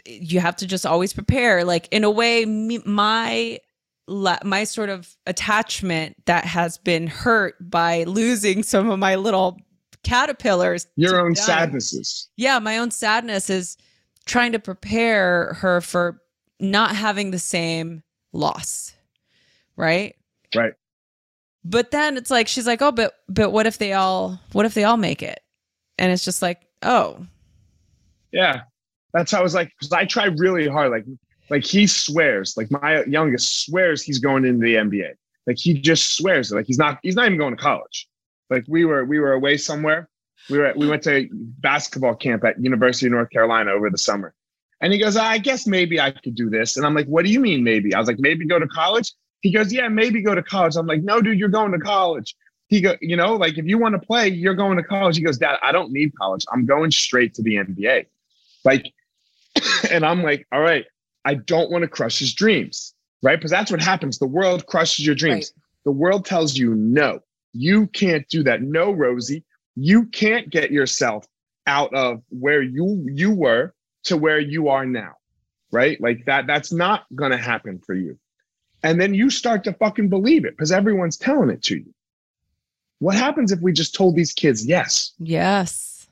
you 0.06 0.40
have 0.40 0.56
to 0.58 0.68
just 0.68 0.86
always 0.86 1.14
prepare. 1.14 1.64
Like 1.64 1.88
in 1.92 2.04
a 2.04 2.10
way, 2.10 2.46
me, 2.46 2.80
my 2.86 3.60
my 4.08 4.64
sort 4.64 4.90
of 4.90 5.16
attachment 5.26 6.16
that 6.26 6.46
has 6.46 6.78
been 6.78 7.08
hurt 7.08 7.56
by 7.60 8.04
losing 8.04 8.64
some 8.64 8.90
of 8.90 9.00
my 9.00 9.16
little 9.16 9.60
caterpillars. 10.04 10.88
Your 10.96 11.20
own 11.20 11.34
die. 11.34 11.42
sadnesses. 11.42 12.30
Yeah, 12.36 12.60
my 12.60 12.78
own 12.78 12.92
sadness 12.92 13.50
is 13.50 13.78
trying 14.26 14.52
to 14.54 14.60
prepare 14.60 15.54
her 15.56 15.82
for 15.82 16.22
not 16.60 16.96
having 16.96 17.32
the 17.32 17.40
same 17.40 18.04
loss. 18.32 18.94
Right? 19.76 20.16
Right. 20.56 20.74
But 21.64 21.92
then 21.92 22.16
it's 22.16 22.30
like 22.30 22.48
she's 22.48 22.68
like, 22.68 22.82
"Oh, 22.82 22.92
but 22.92 23.16
but 23.28 23.52
what 23.52 23.66
if 23.66 23.80
they 23.80 23.94
all 23.94 24.40
what 24.52 24.66
if 24.66 24.76
they 24.76 24.84
all 24.84 24.98
make 24.98 25.24
it?" 25.24 25.40
And 25.98 26.12
it's 26.12 26.24
just 26.24 26.42
like, 26.42 26.62
"Oh." 26.84 27.26
Yeah. 28.32 28.62
That's 29.14 29.32
how 29.32 29.40
I 29.40 29.44
was 29.44 29.56
like 29.56 29.72
cuz 29.80 29.92
I 29.92 30.06
try 30.06 30.26
really 30.26 30.68
hard 30.68 30.92
like 30.92 31.06
like 31.50 31.66
he 31.66 31.88
swears, 31.88 32.58
like 32.58 32.72
my 32.72 33.04
youngest 33.06 33.66
swears 33.66 34.02
he's 34.02 34.20
going 34.20 34.46
into 34.46 34.64
the 34.64 34.76
NBA. 34.76 35.16
Like 35.48 35.58
he 35.58 35.74
just 35.76 36.18
swears 36.18 36.52
Like 36.52 36.66
he's 36.66 36.78
not 36.78 37.00
he's 37.04 37.16
not 37.16 37.26
even 37.26 37.38
going 37.38 37.56
to 37.56 37.62
college. 37.62 38.08
Like 38.50 38.66
we 38.68 38.86
were 38.86 39.06
we 39.06 39.20
were 39.20 39.34
away 39.34 39.58
somewhere. 39.58 40.10
We 40.50 40.60
were 40.60 40.66
at, 40.66 40.78
we 40.78 40.88
went 40.88 41.04
to 41.04 41.28
basketball 41.32 42.16
camp 42.16 42.44
at 42.44 42.62
University 42.62 43.08
of 43.08 43.14
North 43.14 43.30
Carolina 43.32 43.72
over 43.72 43.90
the 43.90 43.98
summer. 43.98 44.34
And 44.82 44.94
he 44.94 45.00
goes, 45.00 45.18
I 45.18 45.38
guess 45.38 45.66
maybe 45.66 46.00
I 46.00 46.12
could 46.12 46.36
do 46.36 46.50
this. 46.50 46.78
And 46.78 46.86
I'm 46.86 46.94
like, 46.94 47.08
what 47.08 47.26
do 47.26 47.32
you 47.32 47.40
mean 47.40 47.64
maybe? 47.64 47.96
I 47.96 48.00
was 48.00 48.08
like, 48.08 48.20
maybe 48.20 48.46
go 48.46 48.60
to 48.60 48.68
college. 48.68 49.14
He 49.42 49.52
goes, 49.52 49.72
yeah, 49.72 49.88
maybe 49.88 50.22
go 50.22 50.36
to 50.36 50.44
college. 50.44 50.76
I'm 50.76 50.86
like, 50.86 51.02
no, 51.02 51.22
dude, 51.22 51.40
you're 51.40 51.50
going 51.50 51.72
to 51.72 51.80
college. 51.80 52.36
He 52.68 52.82
go, 52.82 52.96
you 53.02 53.16
know, 53.16 53.36
like 53.36 53.58
if 53.58 53.66
you 53.66 53.78
want 53.78 53.94
to 53.94 54.06
play, 54.06 54.28
you're 54.28 54.56
going 54.56 54.78
to 54.78 54.84
college. 54.84 55.18
He 55.18 55.24
goes, 55.24 55.38
Dad, 55.38 55.58
I 55.62 55.72
don't 55.72 55.92
need 55.92 56.16
college. 56.16 56.46
I'm 56.52 56.66
going 56.66 56.92
straight 56.92 57.34
to 57.36 57.42
the 57.42 57.56
NBA. 57.56 58.08
Like, 58.64 58.92
and 59.92 60.06
I'm 60.06 60.24
like, 60.24 60.46
all 60.52 60.62
right, 60.62 60.86
I 61.26 61.36
don't 61.36 61.72
want 61.72 61.82
to 61.82 61.88
crush 61.88 62.20
his 62.20 62.34
dreams, 62.34 62.94
right? 63.22 63.38
Because 63.38 63.52
that's 63.52 63.72
what 63.72 63.82
happens. 63.82 64.20
The 64.20 64.28
world 64.28 64.68
crushes 64.68 65.06
your 65.06 65.16
dreams. 65.16 65.52
Right. 65.56 65.64
The 65.84 65.92
world 65.92 66.26
tells 66.26 66.56
you, 66.56 66.76
no, 66.76 67.20
you 67.54 67.88
can't 67.88 68.28
do 68.30 68.44
that. 68.44 68.62
No, 68.62 68.92
Rosie, 68.92 69.44
you 69.76 70.06
can't 70.06 70.50
get 70.50 70.72
yourself 70.72 71.28
out 71.68 71.94
of 71.94 72.22
where 72.30 72.62
you 72.62 73.06
you 73.12 73.32
were 73.32 73.74
to 74.06 74.18
where 74.18 74.40
you 74.40 74.70
are 74.70 74.86
now, 74.86 75.14
right? 75.72 76.00
Like 76.00 76.26
that. 76.26 76.48
That's 76.48 76.72
not 76.72 77.06
gonna 77.16 77.38
happen 77.38 77.80
for 77.80 77.96
you. 77.96 78.18
And 78.84 79.02
then 79.02 79.16
you 79.16 79.32
start 79.32 79.64
to 79.64 79.74
fucking 79.74 80.10
believe 80.10 80.46
it 80.46 80.52
because 80.52 80.72
everyone's 80.72 81.18
telling 81.18 81.50
it 81.50 81.64
to 81.64 81.78
you. 81.78 81.94
What 83.00 83.16
happens 83.16 83.52
if 83.52 83.60
we 83.60 83.74
just 83.74 83.96
told 83.96 84.16
these 84.16 84.32
kids 84.32 84.66
yes? 84.66 85.12
Yes. 85.18 86.08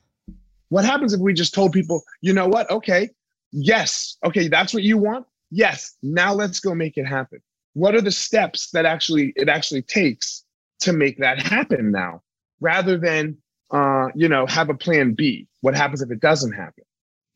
What 0.69 0.85
happens 0.85 1.13
if 1.13 1.19
we 1.19 1.33
just 1.33 1.53
told 1.53 1.71
people, 1.71 2.03
you 2.21 2.33
know 2.33 2.47
what? 2.47 2.69
Okay, 2.71 3.11
Yes. 3.53 4.17
Okay, 4.25 4.49
that's 4.49 4.73
what 4.73 4.83
you 4.83 4.97
want? 4.97 5.25
Yes. 5.51 5.95
Now 6.03 6.33
let's 6.33 6.59
go 6.59 6.75
make 6.75 6.97
it 6.97 7.05
happen. 7.05 7.39
What 7.73 7.95
are 7.95 8.01
the 8.01 8.11
steps 8.11 8.71
that 8.71 8.85
actually 8.85 9.31
it 9.37 9.47
actually 9.47 9.83
takes 9.83 10.43
to 10.81 10.91
make 10.91 11.19
that 11.19 11.39
happen 11.39 11.91
now 11.91 12.21
rather 12.59 12.97
than 12.97 13.37
uh, 13.73 14.09
you 14.13 14.29
know, 14.29 14.45
have 14.45 14.69
a 14.69 14.73
plan 14.73 15.13
B. 15.13 15.47
What 15.61 15.75
happens 15.75 16.01
if 16.01 16.11
it 16.11 16.19
doesn't 16.19 16.53
happen? 16.53 16.83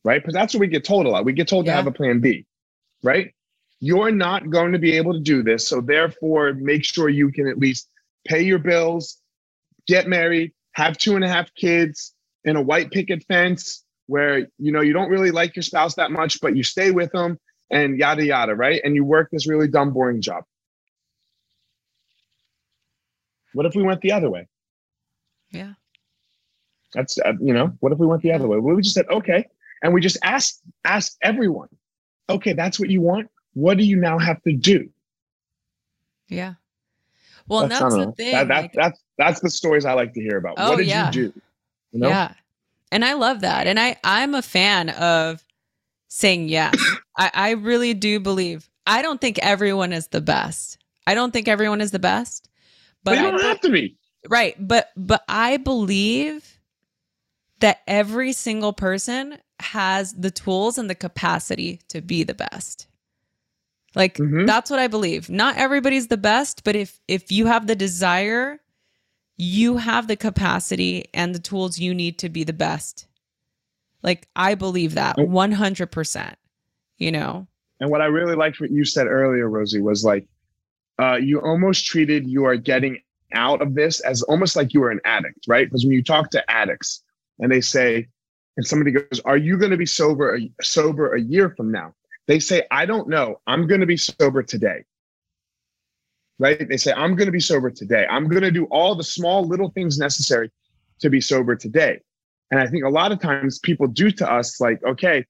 Right? 0.04 0.22
Because 0.22 0.36
that's 0.36 0.54
what 0.54 0.62
we 0.62 0.68
get 0.68 0.86
told 0.86 1.08
a 1.08 1.10
lot. 1.10 1.26
We 1.26 1.34
get 1.34 1.48
told 1.48 1.66
yeah. 1.66 1.74
to 1.74 1.76
have 1.78 1.88
a 1.88 1.92
plan 1.92 2.20
B, 2.20 2.46
right? 3.04 3.34
You're 3.80 4.12
not 4.12 4.50
going 4.50 4.72
to 4.72 4.80
be 4.80 4.96
able 4.96 5.14
to 5.14 5.20
do 5.20 5.44
this. 5.44 5.68
So 5.68 5.82
therefore, 5.82 6.54
make 6.54 6.86
sure 6.86 7.10
you 7.10 7.32
can 7.32 7.48
at 7.48 7.58
least 7.58 7.90
pay 8.26 8.42
your 8.42 8.60
bills, 8.60 9.18
get 9.88 10.08
married, 10.08 10.54
have 10.74 10.98
two 10.98 11.16
and 11.16 11.26
a 11.26 11.28
half 11.28 11.54
kids 11.56 12.14
in 12.46 12.56
a 12.56 12.62
white 12.62 12.92
picket 12.92 13.26
fence, 13.28 13.84
where 14.08 14.40
you 14.58 14.72
know 14.72 14.82
you 14.82 14.94
don't 14.94 15.10
really 15.10 15.32
like 15.32 15.56
your 15.56 15.64
spouse 15.64 15.96
that 15.96 16.12
much, 16.12 16.42
but 16.42 16.56
you 16.56 16.64
stay 16.64 16.92
with 16.92 17.12
them 17.12 17.40
and 17.70 17.98
yada 17.98 18.26
yada, 18.26 18.56
right? 18.56 18.82
And 18.84 18.96
you 18.96 19.06
work 19.06 19.30
this 19.32 19.48
really 19.48 19.68
dumb, 19.68 19.92
boring 19.94 20.22
job. 20.22 20.44
What 23.54 23.66
if 23.66 23.76
we 23.76 23.84
went 23.84 24.02
the 24.02 24.12
other 24.12 24.30
way? 24.30 24.48
Yeah. 25.52 25.74
That's 26.94 27.18
uh, 27.20 27.34
you 27.42 27.54
know, 27.54 27.74
what 27.80 27.92
if 27.92 28.00
we 28.00 28.08
went 28.08 28.22
the 28.22 28.32
other 28.32 28.48
way? 28.48 28.58
Well, 28.58 28.76
we 28.76 28.82
just 28.82 28.96
said 28.96 29.08
okay, 29.10 29.46
and 29.84 29.94
we 29.94 30.02
just 30.02 30.18
asked 30.24 30.62
asked 30.86 31.18
everyone, 31.22 31.70
okay, 32.30 32.54
that's 32.54 32.80
what 32.80 32.90
you 32.90 33.02
want. 33.02 33.30
What 33.54 33.78
do 33.78 33.84
you 33.84 33.98
now 33.98 34.18
have 34.20 34.42
to 34.44 34.54
do? 34.54 34.90
Yeah. 36.30 36.54
Well, 37.48 37.68
that's, 37.68 37.80
that's 37.80 37.96
the 37.96 38.12
thing. 38.12 38.32
That, 38.34 38.48
that, 38.50 38.62
like, 38.62 38.74
that's 38.74 39.04
that's 39.18 39.40
the 39.40 39.50
stories 39.50 39.86
I 39.86 39.94
like 39.94 40.14
to 40.14 40.22
hear 40.22 40.38
about. 40.38 40.56
Oh, 40.58 40.72
what 40.72 40.78
did 40.78 40.88
yeah. 40.88 41.08
you 41.08 41.12
do? 41.12 41.42
You 41.92 42.00
know? 42.00 42.10
Yeah. 42.10 42.34
And 42.92 43.04
I 43.04 43.14
love 43.14 43.42
that. 43.42 43.68
And 43.68 43.80
I, 43.80 43.98
I'm 44.04 44.36
a 44.36 44.42
fan 44.42 44.90
of 44.90 45.44
saying 46.08 46.50
yes. 46.50 46.76
I, 47.18 47.32
I 47.34 47.50
really 47.52 47.94
do 47.94 48.20
believe. 48.20 48.70
I 48.86 49.02
don't 49.02 49.20
think 49.20 49.40
everyone 49.40 49.94
is 49.94 50.08
the 50.08 50.22
best. 50.22 50.78
I 51.06 51.16
don't 51.16 51.32
think 51.32 51.48
everyone 51.48 51.82
is 51.82 51.92
the 51.92 52.00
best. 52.00 52.50
But 53.04 53.16
they 53.16 53.22
don't 53.22 53.44
I, 53.44 53.48
have 53.48 53.62
to 53.62 53.70
be. 53.70 53.98
Right. 54.30 54.56
But 54.60 54.90
but 54.96 55.24
I 55.28 55.58
believe 55.58 56.60
that 57.60 57.82
every 57.88 58.34
single 58.34 58.74
person 58.74 59.38
has 59.60 60.14
the 60.14 60.32
tools 60.32 60.78
and 60.78 60.90
the 60.90 60.96
capacity 60.96 61.82
to 61.90 62.02
be 62.02 62.24
the 62.24 62.34
best. 62.34 62.88
Like 63.96 64.18
mm-hmm. 64.18 64.46
that's 64.46 64.70
what 64.70 64.80
I 64.80 64.88
believe. 64.88 65.30
Not 65.30 65.58
everybody's 65.58 66.08
the 66.08 66.18
best, 66.18 66.64
but 66.64 66.76
if 66.76 67.00
if 67.08 67.32
you 67.32 67.46
have 67.48 67.68
the 67.68 67.76
desire 67.76 68.60
you 69.38 69.78
have 69.78 70.08
the 70.08 70.16
capacity 70.16 71.06
and 71.14 71.34
the 71.34 71.40
tools 71.40 71.80
you 71.80 71.94
need 71.94 72.18
to 72.20 72.30
be 72.30 72.44
the 72.44 72.54
best. 72.54 73.08
Like 74.04 74.28
I 74.36 74.56
believe 74.56 74.96
that 74.96 75.18
100%, 75.18 76.36
you 76.98 77.12
know. 77.12 77.48
And 77.80 77.90
what 77.90 78.02
I 78.02 78.06
really 78.06 78.36
liked 78.36 78.60
what 78.60 78.72
you 78.72 78.84
said 78.84 79.08
earlier 79.08 79.50
Rosie 79.50 79.82
was 79.82 80.04
like 80.04 80.28
uh 81.00 81.16
you 81.16 81.40
almost 81.40 81.86
treated 81.86 82.28
you 82.28 82.46
are 82.46 82.56
getting 82.56 83.00
out 83.34 83.62
of 83.62 83.76
this 83.76 84.00
as 84.00 84.24
almost 84.24 84.56
like 84.56 84.74
you 84.74 84.80
were 84.80 84.92
an 84.92 85.02
addict, 85.06 85.46
right? 85.48 85.68
Because 85.68 85.84
when 85.84 85.94
you 85.94 86.04
talk 86.04 86.32
to 86.32 86.52
addicts 86.52 87.04
and 87.40 87.52
they 87.52 87.62
say, 87.62 88.08
and 88.56 88.66
somebody 88.66 88.92
goes, 88.92 89.22
"Are 89.26 89.38
you 89.38 89.58
going 89.58 89.72
to 89.72 89.78
be 89.78 89.86
sober 89.86 90.40
sober 90.62 91.14
a 91.14 91.22
year 91.22 91.54
from 91.56 91.72
now?" 91.72 91.94
They 92.26 92.40
say, 92.40 92.64
"I 92.72 92.86
don't 92.86 93.08
know. 93.08 93.40
I'm 93.46 93.68
going 93.68 93.82
to 93.82 93.88
be 93.88 93.98
sober 93.98 94.42
today." 94.42 94.84
Right? 96.40 96.68
They 96.68 96.78
say, 96.78 96.94
"I'm 96.94 97.16
going 97.16 97.26
to 97.26 97.32
be 97.32 97.40
sober 97.40 97.72
today. 97.72 98.06
I'm 98.10 98.28
going 98.28 98.44
to 98.44 98.52
do 98.52 98.66
all 98.66 98.96
the 98.96 99.04
small 99.04 99.46
little 99.46 99.70
things 99.70 99.98
necessary 99.98 100.52
to 101.00 101.10
be 101.10 101.22
sober 101.22 101.56
today." 101.56 102.00
And 102.52 102.60
I 102.60 102.68
think 102.68 102.84
a 102.86 102.90
lot 102.90 103.12
of 103.12 103.20
times 103.20 103.60
people 103.60 103.88
do 103.88 104.12
to 104.12 104.32
us 104.32 104.62
like, 104.62 104.84
"Okay, 104.84 105.26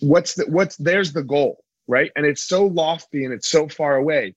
what's 0.00 0.34
the 0.34 0.44
what's 0.48 0.76
there's 0.76 1.12
the 1.12 1.22
goal, 1.22 1.64
right?" 1.86 2.10
And 2.16 2.26
it's 2.26 2.42
so 2.42 2.66
lofty 2.66 3.24
and 3.24 3.32
it's 3.32 3.48
so 3.48 3.68
far 3.68 3.96
away 3.96 4.34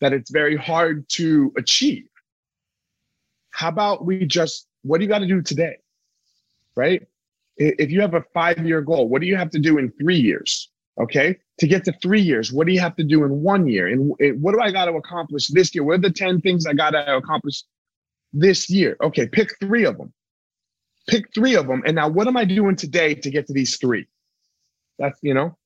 that 0.00 0.12
it's 0.12 0.30
very 0.30 0.56
hard 0.56 1.08
to 1.10 1.52
achieve. 1.56 2.06
How 3.50 3.68
about 3.68 4.04
we 4.04 4.26
just 4.26 4.68
what 4.82 4.98
do 4.98 5.04
you 5.04 5.08
got 5.08 5.20
to 5.20 5.26
do 5.26 5.40
today? 5.40 5.76
Right? 6.76 7.06
if 7.56 7.90
you 7.90 8.00
have 8.00 8.14
a 8.14 8.22
five 8.34 8.64
year 8.66 8.80
goal, 8.80 9.08
what 9.08 9.20
do 9.20 9.26
you 9.26 9.36
have 9.36 9.50
to 9.50 9.58
do 9.58 9.78
in 9.78 9.90
three 9.92 10.18
years? 10.18 10.70
Okay. 11.00 11.38
To 11.58 11.68
get 11.68 11.84
to 11.84 11.92
three 12.02 12.20
years, 12.20 12.52
what 12.52 12.66
do 12.66 12.72
you 12.72 12.80
have 12.80 12.96
to 12.96 13.04
do 13.04 13.22
in 13.22 13.42
one 13.42 13.68
year? 13.68 13.86
And 13.86 14.12
what 14.42 14.54
do 14.54 14.60
I 14.60 14.72
got 14.72 14.86
to 14.86 14.94
accomplish 14.94 15.46
this 15.48 15.72
year? 15.72 15.84
What 15.84 15.94
are 15.94 16.02
the 16.02 16.10
10 16.10 16.40
things 16.40 16.66
I 16.66 16.72
got 16.72 16.90
to 16.90 17.16
accomplish 17.16 17.62
this 18.32 18.68
year? 18.68 18.96
Okay. 19.00 19.28
Pick 19.28 19.50
three 19.60 19.84
of 19.84 19.96
them. 19.96 20.12
Pick 21.08 21.32
three 21.32 21.54
of 21.54 21.68
them. 21.68 21.82
And 21.86 21.94
now 21.94 22.08
what 22.08 22.26
am 22.26 22.36
I 22.36 22.44
doing 22.44 22.74
today 22.74 23.14
to 23.14 23.30
get 23.30 23.46
to 23.46 23.52
these 23.52 23.76
three? 23.76 24.08
That's, 24.98 25.16
you 25.22 25.32
know, 25.32 25.56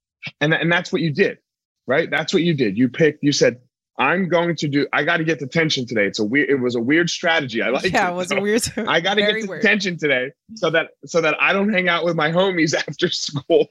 and, 0.43 0.53
and 0.53 0.70
that's 0.70 0.93
what 0.93 1.01
you 1.01 1.11
did, 1.11 1.39
right? 1.86 2.11
That's 2.11 2.34
what 2.34 2.43
you 2.43 2.53
did. 2.53 2.76
You 2.76 2.91
picked, 2.91 3.24
you 3.24 3.32
said, 3.32 3.59
I'm 3.99 4.28
going 4.28 4.55
to 4.57 4.68
do. 4.68 4.86
I 4.93 5.03
got 5.03 5.16
to 5.16 5.24
get 5.24 5.41
detention 5.41 5.84
today. 5.84 6.07
It's 6.07 6.20
a 6.20 6.24
weird. 6.24 6.49
It 6.49 6.61
was 6.61 6.76
a 6.76 6.80
weird 6.80 7.11
strategy. 7.11 7.62
I 7.62 7.70
like. 7.70 7.93
Yeah, 7.93 8.09
it, 8.09 8.12
it 8.12 8.14
was 8.14 8.30
a 8.30 8.41
weird. 8.41 8.62
I 8.89 9.01
got 9.01 9.14
to 9.14 9.22
get 9.22 9.49
detention 9.49 9.99
today 9.99 10.30
so 10.55 10.70
that 10.70 10.91
so 11.05 11.20
that 11.20 11.34
I 11.41 11.53
don't 11.53 11.72
hang 11.72 11.89
out 11.89 12.05
with 12.05 12.14
my 12.14 12.30
homies 12.30 12.74
after 12.89 13.11
school. 13.11 13.66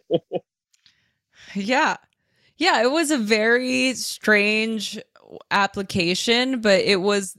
yeah, 1.55 1.95
yeah. 2.57 2.81
It 2.81 2.91
was 2.91 3.11
a 3.11 3.17
very 3.17 3.93
strange 3.93 4.99
application, 5.51 6.61
but 6.61 6.81
it 6.81 7.01
was. 7.01 7.37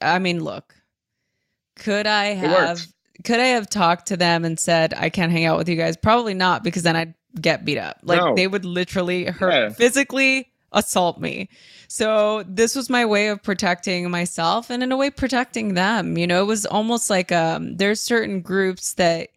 I 0.00 0.18
mean, 0.18 0.42
look. 0.42 0.74
Could 1.76 2.06
I 2.06 2.26
have? 2.26 2.86
Could 3.24 3.40
I 3.40 3.46
have 3.46 3.68
talked 3.68 4.06
to 4.08 4.16
them 4.16 4.44
and 4.44 4.58
said 4.58 4.94
I 4.94 5.08
can't 5.08 5.32
hang 5.32 5.44
out 5.44 5.58
with 5.58 5.68
you 5.68 5.76
guys? 5.76 5.96
Probably 5.96 6.34
not, 6.34 6.64
because 6.64 6.82
then 6.82 6.96
I'd 6.96 7.14
get 7.40 7.64
beat 7.64 7.78
up. 7.78 7.98
Like 8.02 8.20
no. 8.20 8.34
they 8.34 8.46
would 8.46 8.64
literally 8.64 9.24
hurt 9.26 9.52
yeah. 9.52 9.68
physically 9.70 10.48
assault 10.72 11.20
me. 11.20 11.48
So 11.88 12.44
this 12.46 12.74
was 12.74 12.88
my 12.88 13.04
way 13.04 13.28
of 13.28 13.42
protecting 13.42 14.10
myself 14.10 14.70
and 14.70 14.82
in 14.82 14.92
a 14.92 14.96
way 14.96 15.10
protecting 15.10 15.74
them. 15.74 16.16
You 16.16 16.26
know, 16.26 16.42
it 16.42 16.46
was 16.46 16.66
almost 16.66 17.10
like 17.10 17.32
um 17.32 17.76
there's 17.76 18.00
certain 18.00 18.40
groups 18.40 18.94
that 18.94 19.28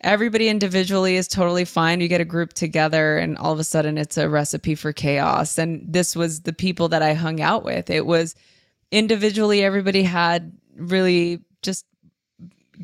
everybody 0.00 0.48
individually 0.48 1.16
is 1.16 1.26
totally 1.26 1.64
fine. 1.64 2.00
You 2.00 2.08
get 2.08 2.20
a 2.20 2.24
group 2.24 2.52
together 2.52 3.18
and 3.18 3.36
all 3.38 3.52
of 3.52 3.58
a 3.58 3.64
sudden 3.64 3.98
it's 3.98 4.16
a 4.16 4.28
recipe 4.28 4.74
for 4.74 4.92
chaos. 4.92 5.58
And 5.58 5.84
this 5.86 6.14
was 6.14 6.42
the 6.42 6.52
people 6.52 6.88
that 6.88 7.02
I 7.02 7.14
hung 7.14 7.40
out 7.40 7.64
with. 7.64 7.90
It 7.90 8.06
was 8.06 8.34
individually 8.92 9.64
everybody 9.64 10.02
had 10.02 10.52
really 10.76 11.40
just 11.62 11.84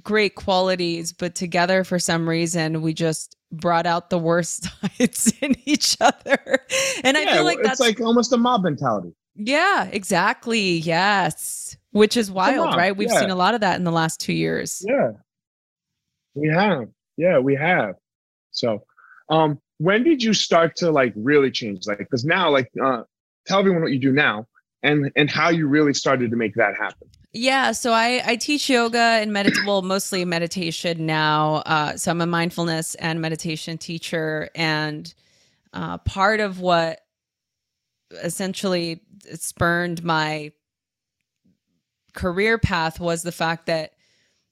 great 0.03 0.35
qualities, 0.35 1.13
but 1.13 1.35
together 1.35 1.85
for 1.85 1.99
some 1.99 2.29
reason 2.29 2.83
we 2.83 2.93
just 2.93 3.37
brought 3.53 3.87
out 3.87 4.11
the 4.11 4.19
worst 4.19 4.69
sides 4.99 5.33
in 5.41 5.57
each 5.65 5.97
other. 6.01 6.61
And 7.05 7.17
yeah, 7.17 7.25
I 7.29 7.33
feel 7.33 7.45
like 7.45 7.59
it's 7.59 7.69
that's 7.69 7.81
like 7.81 8.01
almost 8.01 8.33
a 8.33 8.37
mob 8.37 8.65
mentality. 8.65 9.15
Yeah, 9.37 9.89
exactly. 9.91 10.79
Yes. 10.79 11.77
Which 11.91 12.17
is 12.17 12.31
wild, 12.31 12.77
right? 12.77 12.97
We've 12.97 13.09
yeah. 13.09 13.21
seen 13.21 13.31
a 13.31 13.37
lot 13.37 13.55
of 13.55 13.61
that 13.61 13.77
in 13.77 13.85
the 13.85 13.93
last 13.93 14.21
two 14.21 14.33
years. 14.33 14.85
Yeah. 14.85 15.13
We 16.35 16.49
have. 16.49 16.89
Yeah, 17.17 17.39
we 17.39 17.55
have. 17.55 17.97
So 18.51 18.85
um 19.29 19.61
when 19.79 20.05
did 20.05 20.23
you 20.23 20.35
start 20.35 20.77
to 20.77 20.91
like 20.91 21.13
really 21.17 21.51
change? 21.51 21.87
Like 21.87 21.99
because 21.99 22.25
now, 22.25 22.51
like 22.51 22.71
uh 22.83 23.03
tell 23.47 23.59
everyone 23.59 23.83
what 23.83 23.93
you 23.93 23.99
do 23.99 24.13
now 24.13 24.47
and 24.83 25.11
and 25.17 25.31
how 25.31 25.49
you 25.49 25.67
really 25.67 25.95
started 25.95 26.31
to 26.31 26.37
make 26.37 26.55
that 26.55 26.77
happen. 26.77 27.09
Yeah, 27.37 27.73
so 27.73 27.93
I, 27.93 28.23
I 28.25 28.37
teach 28.37 28.71
yoga 28.71 28.97
and 28.97 29.33
medit 29.33 29.67
well, 29.67 29.83
mostly 29.83 30.25
meditation 30.25 31.05
now. 31.05 31.57
Uh, 31.67 31.97
so 31.97 32.13
I'm 32.13 32.21
a 32.21 32.27
mindfulness 32.27 32.95
and 32.95 33.21
meditation 33.21 33.77
teacher, 33.77 34.51
and 34.55 35.13
uh, 35.73 35.99
part 35.99 36.39
of 36.39 36.61
what 36.61 37.01
essentially 38.23 39.01
spurned 39.33 40.05
my 40.05 40.53
career 42.13 42.57
path 42.57 43.01
was 43.01 43.25
the 43.25 43.33
fact 43.33 43.67
that 43.67 43.94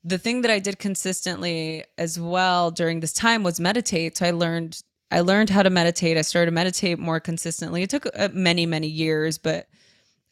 the 0.05 0.19
thing 0.19 0.43
that 0.43 0.51
I 0.51 0.59
did 0.59 0.79
consistently 0.79 1.85
as 1.97 2.19
well 2.19 2.71
during 2.71 3.01
this 3.01 3.13
time 3.13 3.43
was 3.43 3.61
meditate. 3.61 4.19
So 4.19 4.27
I 4.27 4.31
learned 4.33 4.83
I 5.11 5.21
learned 5.21 5.51
how 5.51 5.63
to 5.63 5.69
meditate. 5.69 6.17
I 6.17 6.23
started 6.23 6.47
to 6.47 6.55
meditate 6.55 6.99
more 6.99 7.21
consistently. 7.21 7.83
It 7.83 7.91
took 7.91 8.07
uh, 8.15 8.29
many 8.33 8.67
many 8.67 8.89
years, 8.89 9.39
but 9.39 9.69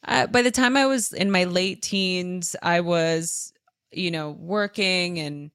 uh, 0.07 0.27
by 0.27 0.41
the 0.41 0.51
time 0.51 0.75
I 0.75 0.85
was 0.85 1.13
in 1.13 1.31
my 1.31 1.43
late 1.43 1.81
teens, 1.81 2.55
I 2.63 2.81
was, 2.81 3.53
you 3.91 4.09
know, 4.11 4.31
working 4.31 5.19
and 5.19 5.51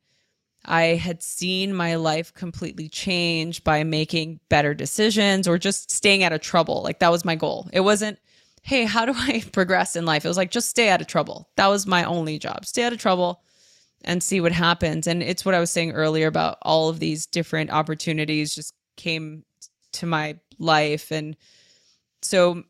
I 0.64 0.83
had 0.97 1.23
seen 1.23 1.75
my 1.75 1.97
life 1.97 2.33
completely 2.35 2.89
change 2.89 3.64
by 3.64 3.85
making 3.85 4.41
better 4.49 4.75
decisions 4.75 5.47
or 5.47 5.59
just 5.59 5.91
staying 5.91 6.23
out 6.25 6.33
of 6.33 6.41
trouble. 6.41 6.83
Like 6.83 7.01
that 7.01 7.11
was 7.11 7.25
my 7.25 7.37
goal. 7.37 7.69
It 7.73 7.81
wasn't, 7.81 8.19
hey, 8.62 8.85
how 8.85 9.05
do 9.05 9.12
I 9.14 9.45
progress 9.53 9.97
in 9.97 10.07
life? 10.07 10.25
It 10.25 10.29
was 10.29 10.37
like, 10.37 10.51
just 10.51 10.69
stay 10.69 10.89
out 10.89 11.01
of 11.01 11.07
trouble. 11.07 11.49
That 11.57 11.69
was 11.69 11.87
my 11.87 12.05
only 12.05 12.39
job. 12.39 12.67
Stay 12.67 12.85
out 12.85 12.93
of 12.93 12.99
trouble 12.99 13.43
and 14.05 14.22
see 14.22 14.40
what 14.40 14.53
happens. 14.53 15.07
And 15.07 15.22
it's 15.22 15.44
what 15.44 15.55
I 15.55 15.61
was 15.61 15.70
saying 15.70 15.92
earlier 15.92 16.26
about 16.26 16.59
all 16.62 16.88
of 16.88 17.01
these 17.01 17.26
different 17.26 17.70
opportunities 17.70 18.55
just 18.55 18.74
came 18.97 19.44
to 19.92 20.07
my 20.07 20.38
life. 20.59 21.11
And 21.11 21.36
so 22.22 22.62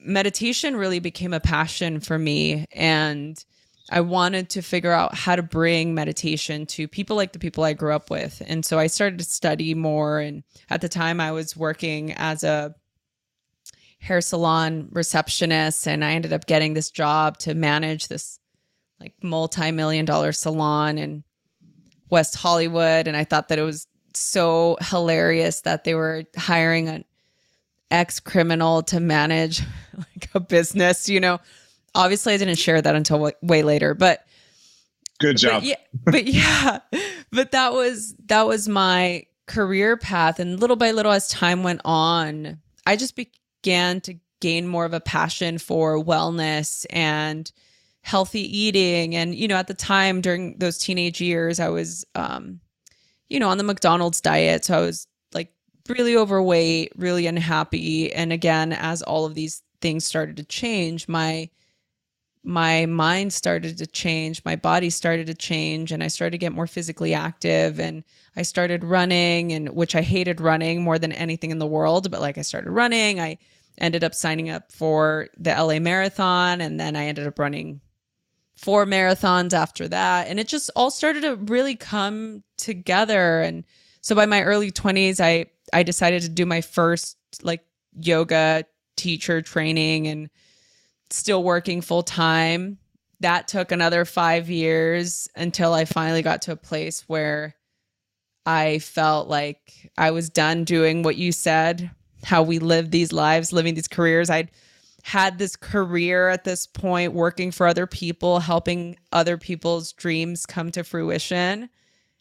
meditation 0.00 0.76
really 0.76 1.00
became 1.00 1.32
a 1.32 1.40
passion 1.40 2.00
for 2.00 2.18
me 2.18 2.66
and 2.72 3.42
I 3.90 4.00
wanted 4.00 4.48
to 4.50 4.62
figure 4.62 4.92
out 4.92 5.14
how 5.14 5.36
to 5.36 5.42
bring 5.42 5.94
meditation 5.94 6.64
to 6.66 6.88
people 6.88 7.16
like 7.16 7.32
the 7.32 7.38
people 7.38 7.64
I 7.64 7.74
grew 7.74 7.92
up 7.92 8.10
with. 8.10 8.42
And 8.46 8.64
so 8.64 8.78
I 8.78 8.86
started 8.86 9.18
to 9.18 9.26
study 9.26 9.74
more 9.74 10.20
and 10.20 10.42
at 10.70 10.80
the 10.80 10.88
time 10.88 11.20
I 11.20 11.32
was 11.32 11.54
working 11.54 12.12
as 12.12 12.44
a 12.44 12.74
hair 13.98 14.20
salon 14.20 14.88
receptionist 14.90 15.86
and 15.86 16.04
I 16.04 16.12
ended 16.12 16.32
up 16.32 16.46
getting 16.46 16.74
this 16.74 16.90
job 16.90 17.38
to 17.38 17.54
manage 17.54 18.08
this 18.08 18.38
like 19.04 19.14
multi-million 19.22 20.04
dollar 20.04 20.32
salon 20.32 20.98
in 20.98 21.22
West 22.10 22.34
Hollywood 22.34 23.06
and 23.06 23.16
I 23.16 23.24
thought 23.24 23.48
that 23.48 23.58
it 23.58 23.62
was 23.62 23.86
so 24.14 24.76
hilarious 24.80 25.60
that 25.62 25.84
they 25.84 25.94
were 25.94 26.24
hiring 26.36 26.88
an 26.88 27.04
ex 27.90 28.20
criminal 28.20 28.82
to 28.84 29.00
manage 29.00 29.62
like 29.96 30.28
a 30.34 30.40
business, 30.40 31.08
you 31.08 31.20
know. 31.20 31.40
Obviously, 31.94 32.34
I 32.34 32.36
didn't 32.38 32.56
share 32.56 32.80
that 32.82 32.94
until 32.94 33.18
w- 33.18 33.36
way 33.42 33.62
later, 33.62 33.94
but 33.94 34.24
good 35.20 35.36
job. 35.36 35.62
But 35.62 35.64
yeah, 35.64 35.76
but 36.04 36.26
yeah, 36.26 36.78
but 37.30 37.52
that 37.52 37.72
was 37.72 38.14
that 38.26 38.46
was 38.46 38.68
my 38.68 39.26
career 39.46 39.96
path, 39.96 40.40
and 40.40 40.58
little 40.60 40.76
by 40.76 40.90
little, 40.90 41.12
as 41.12 41.28
time 41.28 41.62
went 41.62 41.82
on, 41.84 42.58
I 42.86 42.96
just 42.96 43.14
began 43.16 44.00
to 44.02 44.14
gain 44.40 44.66
more 44.66 44.84
of 44.84 44.92
a 44.92 45.00
passion 45.00 45.58
for 45.58 46.02
wellness 46.02 46.84
and 46.90 47.50
healthy 48.04 48.42
eating. 48.56 49.16
And 49.16 49.34
you 49.34 49.48
know, 49.48 49.56
at 49.56 49.66
the 49.66 49.74
time 49.74 50.20
during 50.20 50.58
those 50.58 50.76
teenage 50.78 51.22
years, 51.22 51.58
I 51.58 51.70
was, 51.70 52.04
um, 52.14 52.60
you 53.30 53.40
know, 53.40 53.48
on 53.48 53.56
the 53.56 53.64
McDonald's 53.64 54.20
diet, 54.20 54.66
so 54.66 54.78
I 54.78 54.80
was 54.82 55.06
like 55.32 55.50
really 55.88 56.14
overweight, 56.14 56.92
really 56.96 57.26
unhappy. 57.26 58.12
And 58.12 58.30
again, 58.30 58.74
as 58.74 59.02
all 59.02 59.24
of 59.24 59.34
these 59.34 59.62
things 59.80 60.06
started 60.06 60.36
to 60.36 60.44
change, 60.44 61.08
my 61.08 61.48
my 62.46 62.84
mind 62.84 63.32
started 63.32 63.78
to 63.78 63.86
change, 63.86 64.44
my 64.44 64.54
body 64.54 64.90
started 64.90 65.26
to 65.28 65.34
change, 65.34 65.90
and 65.90 66.04
I 66.04 66.08
started 66.08 66.32
to 66.32 66.38
get 66.38 66.52
more 66.52 66.66
physically 66.66 67.14
active. 67.14 67.80
And 67.80 68.04
I 68.36 68.42
started 68.42 68.84
running, 68.84 69.50
and 69.52 69.70
which 69.70 69.94
I 69.94 70.02
hated 70.02 70.42
running 70.42 70.82
more 70.82 70.98
than 70.98 71.12
anything 71.12 71.50
in 71.50 71.58
the 71.58 71.66
world. 71.66 72.10
But 72.10 72.20
like 72.20 72.36
I 72.36 72.42
started 72.42 72.70
running, 72.70 73.18
I 73.18 73.38
ended 73.78 74.04
up 74.04 74.14
signing 74.14 74.50
up 74.50 74.70
for 74.70 75.28
the 75.38 75.54
LA 75.54 75.78
Marathon, 75.78 76.60
and 76.60 76.78
then 76.78 76.96
I 76.96 77.06
ended 77.06 77.26
up 77.26 77.38
running 77.38 77.80
four 78.56 78.86
marathons 78.86 79.52
after 79.52 79.88
that. 79.88 80.28
And 80.28 80.38
it 80.38 80.48
just 80.48 80.70
all 80.76 80.90
started 80.90 81.22
to 81.22 81.36
really 81.36 81.76
come 81.76 82.42
together. 82.56 83.40
And 83.40 83.64
so 84.00 84.14
by 84.14 84.26
my 84.26 84.42
early 84.42 84.70
20s, 84.70 85.20
I 85.20 85.46
I 85.72 85.82
decided 85.82 86.22
to 86.22 86.28
do 86.28 86.46
my 86.46 86.60
first 86.60 87.16
like 87.42 87.64
yoga 87.98 88.64
teacher 88.96 89.42
training 89.42 90.06
and 90.06 90.30
still 91.10 91.42
working 91.42 91.80
full 91.80 92.02
time. 92.02 92.78
That 93.20 93.48
took 93.48 93.72
another 93.72 94.04
five 94.04 94.50
years 94.50 95.28
until 95.34 95.72
I 95.72 95.84
finally 95.84 96.22
got 96.22 96.42
to 96.42 96.52
a 96.52 96.56
place 96.56 97.08
where 97.08 97.54
I 98.44 98.78
felt 98.80 99.28
like 99.28 99.90
I 99.96 100.10
was 100.10 100.28
done 100.28 100.64
doing 100.64 101.02
what 101.02 101.16
you 101.16 101.32
said, 101.32 101.90
how 102.22 102.42
we 102.42 102.58
live 102.58 102.90
these 102.90 103.12
lives, 103.12 103.52
living 103.52 103.74
these 103.74 103.88
careers. 103.88 104.28
I'd 104.28 104.50
had 105.04 105.36
this 105.36 105.54
career 105.54 106.30
at 106.30 106.44
this 106.44 106.66
point 106.66 107.12
working 107.12 107.50
for 107.50 107.66
other 107.66 107.86
people, 107.86 108.40
helping 108.40 108.96
other 109.12 109.36
people's 109.36 109.92
dreams 109.92 110.46
come 110.46 110.70
to 110.70 110.82
fruition. 110.82 111.68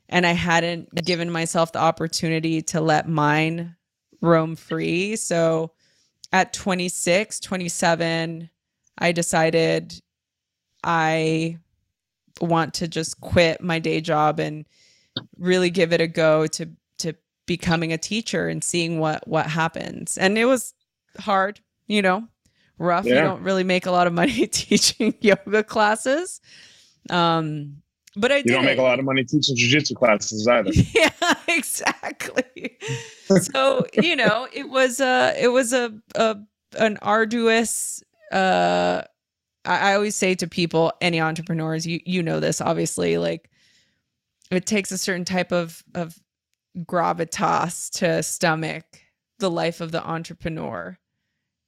And 0.10 0.28
I 0.28 0.34
hadn't 0.34 0.94
given 1.06 1.32
myself 1.32 1.72
the 1.72 1.80
opportunity 1.80 2.62
to 2.64 2.82
let 2.82 3.08
mine 3.08 3.78
roam 4.20 4.58
free. 4.58 5.16
So 5.16 5.72
at 6.34 6.52
26, 6.52 7.40
27, 7.40 8.50
I 8.98 9.12
decided 9.14 9.94
I 10.84 11.60
want 12.42 12.74
to 12.76 12.90
just 12.90 13.22
quit 13.22 13.62
my 13.62 13.80
day 13.80 14.02
job 14.02 14.42
and 14.42 14.66
really 15.38 15.70
give 15.70 15.94
it 15.94 16.02
a 16.02 16.08
go 16.08 16.48
to 16.48 16.70
to 16.98 17.14
becoming 17.46 17.94
a 17.94 17.98
teacher 17.98 18.50
and 18.50 18.62
seeing 18.62 19.00
what 19.00 19.26
what 19.26 19.46
happens. 19.46 20.18
And 20.18 20.38
it 20.38 20.46
was 20.46 20.74
hard, 21.18 21.62
you 21.88 22.02
know, 22.02 22.28
rough. 22.84 23.06
Yeah. 23.06 23.16
You 23.16 23.22
don't 23.22 23.44
really 23.44 23.64
make 23.64 23.86
a 23.86 23.92
lot 23.92 24.08
of 24.08 24.14
money 24.14 24.48
teaching 24.52 25.16
yoga 25.22 25.64
classes. 25.64 26.42
Um 27.10 27.84
but 28.16 28.32
I 28.32 28.38
you 28.38 28.44
don't 28.44 28.66
make 28.66 28.78
a 28.78 28.84
lot 28.84 29.00
of 29.00 29.06
money 29.06 29.24
teaching 29.24 29.56
jujitsu 29.56 29.96
classes 29.96 30.48
either. 30.48 30.72
Yeah, 30.94 31.10
exactly. 31.48 32.78
so 33.42 33.86
you 34.02 34.16
know, 34.16 34.48
it 34.54 34.70
was 34.70 35.00
a 35.00 35.34
it 35.42 35.48
was 35.48 35.74
a, 35.74 35.92
a 36.16 36.38
an 36.78 36.98
arduous. 37.02 38.04
Uh, 38.32 39.02
I, 39.66 39.92
I 39.92 39.96
always 39.96 40.16
say 40.16 40.36
to 40.36 40.48
people, 40.48 40.94
any 41.02 41.20
entrepreneurs, 41.20 41.88
you 41.88 42.02
you 42.06 42.22
know 42.22 42.40
this 42.40 42.62
obviously, 42.62 43.18
like 43.18 43.50
it 44.52 44.66
takes 44.68 44.92
a 44.92 44.98
certain 44.98 45.26
type 45.26 45.52
of 45.52 45.84
of 45.96 46.16
gravitas 46.78 47.90
to 47.98 48.22
stomach 48.22 48.86
the 49.40 49.50
life 49.50 49.82
of 49.82 49.92
the 49.92 50.06
entrepreneur. 50.06 50.98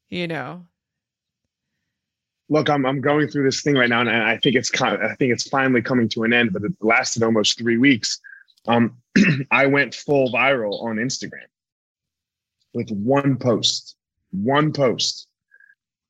You 0.09 0.27
know, 0.27 0.67
look, 2.49 2.69
I'm 2.69 2.85
I'm 2.85 3.01
going 3.01 3.27
through 3.27 3.43
this 3.43 3.61
thing 3.61 3.75
right 3.75 3.89
now, 3.89 4.01
and 4.01 4.09
I 4.09 4.37
think 4.37 4.55
it's 4.55 4.69
kind 4.69 4.95
of, 4.95 5.01
I 5.01 5.15
think 5.15 5.31
it's 5.31 5.47
finally 5.47 5.81
coming 5.81 6.09
to 6.09 6.23
an 6.23 6.33
end, 6.33 6.53
but 6.53 6.63
it 6.63 6.71
lasted 6.81 7.23
almost 7.23 7.57
three 7.57 7.77
weeks. 7.77 8.19
Um, 8.67 8.97
I 9.51 9.65
went 9.67 9.95
full 9.95 10.31
viral 10.31 10.83
on 10.83 10.97
Instagram 10.97 11.47
with 12.73 12.89
one 12.91 13.37
post, 13.37 13.95
one 14.31 14.73
post. 14.73 15.27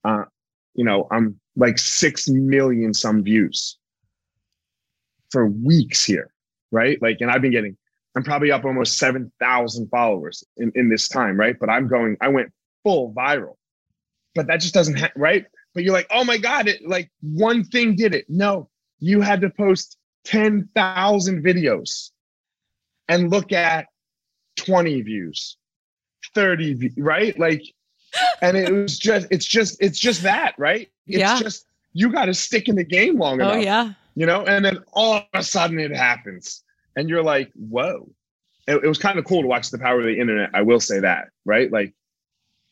Uh, 0.04 0.26
you 0.74 0.84
know, 0.84 1.08
I'm 1.12 1.40
like 1.56 1.78
six 1.78 2.28
million 2.28 2.94
some 2.94 3.24
views 3.24 3.78
for 5.32 5.48
weeks 5.48 6.04
here, 6.04 6.32
right? 6.72 7.02
Like, 7.02 7.18
and 7.22 7.32
I've 7.32 7.42
been 7.42 7.52
getting, 7.52 7.78
I'm 8.16 8.24
probably 8.24 8.52
up 8.52 8.66
almost 8.66 8.98
seven 8.98 9.32
thousand 9.40 9.90
followers 9.90 10.44
in 10.58 10.72
in 10.76 10.90
this 10.90 11.08
time, 11.08 11.40
right? 11.40 11.56
But 11.60 11.70
I'm 11.70 11.88
going, 11.88 12.18
I 12.22 12.28
went 12.28 12.52
full 12.84 13.14
viral, 13.14 13.56
but 14.34 14.48
that 14.48 14.60
just 14.60 14.74
doesn't, 14.74 15.00
ha- 15.00 15.12
right? 15.16 15.46
But 15.76 15.84
you're 15.84 15.93
like, 15.93 16.07
oh 16.09 16.23
my 16.23 16.38
God, 16.38 16.67
it 16.67 16.88
like 16.88 17.11
one 17.21 17.65
thing 17.65 17.95
did 17.95 18.15
it. 18.15 18.26
No, 18.30 18.69
you 18.99 19.21
had 19.21 19.41
to 19.41 19.49
post 19.49 19.97
10,000 20.23 21.43
videos 21.43 22.11
and 23.07 23.30
look 23.30 23.51
at 23.51 23.88
20 24.55 25.01
views, 25.01 25.57
30, 26.34 26.93
right? 26.97 27.38
Like, 27.38 27.61
and 28.41 28.57
it 28.57 28.71
was 28.71 28.97
just, 28.99 29.28
it's 29.30 29.45
just, 29.45 29.78
it's 29.82 29.99
just 29.99 30.23
that, 30.23 30.55
right? 30.57 30.89
It's 31.05 31.19
yeah. 31.19 31.38
just, 31.38 31.65
you 31.93 32.11
got 32.11 32.26
to 32.26 32.34
stick 32.34 32.69
in 32.69 32.76
the 32.76 32.84
game 32.84 33.19
long 33.19 33.41
oh, 33.41 33.49
enough. 33.49 33.55
Oh, 33.55 33.59
yeah. 33.59 33.93
You 34.15 34.26
know, 34.26 34.45
and 34.45 34.63
then 34.63 34.80
all 34.93 35.17
of 35.17 35.23
a 35.34 35.43
sudden 35.43 35.78
it 35.78 35.95
happens. 35.95 36.63
And 36.95 37.09
you're 37.09 37.23
like, 37.23 37.51
whoa. 37.53 38.09
It, 38.65 38.84
it 38.84 38.88
was 38.88 38.97
kind 38.97 39.19
of 39.19 39.26
cool 39.26 39.41
to 39.41 39.47
watch 39.47 39.69
the 39.69 39.78
power 39.78 39.99
of 39.99 40.05
the 40.05 40.19
internet. 40.19 40.51
I 40.53 40.61
will 40.61 40.80
say 40.80 41.01
that, 41.01 41.28
right? 41.43 41.69
Like, 41.69 41.93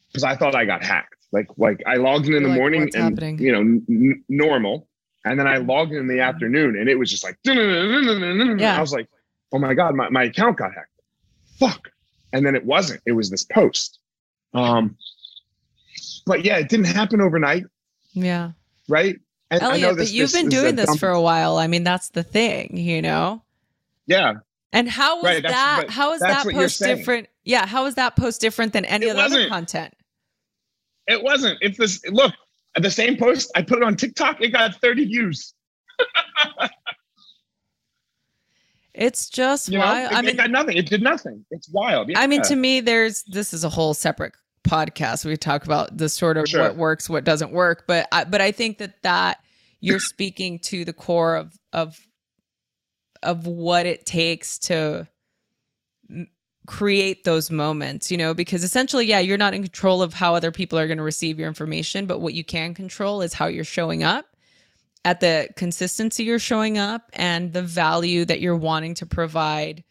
because 0.08 0.24
I 0.24 0.36
thought 0.38 0.56
I 0.56 0.66
got 0.66 0.84
hacked. 0.84 1.13
Like 1.34 1.48
like 1.58 1.82
I 1.86 1.96
logged 1.96 2.28
in 2.28 2.36
in 2.36 2.44
the 2.44 2.50
like, 2.50 2.58
morning 2.58 2.84
and 2.94 2.96
happening? 2.96 3.40
you 3.40 3.52
know 3.52 3.60
n- 3.60 4.24
normal, 4.30 4.88
and 5.26 5.38
then 5.38 5.48
I 5.48 5.58
logged 5.58 5.92
in 5.92 5.98
in 5.98 6.08
the 6.08 6.22
afternoon 6.22 6.78
and 6.78 6.88
it 6.88 6.98
was 6.98 7.10
just 7.10 7.24
like 7.24 7.38
yeah. 7.44 8.78
I 8.78 8.80
was 8.80 8.94
like, 8.94 9.10
oh 9.52 9.60
my 9.60 9.74
god, 9.74 9.96
my, 9.96 10.10
my 10.10 10.24
account 10.24 10.58
got 10.58 10.74
hacked. 10.74 10.90
Fuck. 11.60 11.90
And 12.34 12.46
then 12.46 12.56
it 12.56 12.66
wasn't. 12.66 13.02
It 13.06 13.12
was 13.12 13.30
this 13.30 13.44
post. 13.44 14.00
Um, 14.54 14.98
but 16.26 16.44
yeah, 16.44 16.58
it 16.58 16.70
didn't 16.70 16.88
happen 16.88 17.22
overnight. 17.22 17.66
Yeah. 18.14 18.52
Right. 18.88 19.20
And 19.52 19.62
Elliot, 19.62 19.98
this, 19.98 20.10
but 20.10 20.14
you've 20.16 20.34
been 20.34 20.50
doing 20.50 20.76
this, 20.76 20.98
for 20.98 21.10
a 21.10 21.22
while. 21.22 21.58
I 21.58 21.68
mean, 21.68 21.84
that's 21.84 22.10
the 22.10 22.24
thing, 22.24 22.78
you 22.78 23.02
know. 23.02 23.44
Yeah. 24.08 24.34
And 24.72 24.90
how 24.90 25.18
was 25.18 25.26
right, 25.26 25.44
that? 25.44 25.86
How 25.90 26.14
is 26.14 26.22
that 26.22 26.48
post 26.52 26.80
different? 26.80 27.28
Yeah, 27.46 27.68
how 27.68 27.86
is 27.86 27.96
that 27.96 28.16
post 28.16 28.42
different 28.42 28.74
than 28.74 28.86
any 28.86 29.10
other 29.10 29.48
content? 29.48 29.94
It 31.08 31.22
wasn't. 31.22 31.58
It's 31.62 31.78
this. 31.78 32.02
Look, 32.10 32.34
at 32.76 32.82
the 32.82 32.92
same 32.92 33.18
post 33.18 33.52
I 33.56 33.62
put 33.62 33.78
it 33.78 33.84
on 33.84 33.96
TikTok. 33.96 34.42
It 34.42 34.50
got 34.50 34.76
30 34.76 35.06
views. 35.06 35.54
it's 38.94 39.30
just 39.30 39.70
you 39.70 39.80
wild. 39.80 40.12
Know, 40.12 40.18
it, 40.18 40.20
I 40.20 40.22
mean, 40.22 40.30
it 40.32 40.38
got 40.38 40.52
nothing. 40.52 40.78
It 40.78 40.88
did 40.88 41.02
nothing. 41.02 41.46
It's 41.52 41.70
wild. 41.70 42.10
Yeah. 42.10 42.20
I 42.20 42.28
mean, 42.28 42.42
to 42.44 42.56
me, 42.56 42.82
there's 42.82 43.24
this 43.24 43.54
is 43.54 43.64
a 43.64 43.70
whole 43.70 43.94
separate 43.94 44.34
podcast. 44.68 45.26
We 45.26 45.38
talk 45.38 45.66
about 45.66 45.98
the 45.98 46.10
sort 46.10 46.38
of 46.38 46.48
sure. 46.48 46.64
what 46.64 46.78
works, 46.78 47.10
what 47.10 47.24
doesn't 47.24 47.52
work. 47.52 47.86
But 47.88 48.08
I, 48.12 48.24
but 48.24 48.42
I 48.42 48.52
think 48.52 48.80
that 48.80 49.02
that 49.04 49.40
you're 49.80 50.00
speaking 50.00 50.60
to 50.60 50.86
the 50.86 50.94
core 50.94 51.36
of 51.36 51.58
of 51.72 52.00
of 53.22 53.48
what 53.48 53.86
it 53.86 54.06
takes 54.06 54.58
to 54.60 55.08
create 56.66 57.24
those 57.24 57.52
moments, 57.52 58.10
you 58.10 58.18
know, 58.18 58.34
because 58.34 58.64
essentially, 58.64 59.06
yeah, 59.06 59.20
you're 59.20 59.38
not 59.38 59.54
in 59.54 59.64
control 59.64 60.02
of 60.02 60.14
how 60.14 60.36
other 60.36 60.52
people 60.52 60.80
are 60.80 60.88
going 60.88 60.98
to 60.98 61.04
receive 61.04 61.38
your 61.38 61.48
information, 61.48 62.06
but 62.06 62.20
what 62.20 62.34
you 62.34 62.44
can 62.44 62.74
control 62.74 63.22
is 63.22 63.34
how 63.34 63.48
you're 63.48 63.64
showing 63.64 64.04
up 64.04 64.26
at 65.06 65.20
the 65.20 65.50
consistency 65.56 66.24
you're 66.24 66.40
showing 66.40 66.78
up 66.78 67.10
and 67.14 67.52
the 67.52 67.62
value 67.62 68.24
that 68.26 68.40
you're 68.40 68.56
wanting 68.56 68.94
to 68.96 69.06
provide 69.06 69.84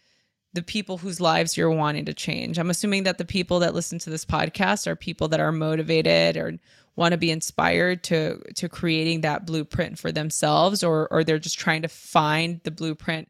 the 0.54 0.62
people 0.62 0.98
whose 0.98 1.20
lives 1.20 1.56
you're 1.56 1.70
wanting 1.70 2.04
to 2.04 2.14
change. 2.14 2.58
I'm 2.58 2.70
assuming 2.70 3.04
that 3.04 3.18
the 3.18 3.24
people 3.24 3.58
that 3.60 3.74
listen 3.74 3.98
to 4.00 4.10
this 4.10 4.24
podcast 4.24 4.86
are 4.86 4.96
people 4.96 5.28
that 5.28 5.40
are 5.40 5.52
motivated 5.52 6.36
or 6.36 6.58
want 6.96 7.12
to 7.12 7.18
be 7.18 7.30
inspired 7.30 8.04
to 8.04 8.38
to 8.54 8.68
creating 8.68 9.22
that 9.22 9.46
blueprint 9.46 9.98
for 9.98 10.12
themselves 10.12 10.84
or 10.84 11.08
or 11.10 11.24
they're 11.24 11.38
just 11.38 11.58
trying 11.58 11.82
to 11.82 11.88
find 11.88 12.60
the 12.64 12.70
blueprint 12.70 13.28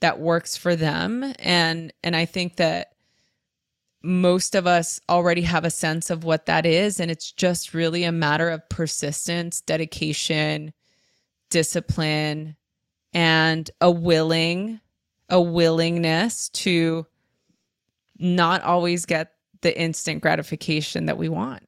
that 0.00 0.18
works 0.18 0.56
for 0.56 0.76
them 0.76 1.34
and 1.38 1.92
and 2.02 2.14
I 2.14 2.24
think 2.24 2.56
that 2.56 2.92
most 4.02 4.54
of 4.54 4.66
us 4.66 5.00
already 5.08 5.42
have 5.42 5.64
a 5.64 5.70
sense 5.70 6.10
of 6.10 6.22
what 6.22 6.46
that 6.46 6.64
is 6.66 7.00
and 7.00 7.10
it's 7.10 7.32
just 7.32 7.74
really 7.74 8.04
a 8.04 8.12
matter 8.12 8.48
of 8.48 8.68
persistence, 8.68 9.60
dedication, 9.60 10.72
discipline 11.50 12.56
and 13.12 13.70
a 13.80 13.90
willing 13.90 14.80
a 15.28 15.40
willingness 15.40 16.48
to 16.50 17.06
not 18.18 18.62
always 18.62 19.06
get 19.06 19.32
the 19.62 19.78
instant 19.78 20.22
gratification 20.22 21.06
that 21.06 21.18
we 21.18 21.28
want. 21.28 21.66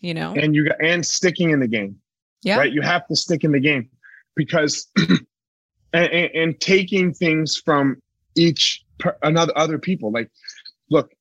You 0.00 0.14
know? 0.14 0.34
And 0.34 0.54
you 0.54 0.70
and 0.82 1.06
sticking 1.06 1.50
in 1.50 1.60
the 1.60 1.68
game. 1.68 1.98
Yeah. 2.42 2.58
Right? 2.58 2.72
You 2.72 2.82
have 2.82 3.06
to 3.06 3.16
stick 3.16 3.44
in 3.44 3.52
the 3.52 3.60
game 3.60 3.88
because 4.34 4.88
and, 5.92 6.10
and, 6.10 6.30
and 6.34 6.60
taking 6.60 7.12
things 7.12 7.56
from 7.56 8.00
each 8.36 8.84
per, 8.98 9.16
another 9.22 9.52
other 9.56 9.78
people. 9.78 10.10
Like, 10.10 10.30
look, 10.90 11.12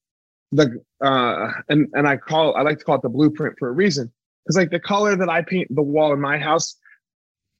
the 0.51 0.81
uh, 1.01 1.51
and 1.69 1.87
and 1.93 2.07
I 2.07 2.17
call 2.17 2.55
I 2.55 2.61
like 2.61 2.79
to 2.79 2.85
call 2.85 2.95
it 2.95 3.01
the 3.01 3.09
blueprint 3.09 3.55
for 3.57 3.69
a 3.69 3.71
reason 3.71 4.11
because 4.43 4.57
like 4.57 4.71
the 4.71 4.79
color 4.79 5.15
that 5.15 5.29
I 5.29 5.41
paint 5.41 5.73
the 5.73 5.81
wall 5.81 6.13
in 6.13 6.19
my 6.19 6.37
house, 6.37 6.75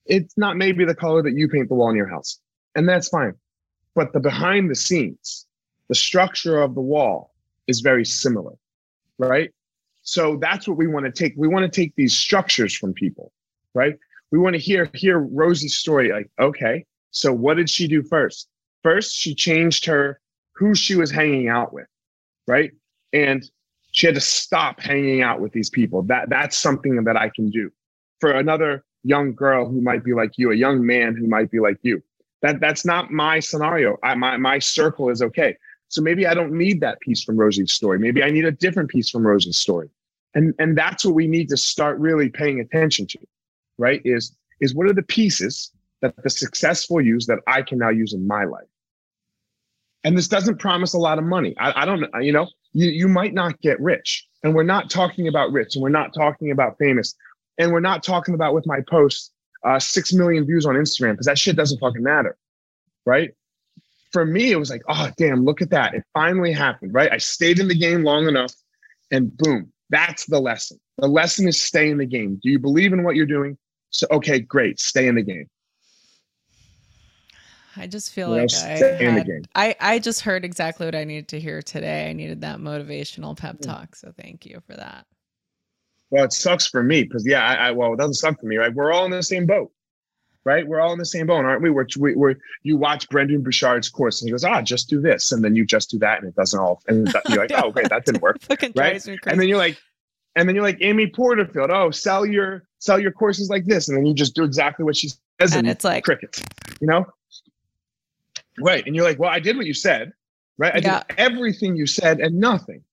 it's 0.06 0.38
not 0.38 0.58
maybe 0.58 0.86
the 0.86 0.96
color 0.96 1.22
that 1.24 1.34
you 1.34 1.48
paint 1.48 1.70
the 1.70 1.76
wall 1.76 1.90
in 1.90 1.96
your 1.96 2.10
house, 2.10 2.40
and 2.76 2.88
that's 2.88 3.08
fine. 3.08 3.34
But 3.96 4.14
the 4.14 4.20
behind 4.20 4.70
the 4.70 4.76
scenes, 4.76 5.48
the 5.90 5.96
structure 5.96 6.62
of 6.62 6.76
the 6.76 6.82
wall 6.82 7.34
is 7.68 7.82
very 7.82 8.06
similar, 8.06 8.54
right? 9.18 9.52
So 10.04 10.38
that's 10.38 10.68
what 10.68 10.78
we 10.78 10.88
want 10.88 11.06
to 11.06 11.12
take. 11.12 11.34
We 11.38 11.48
want 11.48 11.72
to 11.72 11.82
take 11.82 11.96
these 11.96 12.16
structures 12.16 12.76
from 12.76 12.94
people, 12.94 13.32
right? 13.74 13.98
We 14.32 14.40
want 14.40 14.56
to 14.56 14.60
hear 14.60 14.90
hear 14.94 15.20
Rosie's 15.20 15.76
story. 15.76 16.12
Like, 16.12 16.30
okay, 16.40 16.86
so 17.12 17.34
what 17.34 17.58
did 17.58 17.70
she 17.70 17.88
do 17.88 18.02
first? 18.02 18.48
First, 18.84 19.16
she 19.16 19.36
changed 19.36 19.86
her 19.86 20.20
who 20.56 20.74
she 20.74 20.96
was 20.96 21.12
hanging 21.12 21.50
out 21.50 21.74
with, 21.74 21.88
right? 22.48 22.72
And 23.14 23.50
she 23.92 24.08
had 24.08 24.16
to 24.16 24.22
stop 24.22 24.80
hanging 24.80 25.22
out 25.22 25.42
with 25.42 25.52
these 25.52 25.70
people. 25.70 26.02
That 26.04 26.30
that's 26.30 26.58
something 26.58 27.04
that 27.04 27.18
I 27.18 27.30
can 27.30 27.50
do. 27.50 27.72
For 28.20 28.32
another 28.32 28.84
young 29.04 29.34
girl 29.34 29.68
who 29.68 29.82
might 29.82 30.04
be 30.04 30.14
like 30.14 30.38
you, 30.38 30.52
a 30.52 30.56
young 30.56 30.86
man 30.86 31.16
who 31.16 31.28
might 31.28 31.52
be 31.52 31.60
like 31.60 31.78
you. 31.82 32.02
That 32.42 32.60
that's 32.60 32.86
not 32.86 33.12
my 33.12 33.40
scenario. 33.40 33.98
I, 34.04 34.16
my 34.16 34.38
my 34.38 34.60
circle 34.60 35.10
is 35.10 35.22
okay. 35.22 35.58
So 35.90 36.02
maybe 36.02 36.26
I 36.26 36.34
don't 36.34 36.54
need 36.54 36.80
that 36.82 37.00
piece 37.02 37.22
from 37.22 37.38
Rosie's 37.38 37.74
story. 37.74 38.00
Maybe 38.00 38.24
I 38.24 38.30
need 38.30 38.46
a 38.46 38.52
different 38.52 38.90
piece 38.90 39.10
from 39.10 39.28
Rosie's 39.28 39.58
story. 39.58 39.90
And 40.34 40.54
and 40.58 40.78
that's 40.78 41.04
what 41.04 41.14
we 41.14 41.28
need 41.28 41.50
to 41.50 41.58
start 41.58 42.00
really 42.00 42.30
paying 42.30 42.62
attention 42.62 43.06
to, 43.08 43.20
right? 43.78 44.02
Is 44.06 44.36
is 44.62 44.74
what 44.74 44.88
are 44.88 44.94
the 44.94 45.04
pieces 45.04 45.72
that 46.02 46.16
the 46.24 46.30
successful 46.30 47.02
use 47.02 47.26
that 47.28 47.40
I 47.48 47.62
can 47.62 47.78
now 47.78 47.90
use 47.90 48.14
in 48.14 48.28
my 48.28 48.44
life. 48.44 48.68
And 50.04 50.18
this 50.18 50.28
doesn't 50.28 50.60
promise 50.60 50.94
a 50.94 51.00
lot 51.00 51.20
of 51.20 51.24
money. 51.24 51.56
I, 51.60 51.84
I 51.84 51.86
don't, 51.86 52.06
you 52.22 52.32
know, 52.32 52.48
you, 52.74 52.90
you 52.90 53.08
might 53.08 53.34
not 53.34 53.60
get 53.62 53.80
rich, 53.80 54.28
and 54.44 54.56
we're 54.56 54.64
not 54.64 54.90
talking 54.90 55.28
about 55.28 55.52
rich 55.52 55.76
and 55.76 55.84
we're 55.84 55.90
not 55.90 56.14
talking 56.14 56.52
about 56.52 56.78
famous 56.78 57.16
and 57.58 57.72
we're 57.72 57.80
not 57.80 58.04
talking 58.04 58.34
about 58.34 58.54
with 58.54 58.66
my 58.66 58.82
posts 58.90 59.32
uh, 59.64 59.80
6 59.80 60.14
million 60.14 60.46
views 60.46 60.66
on 60.66 60.76
Instagram 60.76 61.12
because 61.12 61.28
that 61.28 61.38
shit 61.38 61.56
doesn't 61.56 61.80
fucking 61.80 62.02
matter. 62.02 62.36
Right. 63.06 63.34
For 64.12 64.26
me, 64.26 64.52
it 64.52 64.58
was 64.58 64.70
like, 64.70 64.82
oh, 64.90 65.10
damn, 65.18 65.46
look 65.46 65.62
at 65.62 65.70
that. 65.70 65.94
It 65.94 66.04
finally 66.14 66.52
happened. 66.52 66.94
Right. 66.94 67.12
I 67.12 67.18
stayed 67.18 67.60
in 67.60 67.68
the 67.68 67.76
game 67.76 68.04
long 68.04 68.28
enough 68.28 68.54
and 69.12 69.36
boom, 69.38 69.72
that's 69.90 70.26
the 70.26 70.40
lesson. 70.40 70.80
The 70.98 71.08
lesson 71.08 71.48
is 71.48 71.62
stay 71.62 71.90
in 71.90 71.98
the 71.98 72.06
game. 72.06 72.40
Do 72.42 72.50
you 72.50 72.60
believe 72.60 72.94
in 72.94 73.04
what 73.04 73.16
you're 73.16 73.26
doing? 73.26 73.58
So, 73.92 74.08
okay, 74.12 74.40
great. 74.40 74.80
Stay 74.80 75.08
in 75.08 75.16
the 75.16 75.22
game. 75.22 75.48
I 77.78 77.88
just 77.88 78.12
feel 78.12 78.30
like 78.30 78.54
I, 78.54 78.68
had, 78.68 79.48
I 79.56 79.76
I 79.80 80.00
just 80.00 80.22
heard 80.22 80.44
exactly 80.44 80.86
what 80.86 80.96
I 80.96 81.04
needed 81.04 81.30
to 81.30 81.40
hear 81.40 81.62
today. 81.62 82.10
I 82.10 82.14
needed 82.14 82.42
that 82.42 82.60
motivational 82.60 83.38
pep 83.38 83.60
talk. 83.62 83.96
So 83.96 84.14
thank 84.18 84.46
you 84.46 84.62
for 84.68 84.76
that. 84.76 85.06
Well, 86.10 86.26
it 86.26 86.34
sucks 86.34 86.68
for 86.68 86.84
me 86.84 87.04
because 87.04 87.26
yeah, 87.26 87.46
I, 87.46 87.68
I, 87.68 87.72
well, 87.72 87.94
it 87.94 87.98
doesn't 87.98 88.16
suck 88.16 88.40
for 88.40 88.46
me, 88.46 88.58
right? 88.58 88.74
We're 88.74 88.92
all 88.92 89.06
in 89.06 89.12
the 89.12 89.24
same 89.24 89.46
boat, 89.46 89.72
right? 90.44 90.68
We're 90.68 90.82
all 90.82 90.92
in 90.92 91.00
the 91.00 91.06
same 91.06 91.26
boat, 91.28 91.46
aren't 91.46 91.62
we? 91.62 91.70
We're, 91.70 91.88
we, 91.98 92.16
we're 92.16 92.36
you 92.64 92.76
watch 92.76 93.08
Brendon 93.08 93.42
Burchard's 93.42 93.88
course 93.88 94.22
and 94.22 94.28
he 94.28 94.32
goes, 94.32 94.44
ah, 94.44 94.62
just 94.62 94.90
do 94.90 95.00
this, 95.00 95.32
and 95.32 95.42
then 95.42 95.56
you 95.56 95.66
just 95.66 95.90
do 95.90 95.98
that, 96.00 96.20
and 96.20 96.28
it 96.28 96.36
doesn't 96.36 96.60
all, 96.60 96.82
and 96.90 97.14
you're 97.30 97.40
like, 97.40 97.52
oh, 97.54 97.70
okay, 97.70 97.84
that 97.90 98.06
didn't 98.06 98.22
work, 98.22 98.38
right? 98.76 99.08
And 99.08 99.40
then 99.40 99.48
you're 99.48 99.58
like, 99.58 99.78
and 100.36 100.48
then 100.48 100.56
you're 100.56 100.66
like 100.66 100.80
Amy 100.82 101.08
Porterfield, 101.08 101.72
oh, 101.72 101.92
sell 101.92 102.26
your 102.26 102.64
sell 102.80 103.00
your 103.00 103.12
courses 103.12 103.50
like 103.50 103.64
this, 103.64 103.88
and 103.88 103.98
then 103.98 104.06
you 104.06 104.14
just 104.14 104.36
do 104.36 104.44
exactly 104.44 104.84
what 104.84 104.98
she 104.98 105.08
says, 105.08 105.54
and, 105.54 105.60
and 105.60 105.70
it's 105.70 105.86
like 105.86 106.04
crickets, 106.04 106.44
you 106.82 106.88
know? 106.88 107.06
Right, 108.62 108.86
and 108.86 108.96
you're 108.96 109.06
like, 109.06 109.20
well, 109.20 109.30
I 109.30 109.40
did 109.40 109.58
what 109.58 109.66
you 109.66 109.74
said, 109.74 110.14
right? 110.58 110.74
I 110.76 110.80
yeah. 110.80 111.04
did 111.08 111.18
everything 111.18 111.76
you 111.76 111.86
said 111.88 112.20
and 112.20 112.40
nothing. 112.40 112.84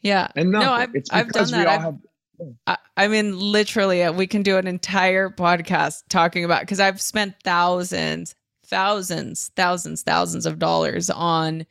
Yeah, 0.00 0.28
and 0.36 0.50
nothing. 0.50 0.66
No, 0.66 0.72
I've, 0.72 1.26
I've 1.26 1.32
done 1.32 1.50
that. 1.50 1.66
I've, 1.66 1.80
have, 1.80 1.98
I, 2.66 2.76
I 2.96 3.08
mean, 3.08 3.38
literally, 3.38 4.02
uh, 4.02 4.12
we 4.12 4.26
can 4.26 4.42
do 4.42 4.56
an 4.56 4.66
entire 4.66 5.30
podcast 5.30 6.04
talking 6.08 6.44
about 6.44 6.60
because 6.60 6.80
I've 6.80 7.00
spent 7.00 7.34
thousands, 7.42 8.34
thousands, 8.64 9.50
thousands, 9.56 10.02
thousands 10.02 10.46
of 10.46 10.58
dollars 10.58 11.10
on 11.10 11.66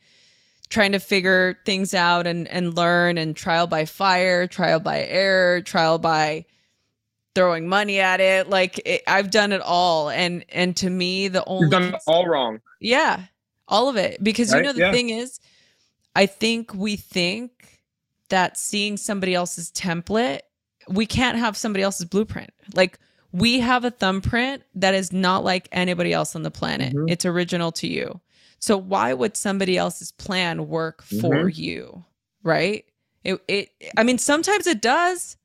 trying 0.68 0.92
to 0.92 0.98
figure 0.98 1.58
things 1.64 1.94
out 1.94 2.26
and 2.26 2.46
and 2.48 2.76
learn 2.76 3.16
and 3.18 3.34
trial 3.34 3.66
by 3.66 3.84
fire, 3.84 4.46
trial 4.46 4.80
by 4.80 5.04
error, 5.04 5.62
trial 5.62 5.98
by 5.98 6.44
throwing 7.38 7.68
money 7.68 8.00
at 8.00 8.20
it. 8.20 8.48
Like 8.48 8.80
it, 8.84 9.02
I've 9.06 9.30
done 9.30 9.52
it 9.52 9.60
all, 9.60 10.10
and 10.10 10.44
and 10.48 10.76
to 10.78 10.90
me, 10.90 11.28
the 11.28 11.44
only 11.44 11.64
you've 11.64 11.70
done 11.70 11.94
it 11.94 12.02
all 12.06 12.26
wrong. 12.26 12.60
Yeah, 12.80 13.22
all 13.66 13.88
of 13.88 13.96
it 13.96 14.22
because 14.22 14.52
right? 14.52 14.58
you 14.58 14.64
know 14.64 14.72
the 14.72 14.80
yeah. 14.80 14.92
thing 14.92 15.10
is, 15.10 15.40
I 16.14 16.26
think 16.26 16.74
we 16.74 16.96
think 16.96 17.80
that 18.28 18.58
seeing 18.58 18.96
somebody 18.96 19.34
else's 19.34 19.70
template 19.72 20.40
we 20.88 21.06
can't 21.06 21.38
have 21.38 21.56
somebody 21.56 21.82
else's 21.82 22.06
blueprint. 22.06 22.50
Like 22.74 22.98
we 23.32 23.60
have 23.60 23.84
a 23.84 23.90
thumbprint 23.90 24.62
that 24.74 24.94
is 24.94 25.12
not 25.12 25.44
like 25.44 25.68
anybody 25.72 26.12
else 26.12 26.34
on 26.34 26.42
the 26.42 26.50
planet. 26.50 26.94
Mm-hmm. 26.94 27.08
It's 27.08 27.24
original 27.24 27.72
to 27.72 27.86
you. 27.86 28.20
So 28.58 28.76
why 28.76 29.14
would 29.14 29.36
somebody 29.36 29.76
else's 29.76 30.12
plan 30.12 30.68
work 30.68 31.02
for 31.02 31.46
mm-hmm. 31.46 31.60
you? 31.60 32.04
Right? 32.42 32.84
It 33.24 33.40
it 33.48 33.70
I 33.96 34.02
mean 34.02 34.18
sometimes 34.18 34.66
it 34.66 34.80
does. 34.80 35.36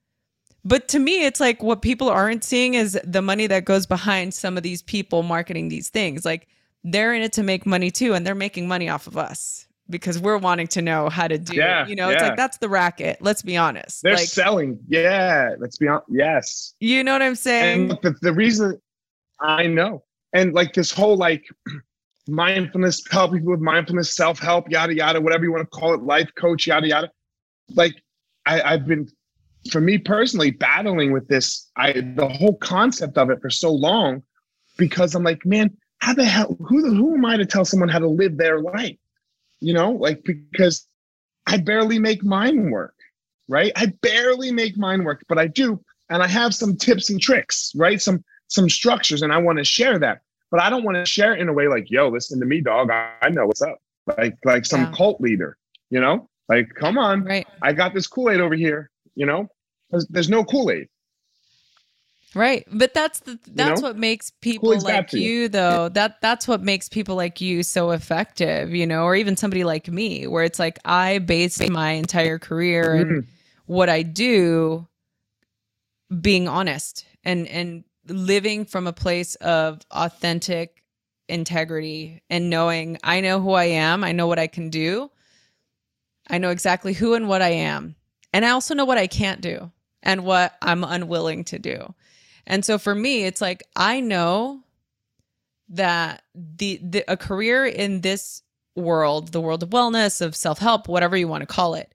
But 0.66 0.88
to 0.90 1.00
me 1.00 1.26
it's 1.26 1.40
like 1.40 1.62
what 1.62 1.82
people 1.82 2.10
aren't 2.10 2.44
seeing 2.44 2.74
is 2.76 3.00
the 3.04 3.22
money 3.22 3.48
that 3.48 3.66
goes 3.66 3.86
behind 3.86 4.34
some 4.34 4.58
of 4.58 4.64
these 4.64 4.82
people 4.82 5.24
marketing 5.24 5.70
these 5.70 5.90
things. 5.90 6.26
Like 6.26 6.48
they're 6.84 7.14
in 7.14 7.22
it 7.22 7.34
to 7.34 7.44
make 7.44 7.66
money 7.66 7.92
too 7.92 8.14
and 8.14 8.26
they're 8.26 8.36
making 8.36 8.68
money 8.68 8.90
off 8.90 9.08
of 9.08 9.18
us 9.18 9.68
because 9.90 10.20
we're 10.20 10.38
wanting 10.38 10.68
to 10.68 10.82
know 10.82 11.10
how 11.10 11.28
to 11.28 11.38
do 11.38 11.56
yeah, 11.56 11.84
it. 11.84 11.90
You 11.90 11.96
know, 11.96 12.10
yeah. 12.10 12.16
it's 12.16 12.24
like 12.24 12.38
that's 12.38 12.58
the 12.58 12.70
racket. 12.70 13.18
Let's 13.22 13.42
be 13.42 13.58
honest. 13.58 14.02
They're 14.02 14.16
like, 14.16 14.28
selling. 14.28 14.80
Yeah. 14.88 15.56
Let's 15.60 15.78
be 15.78 15.88
honest. 15.88 16.08
Yes. 16.10 16.74
You 16.80 17.04
know 17.04 17.14
what 17.14 17.22
I'm 17.22 17.36
saying? 17.36 17.92
And 17.92 18.00
the, 18.02 18.16
the 18.22 18.34
reason 18.34 18.80
I 19.40 19.68
know. 19.68 20.04
And 20.34 20.54
like 20.54 20.74
this 20.74 20.92
whole 20.92 21.18
like 21.18 21.46
mindfulness, 22.28 23.04
helping 23.12 23.40
people 23.40 23.52
with 23.52 23.62
mindfulness, 23.62 24.14
self-help, 24.14 24.70
yada 24.70 24.96
yada, 24.96 25.22
whatever 25.22 25.44
you 25.44 25.52
want 25.52 25.70
to 25.70 25.78
call 25.78 25.94
it, 25.94 26.02
life 26.02 26.32
coach, 26.36 26.68
yada 26.68 26.88
yada. 26.88 27.12
Like 27.70 27.94
I, 28.46 28.62
I've 28.62 28.88
been 28.88 29.10
for 29.72 29.82
me 29.82 29.98
personally 29.98 30.52
battling 30.52 31.12
with 31.12 31.28
this, 31.28 31.70
I 31.76 31.94
the 31.94 32.28
whole 32.28 32.56
concept 32.58 33.18
of 33.18 33.30
it 33.30 33.42
for 33.42 33.50
so 33.50 33.72
long 33.72 34.24
because 34.78 35.16
I'm 35.16 35.24
like, 35.24 35.46
man, 35.46 35.76
how 36.00 36.14
the 36.14 36.26
hell 36.26 36.58
who 36.60 36.94
who 36.94 37.16
am 37.16 37.26
I 37.26 37.38
to 37.38 37.46
tell 37.46 37.66
someone 37.66 37.90
how 37.90 38.00
to 38.00 38.08
live 38.08 38.38
their 38.38 38.60
life? 38.60 38.98
you 39.64 39.74
know, 39.74 39.92
like 39.92 40.24
because 40.24 40.86
I 41.48 41.58
barely 41.58 41.98
make 41.98 42.24
mine 42.24 42.70
work, 42.70 42.96
right? 43.48 43.72
I 43.76 43.94
barely 44.02 44.52
make 44.52 44.78
mine 44.78 45.06
work, 45.06 45.24
but 45.30 45.40
I 45.40 45.48
do. 45.48 45.82
And 46.10 46.22
I 46.22 46.28
have 46.28 46.54
some 46.54 46.76
tips 46.76 47.10
and 47.10 47.20
tricks, 47.20 47.72
right? 47.76 48.00
Some 48.00 48.24
some 48.50 48.70
structures, 48.70 49.22
and 49.22 49.32
I 49.32 49.38
want 49.38 49.58
to 49.60 49.64
share 49.64 49.98
that. 50.00 50.20
But 50.52 50.60
I 50.60 50.70
don't 50.70 50.84
want 50.84 50.98
to 50.98 51.06
share 51.06 51.34
it 51.34 51.40
in 51.40 51.48
a 51.48 51.54
way 51.54 51.68
like, 51.68 51.90
yo, 51.90 52.10
listen 52.10 52.40
to 52.42 52.46
me, 52.46 52.62
dog. 52.62 52.92
I, 52.92 53.14
I 53.22 53.30
know 53.30 53.48
what's 53.48 53.62
up. 53.62 53.78
Like 54.18 54.36
like 54.44 54.66
some 54.66 54.82
yeah. 54.82 54.92
cult 54.92 55.22
leader, 55.22 55.58
you 55.90 56.02
know? 56.02 56.30
Like, 56.50 56.70
come 56.76 56.98
on. 56.98 57.24
Right. 57.24 57.48
I 57.62 57.72
got 57.72 57.94
this 57.94 58.06
Kool-Aid 58.06 58.42
over 58.42 58.54
here, 58.54 58.92
you 59.16 59.26
know? 59.26 59.48
There's, 59.90 60.08
there's 60.08 60.30
no 60.30 60.44
Kool-Aid. 60.44 60.88
Right. 62.36 62.66
But 62.72 62.94
that's 62.94 63.20
the 63.20 63.40
that's 63.48 63.80
you 63.80 63.84
know? 63.84 63.90
what 63.90 63.98
makes 63.98 64.32
people 64.32 64.80
like 64.80 65.14
you 65.14 65.50
though. 65.50 65.90
That 65.90 66.20
that's 66.20 66.48
what 66.48 66.64
makes 66.64 66.90
people 66.90 67.16
like 67.16 67.42
you 67.42 67.62
so 67.62 67.92
effective, 67.92 68.74
you 68.74 68.88
know, 68.88 69.04
or 69.04 69.16
even 69.16 69.38
somebody 69.38 69.64
like 69.64 69.88
me 69.88 70.26
where 70.26 70.44
it's 70.44 70.58
like 70.58 70.80
I 70.84 71.20
based 71.20 71.70
my 71.70 71.92
entire 71.92 72.40
career 72.40 72.96
mm. 72.96 73.02
and 73.02 73.28
what 73.68 73.88
I 73.88 74.02
do 74.02 74.88
being 76.22 76.48
honest 76.48 77.06
and 77.24 77.48
and 77.48 77.84
living 78.08 78.66
from 78.66 78.88
a 78.88 78.94
place 78.94 79.36
of 79.36 79.82
authentic 79.92 80.84
integrity 81.30 82.22
and 82.30 82.50
knowing 82.50 82.98
I 83.04 83.22
know 83.22 83.40
who 83.42 83.52
I 83.52 83.66
am, 83.66 84.04
I 84.04 84.12
know 84.12 84.28
what 84.28 84.40
I 84.40 84.48
can 84.48 84.70
do. 84.70 85.12
I 86.28 86.38
know 86.38 86.50
exactly 86.50 86.94
who 86.94 87.14
and 87.14 87.28
what 87.28 87.42
I 87.42 87.50
am. 87.50 87.96
And 88.34 88.46
I 88.46 88.50
also 88.50 88.74
know 88.74 88.86
what 88.86 88.98
I 88.98 89.08
can't 89.08 89.42
do 89.42 89.72
and 90.02 90.26
what 90.26 90.56
I'm 90.62 90.84
unwilling 90.84 91.46
to 91.46 91.60
do. 91.60 91.94
And 92.46 92.66
so 92.66 92.78
for 92.78 92.94
me, 92.94 93.24
it's 93.24 93.40
like 93.40 93.64
I 93.76 94.02
know 94.02 94.64
that 95.70 96.24
the, 96.36 96.80
the 96.84 97.04
a 97.08 97.16
career 97.16 97.66
in 97.66 98.02
this 98.02 98.42
world, 98.76 99.32
the 99.32 99.40
world 99.42 99.64
of 99.64 99.70
wellness, 99.70 100.20
of 100.20 100.36
self-help, 100.36 100.88
whatever 100.88 101.16
you 101.16 101.28
want 101.28 101.42
to 101.42 101.48
call 101.48 101.76
it, 101.76 101.94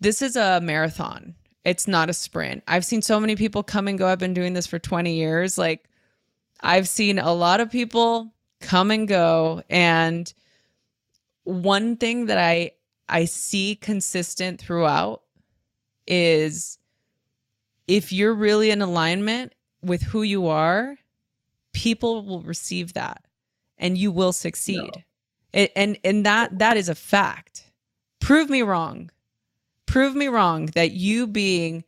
this 0.00 0.22
is 0.22 0.36
a 0.36 0.60
marathon. 0.60 1.34
It's 1.64 1.88
not 1.88 2.10
a 2.10 2.14
sprint. 2.14 2.62
I've 2.68 2.84
seen 2.84 3.02
so 3.02 3.18
many 3.18 3.36
people 3.36 3.62
come 3.62 3.88
and 3.88 3.98
go. 3.98 4.06
I've 4.06 4.18
been 4.18 4.34
doing 4.34 4.52
this 4.52 4.66
for 4.66 4.78
20 4.78 5.14
years. 5.14 5.58
Like 5.58 5.84
I've 6.60 6.88
seen 6.88 7.18
a 7.18 7.32
lot 7.32 7.60
of 7.60 7.70
people 7.70 8.32
come 8.60 8.90
and 8.90 9.06
go 9.06 9.62
and 9.68 10.32
one 11.44 11.96
thing 11.96 12.26
that 12.26 12.38
I 12.38 12.72
I 13.08 13.26
see 13.26 13.76
consistent 13.76 14.60
throughout 14.60 15.23
is 16.06 16.78
if 17.86 18.12
you're 18.12 18.34
really 18.34 18.70
in 18.70 18.82
alignment 18.82 19.54
with 19.82 20.02
who 20.02 20.22
you 20.22 20.46
are, 20.46 20.96
people 21.72 22.24
will 22.24 22.42
receive 22.42 22.94
that 22.94 23.24
and 23.78 23.98
you 23.98 24.10
will 24.10 24.32
succeed. 24.32 24.90
No. 24.94 25.02
And, 25.52 25.68
and 25.76 25.98
and 26.04 26.26
that 26.26 26.58
that 26.58 26.76
is 26.76 26.88
a 26.88 26.94
fact. 26.94 27.70
Prove 28.20 28.50
me 28.50 28.62
wrong. 28.62 29.10
Prove 29.86 30.16
me 30.16 30.28
wrong 30.28 30.66
that 30.74 30.92
you 30.92 31.26
being 31.26 31.84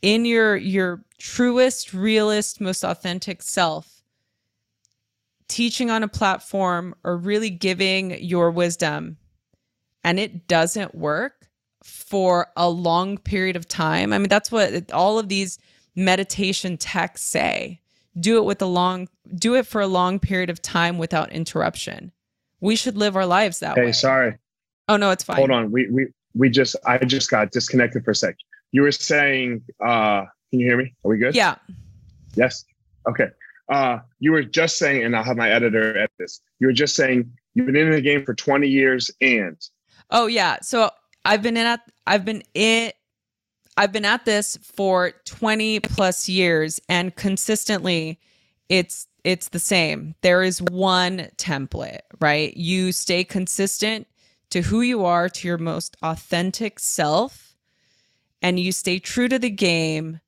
in 0.00 0.24
your 0.24 0.56
your 0.56 1.04
truest, 1.18 1.94
realest, 1.94 2.60
most 2.60 2.82
authentic 2.82 3.42
self 3.42 4.02
teaching 5.52 5.90
on 5.90 6.02
a 6.02 6.08
platform 6.08 6.94
or 7.04 7.16
really 7.16 7.50
giving 7.50 8.18
your 8.24 8.50
wisdom 8.50 9.18
and 10.02 10.18
it 10.18 10.48
doesn't 10.48 10.94
work 10.94 11.41
for 11.82 12.48
a 12.56 12.68
long 12.68 13.18
period 13.18 13.56
of 13.56 13.68
time. 13.68 14.12
I 14.12 14.18
mean, 14.18 14.28
that's 14.28 14.50
what 14.50 14.90
all 14.92 15.18
of 15.18 15.28
these 15.28 15.58
meditation 15.94 16.76
texts 16.76 17.28
say. 17.28 17.80
Do 18.18 18.38
it 18.38 18.44
with 18.44 18.60
a 18.60 18.66
long 18.66 19.08
do 19.36 19.54
it 19.54 19.66
for 19.66 19.80
a 19.80 19.86
long 19.86 20.18
period 20.18 20.50
of 20.50 20.60
time 20.60 20.98
without 20.98 21.32
interruption. 21.32 22.12
We 22.60 22.76
should 22.76 22.96
live 22.96 23.16
our 23.16 23.26
lives 23.26 23.60
that 23.60 23.76
hey, 23.76 23.82
way. 23.82 23.86
Hey, 23.88 23.92
sorry. 23.92 24.38
Oh 24.88 24.96
no, 24.96 25.10
it's 25.10 25.24
fine. 25.24 25.38
Hold 25.38 25.50
on. 25.50 25.70
We 25.70 25.88
we 25.90 26.08
we 26.34 26.50
just 26.50 26.76
I 26.86 26.98
just 26.98 27.30
got 27.30 27.50
disconnected 27.50 28.04
for 28.04 28.10
a 28.10 28.14
sec. 28.14 28.36
You 28.72 28.82
were 28.82 28.92
saying 28.92 29.62
uh 29.80 30.24
can 30.50 30.60
you 30.60 30.66
hear 30.66 30.76
me? 30.76 30.94
Are 31.04 31.08
we 31.08 31.18
good? 31.18 31.34
Yeah. 31.34 31.56
Yes. 32.34 32.64
Okay. 33.08 33.28
Uh 33.70 34.00
you 34.18 34.32
were 34.32 34.42
just 34.42 34.76
saying, 34.76 35.04
and 35.04 35.16
I'll 35.16 35.24
have 35.24 35.36
my 35.36 35.50
editor 35.50 35.96
edit 35.96 36.10
this. 36.18 36.40
You 36.58 36.66
were 36.66 36.72
just 36.74 36.94
saying 36.94 37.32
you've 37.54 37.66
been 37.66 37.76
in 37.76 37.90
the 37.90 38.00
game 38.00 38.24
for 38.24 38.34
20 38.34 38.68
years 38.68 39.10
and 39.22 39.56
Oh 40.10 40.26
yeah. 40.26 40.58
So 40.60 40.90
I've 41.24 41.42
been 41.42 41.56
in 41.56 41.66
at 41.66 41.80
I've 42.06 42.24
been 42.24 42.42
in 42.54 42.92
I've 43.76 43.92
been 43.92 44.04
at 44.04 44.24
this 44.24 44.58
for 44.62 45.12
20 45.24 45.80
plus 45.80 46.28
years 46.28 46.80
and 46.88 47.14
consistently 47.14 48.20
it's 48.68 49.06
it's 49.24 49.50
the 49.50 49.58
same. 49.58 50.14
There 50.22 50.42
is 50.42 50.60
one 50.60 51.28
template, 51.36 52.00
right? 52.20 52.56
You 52.56 52.92
stay 52.92 53.22
consistent 53.24 54.08
to 54.50 54.62
who 54.62 54.80
you 54.80 55.04
are, 55.04 55.28
to 55.28 55.48
your 55.48 55.58
most 55.58 55.96
authentic 56.02 56.78
self, 56.78 57.56
and 58.42 58.58
you 58.58 58.72
stay 58.72 58.98
true 58.98 59.28
to 59.28 59.38
the 59.38 59.50
game 59.50 60.20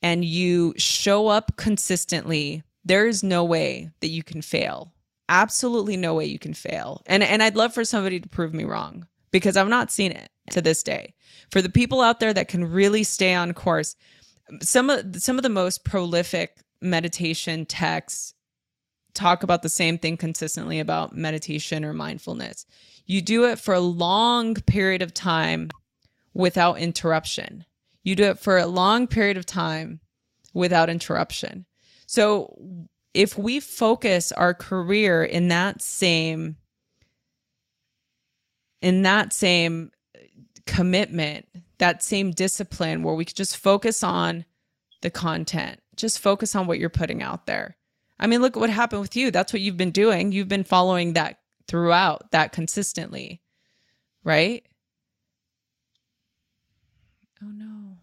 and 0.00 0.24
you 0.24 0.74
show 0.76 1.28
up 1.28 1.56
consistently, 1.56 2.62
there 2.84 3.06
is 3.06 3.22
no 3.22 3.44
way 3.44 3.90
that 4.00 4.08
you 4.08 4.22
can 4.22 4.42
fail. 4.42 4.92
Absolutely 5.28 5.96
no 5.96 6.14
way 6.14 6.24
you 6.24 6.38
can 6.38 6.54
fail. 6.54 7.02
And 7.06 7.22
and 7.22 7.42
I'd 7.42 7.56
love 7.56 7.74
for 7.74 7.84
somebody 7.84 8.18
to 8.18 8.28
prove 8.28 8.54
me 8.54 8.64
wrong 8.64 9.06
because 9.32 9.56
I've 9.56 9.68
not 9.68 9.90
seen 9.90 10.12
it 10.12 10.30
to 10.50 10.62
this 10.62 10.82
day. 10.82 11.14
For 11.50 11.60
the 11.60 11.68
people 11.68 12.00
out 12.00 12.20
there 12.20 12.32
that 12.32 12.48
can 12.48 12.70
really 12.70 13.02
stay 13.02 13.34
on 13.34 13.52
course, 13.54 13.96
some 14.60 14.90
of 14.90 15.16
some 15.16 15.36
of 15.36 15.42
the 15.42 15.48
most 15.48 15.84
prolific 15.84 16.58
meditation 16.80 17.64
texts 17.66 18.34
talk 19.14 19.42
about 19.42 19.62
the 19.62 19.68
same 19.68 19.98
thing 19.98 20.16
consistently 20.16 20.80
about 20.80 21.14
meditation 21.14 21.84
or 21.84 21.92
mindfulness. 21.92 22.66
You 23.06 23.20
do 23.20 23.44
it 23.44 23.58
for 23.58 23.74
a 23.74 23.80
long 23.80 24.54
period 24.54 25.02
of 25.02 25.12
time 25.12 25.70
without 26.34 26.78
interruption. 26.78 27.64
You 28.02 28.16
do 28.16 28.24
it 28.24 28.38
for 28.38 28.58
a 28.58 28.66
long 28.66 29.06
period 29.06 29.36
of 29.36 29.46
time 29.46 30.00
without 30.54 30.90
interruption. 30.90 31.66
So 32.06 32.88
if 33.14 33.38
we 33.38 33.60
focus 33.60 34.32
our 34.32 34.54
career 34.54 35.22
in 35.22 35.48
that 35.48 35.82
same 35.82 36.56
in 38.82 39.02
that 39.02 39.32
same 39.32 39.92
commitment, 40.66 41.46
that 41.78 42.02
same 42.02 42.32
discipline 42.32 43.02
where 43.02 43.14
we 43.14 43.24
could 43.24 43.36
just 43.36 43.56
focus 43.56 44.02
on 44.02 44.44
the 45.00 45.10
content, 45.10 45.80
just 45.96 46.18
focus 46.18 46.54
on 46.54 46.66
what 46.66 46.78
you're 46.78 46.90
putting 46.90 47.22
out 47.22 47.46
there. 47.46 47.76
I 48.18 48.26
mean, 48.26 48.40
look 48.40 48.56
at 48.56 48.60
what 48.60 48.70
happened 48.70 49.00
with 49.00 49.16
you. 49.16 49.30
That's 49.30 49.52
what 49.52 49.62
you've 49.62 49.76
been 49.76 49.90
doing. 49.90 50.32
You've 50.32 50.48
been 50.48 50.64
following 50.64 51.14
that 51.14 51.38
throughout, 51.66 52.30
that 52.32 52.52
consistently, 52.52 53.40
right? 54.24 54.64
Oh 57.42 57.50
no. 57.50 57.96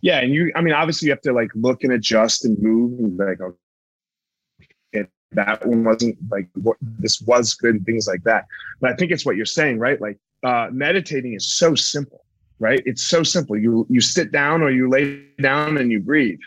Yeah, 0.00 0.20
and 0.20 0.32
you 0.32 0.52
I 0.54 0.60
mean 0.60 0.72
obviously 0.72 1.06
you 1.06 1.12
have 1.12 1.20
to 1.22 1.32
like 1.32 1.50
look 1.54 1.84
and 1.84 1.92
adjust 1.92 2.44
and 2.44 2.58
move 2.58 2.98
and 2.98 3.18
like 3.18 3.40
okay, 3.40 5.08
that 5.32 5.66
one 5.66 5.84
wasn't 5.84 6.16
like 6.30 6.48
what 6.54 6.76
this 6.80 7.20
was 7.20 7.54
good 7.54 7.74
and 7.74 7.84
things 7.84 8.06
like 8.06 8.22
that. 8.24 8.46
But 8.80 8.92
I 8.92 8.96
think 8.96 9.12
it's 9.12 9.26
what 9.26 9.36
you're 9.36 9.44
saying, 9.44 9.78
right? 9.78 10.00
Like 10.00 10.18
uh 10.42 10.68
meditating 10.72 11.34
is 11.34 11.46
so 11.46 11.74
simple, 11.74 12.24
right? 12.58 12.82
It's 12.84 13.02
so 13.02 13.22
simple. 13.22 13.56
You 13.56 13.86
you 13.88 14.00
sit 14.00 14.32
down 14.32 14.62
or 14.62 14.70
you 14.70 14.88
lay 14.88 15.24
down 15.40 15.78
and 15.78 15.90
you 15.90 16.00
breathe. 16.00 16.40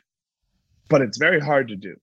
But 0.89 1.01
it's 1.01 1.17
very 1.17 1.39
hard 1.39 1.67
to 1.67 1.75
do 1.75 1.95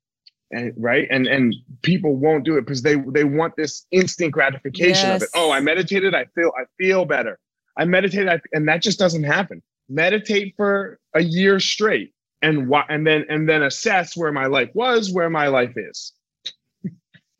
and 0.50 0.72
right 0.76 1.08
and 1.10 1.26
and 1.26 1.54
people 1.82 2.16
won't 2.16 2.44
do 2.44 2.56
it 2.56 2.62
because 2.62 2.82
they 2.82 2.96
they 3.08 3.24
want 3.24 3.54
this 3.56 3.86
instant 3.90 4.32
gratification 4.32 5.08
yes. 5.08 5.16
of 5.16 5.22
it 5.22 5.28
oh 5.34 5.50
i 5.50 5.60
meditated 5.60 6.14
i 6.14 6.24
feel 6.34 6.52
i 6.56 6.64
feel 6.78 7.04
better 7.04 7.38
i 7.76 7.84
meditated 7.84 8.28
I, 8.28 8.40
and 8.52 8.68
that 8.68 8.82
just 8.82 8.98
doesn't 8.98 9.24
happen 9.24 9.62
meditate 9.88 10.54
for 10.56 10.98
a 11.14 11.22
year 11.22 11.60
straight 11.60 12.12
and 12.42 12.68
why, 12.68 12.84
and 12.88 13.06
then 13.06 13.24
and 13.28 13.48
then 13.48 13.62
assess 13.62 14.16
where 14.16 14.32
my 14.32 14.46
life 14.46 14.70
was 14.74 15.12
where 15.12 15.30
my 15.30 15.48
life 15.48 15.72
is 15.76 16.12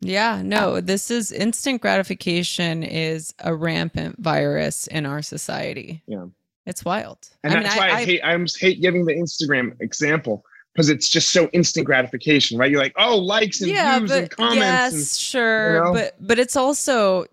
yeah 0.01 0.41
no 0.43 0.79
this 0.79 1.09
is 1.09 1.31
instant 1.31 1.81
gratification 1.81 2.83
is 2.83 3.33
a 3.39 3.53
rampant 3.53 4.15
virus 4.19 4.87
in 4.87 5.05
our 5.05 5.21
society 5.21 6.03
yeah 6.07 6.25
it's 6.65 6.85
wild 6.85 7.29
and 7.43 7.53
I 7.53 7.63
that's 7.63 7.75
mean, 7.75 7.87
why 7.87 7.89
I, 7.89 7.97
I 7.97 8.05
hate 8.05 8.23
i 8.23 8.45
hate 8.59 8.81
giving 8.81 9.05
the 9.05 9.13
instagram 9.13 9.75
example 9.81 10.43
because 10.77 10.89
it's 10.89 11.09
just 11.09 11.29
so 11.29 11.49
instant 11.53 11.87
gratification, 11.87 12.55
right? 12.55 12.69
You're 12.69 12.79
like, 12.79 12.93
oh, 12.99 13.17
likes 13.17 13.61
and 13.61 13.71
yeah, 13.71 13.97
views 13.97 14.11
but, 14.11 14.19
and 14.19 14.29
comments. 14.29 14.59
Yes, 14.59 14.93
and, 14.93 15.19
sure, 15.19 15.73
you 15.73 15.83
know? 15.83 15.93
but 15.93 16.15
but 16.19 16.37
it's 16.37 16.55
also 16.55 17.25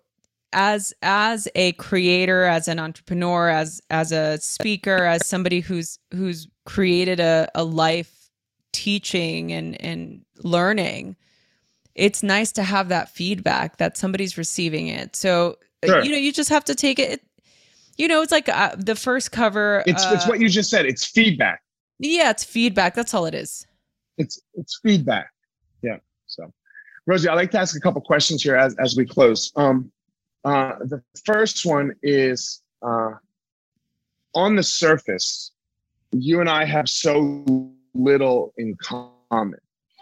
as 0.55 0.95
as 1.03 1.47
a 1.55 1.73
creator, 1.73 2.45
as 2.45 2.69
an 2.69 2.79
entrepreneur, 2.79 3.51
as 3.51 3.83
as 3.91 4.13
a 4.13 4.39
speaker, 4.41 5.05
as 5.05 5.27
somebody 5.27 5.61
who's 5.61 5.99
who's 6.13 6.49
created 6.65 7.21
a, 7.21 7.51
a 7.55 7.63
life 7.63 8.31
teaching 8.73 9.53
and 9.53 9.79
and 9.79 10.25
learning. 10.43 11.15
It's 11.95 12.23
nice 12.23 12.53
to 12.53 12.63
have 12.63 12.89
that 12.89 13.11
feedback 13.11 13.77
that 13.77 13.97
somebody's 13.97 14.37
receiving 14.37 14.89
it. 14.89 15.17
So 15.17 15.59
sure. 15.85 16.03
you 16.03 16.11
know, 16.11 16.19
you 16.19 16.33
just 16.33 16.51
have 16.51 16.65
to 16.65 16.75
take 16.75 16.99
it. 16.99 17.23
You 17.97 18.09
know, 18.09 18.23
it's 18.23 18.33
like 18.33 18.49
uh, 18.49 18.75
the 18.77 18.97
first 18.97 19.31
cover. 19.31 19.85
It's 19.87 20.05
uh, 20.05 20.13
it's 20.15 20.27
what 20.27 20.41
you 20.41 20.49
just 20.49 20.71
said. 20.71 20.87
It's 20.87 21.05
feedback 21.05 21.61
yeah, 21.99 22.31
it's 22.31 22.45
feedback. 22.45 22.95
That's 22.95 23.15
all 23.15 23.27
it 23.27 23.35
is. 23.35 23.67
It's 24.19 24.41
it's 24.55 24.79
feedback. 24.83 25.31
Yeah. 25.83 25.99
So, 26.27 26.53
Rosie, 27.07 27.29
I'd 27.29 27.35
like 27.35 27.51
to 27.53 27.59
ask 27.59 27.77
a 27.77 27.81
couple 27.81 28.01
questions 28.01 28.43
here 28.43 28.57
as 28.57 28.77
as 28.77 28.97
we 28.97 29.07
close. 29.07 29.53
Um, 29.57 29.91
uh, 30.45 30.77
the 30.81 31.03
first 31.25 31.65
one 31.65 31.95
is 32.03 32.63
uh, 32.83 33.13
on 34.35 34.57
the 34.57 34.63
surface, 34.63 35.53
you 36.13 36.41
and 36.41 36.49
I 36.49 36.65
have 36.65 36.89
so 36.89 37.73
little 37.95 38.53
in 38.57 38.77
common, 38.77 39.59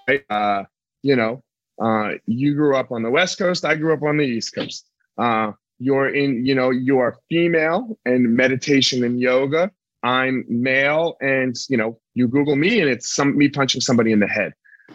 right? 0.08 0.24
Uh, 0.28 0.64
you 1.02 1.16
know, 1.16 1.42
uh, 1.80 2.12
you 2.26 2.54
grew 2.54 2.76
up 2.76 2.92
on 2.92 3.02
the 3.02 3.10
West 3.10 3.38
Coast. 3.38 3.64
I 3.64 3.74
grew 3.74 3.92
up 3.92 4.02
on 4.02 4.16
the 4.16 4.24
East 4.24 4.54
Coast. 4.54 4.86
Uh, 5.18 5.52
you're 5.78 6.14
in, 6.14 6.46
you 6.46 6.54
know, 6.54 6.70
you 6.70 6.98
are 6.98 7.18
female 7.28 7.98
and 8.04 8.36
meditation 8.36 9.04
and 9.04 9.20
yoga. 9.20 9.70
I'm 10.02 10.44
male, 10.48 11.16
and 11.20 11.56
you 11.68 11.76
know, 11.76 11.98
you 12.14 12.26
Google 12.26 12.56
me, 12.56 12.80
and 12.80 12.90
it's 12.90 13.12
some 13.14 13.36
me 13.36 13.48
punching 13.48 13.80
somebody 13.80 14.12
in 14.12 14.18
the 14.18 14.26
head. 14.26 14.52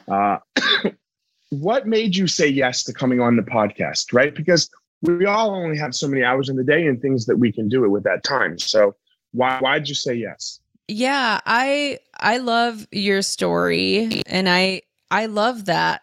Uh, 0.07 0.37
what 1.49 1.87
made 1.87 2.15
you 2.15 2.27
say 2.27 2.47
yes 2.47 2.83
to 2.85 2.93
coming 2.93 3.21
on 3.21 3.37
the 3.37 3.41
podcast? 3.41 4.13
Right, 4.13 4.35
because 4.35 4.69
we 5.01 5.25
all 5.25 5.51
only 5.51 5.77
have 5.77 5.95
so 5.95 6.07
many 6.07 6.23
hours 6.23 6.49
in 6.49 6.57
the 6.57 6.63
day 6.63 6.87
and 6.87 7.01
things 7.01 7.25
that 7.25 7.37
we 7.37 7.51
can 7.51 7.69
do 7.69 7.85
it 7.85 7.89
with 7.89 8.03
that 8.03 8.23
time. 8.23 8.59
So 8.59 8.95
why 9.31 9.59
why 9.59 9.79
did 9.79 9.89
you 9.89 9.95
say 9.95 10.15
yes? 10.15 10.59
Yeah, 10.89 11.39
I 11.45 11.99
I 12.19 12.37
love 12.37 12.87
your 12.91 13.21
story, 13.21 14.21
and 14.25 14.49
I 14.49 14.81
I 15.09 15.27
love 15.27 15.65
that 15.65 16.01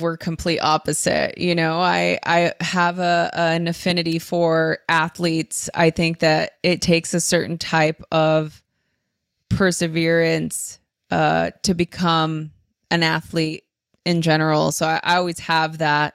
we're 0.00 0.16
complete 0.16 0.58
opposite. 0.60 1.38
You 1.38 1.54
know 1.54 1.78
i 1.80 2.18
i 2.24 2.52
have 2.60 2.98
a 2.98 3.30
an 3.34 3.68
affinity 3.68 4.18
for 4.18 4.78
athletes. 4.88 5.70
I 5.74 5.90
think 5.90 6.20
that 6.20 6.52
it 6.62 6.80
takes 6.80 7.14
a 7.14 7.20
certain 7.20 7.58
type 7.58 8.02
of 8.10 8.62
perseverance 9.48 10.80
uh 11.10 11.50
to 11.62 11.74
become 11.74 12.52
an 12.90 13.02
athlete 13.02 13.64
in 14.04 14.22
general. 14.22 14.72
So 14.72 14.86
i, 14.86 15.00
I 15.02 15.16
always 15.16 15.38
have 15.40 15.78
that 15.78 16.14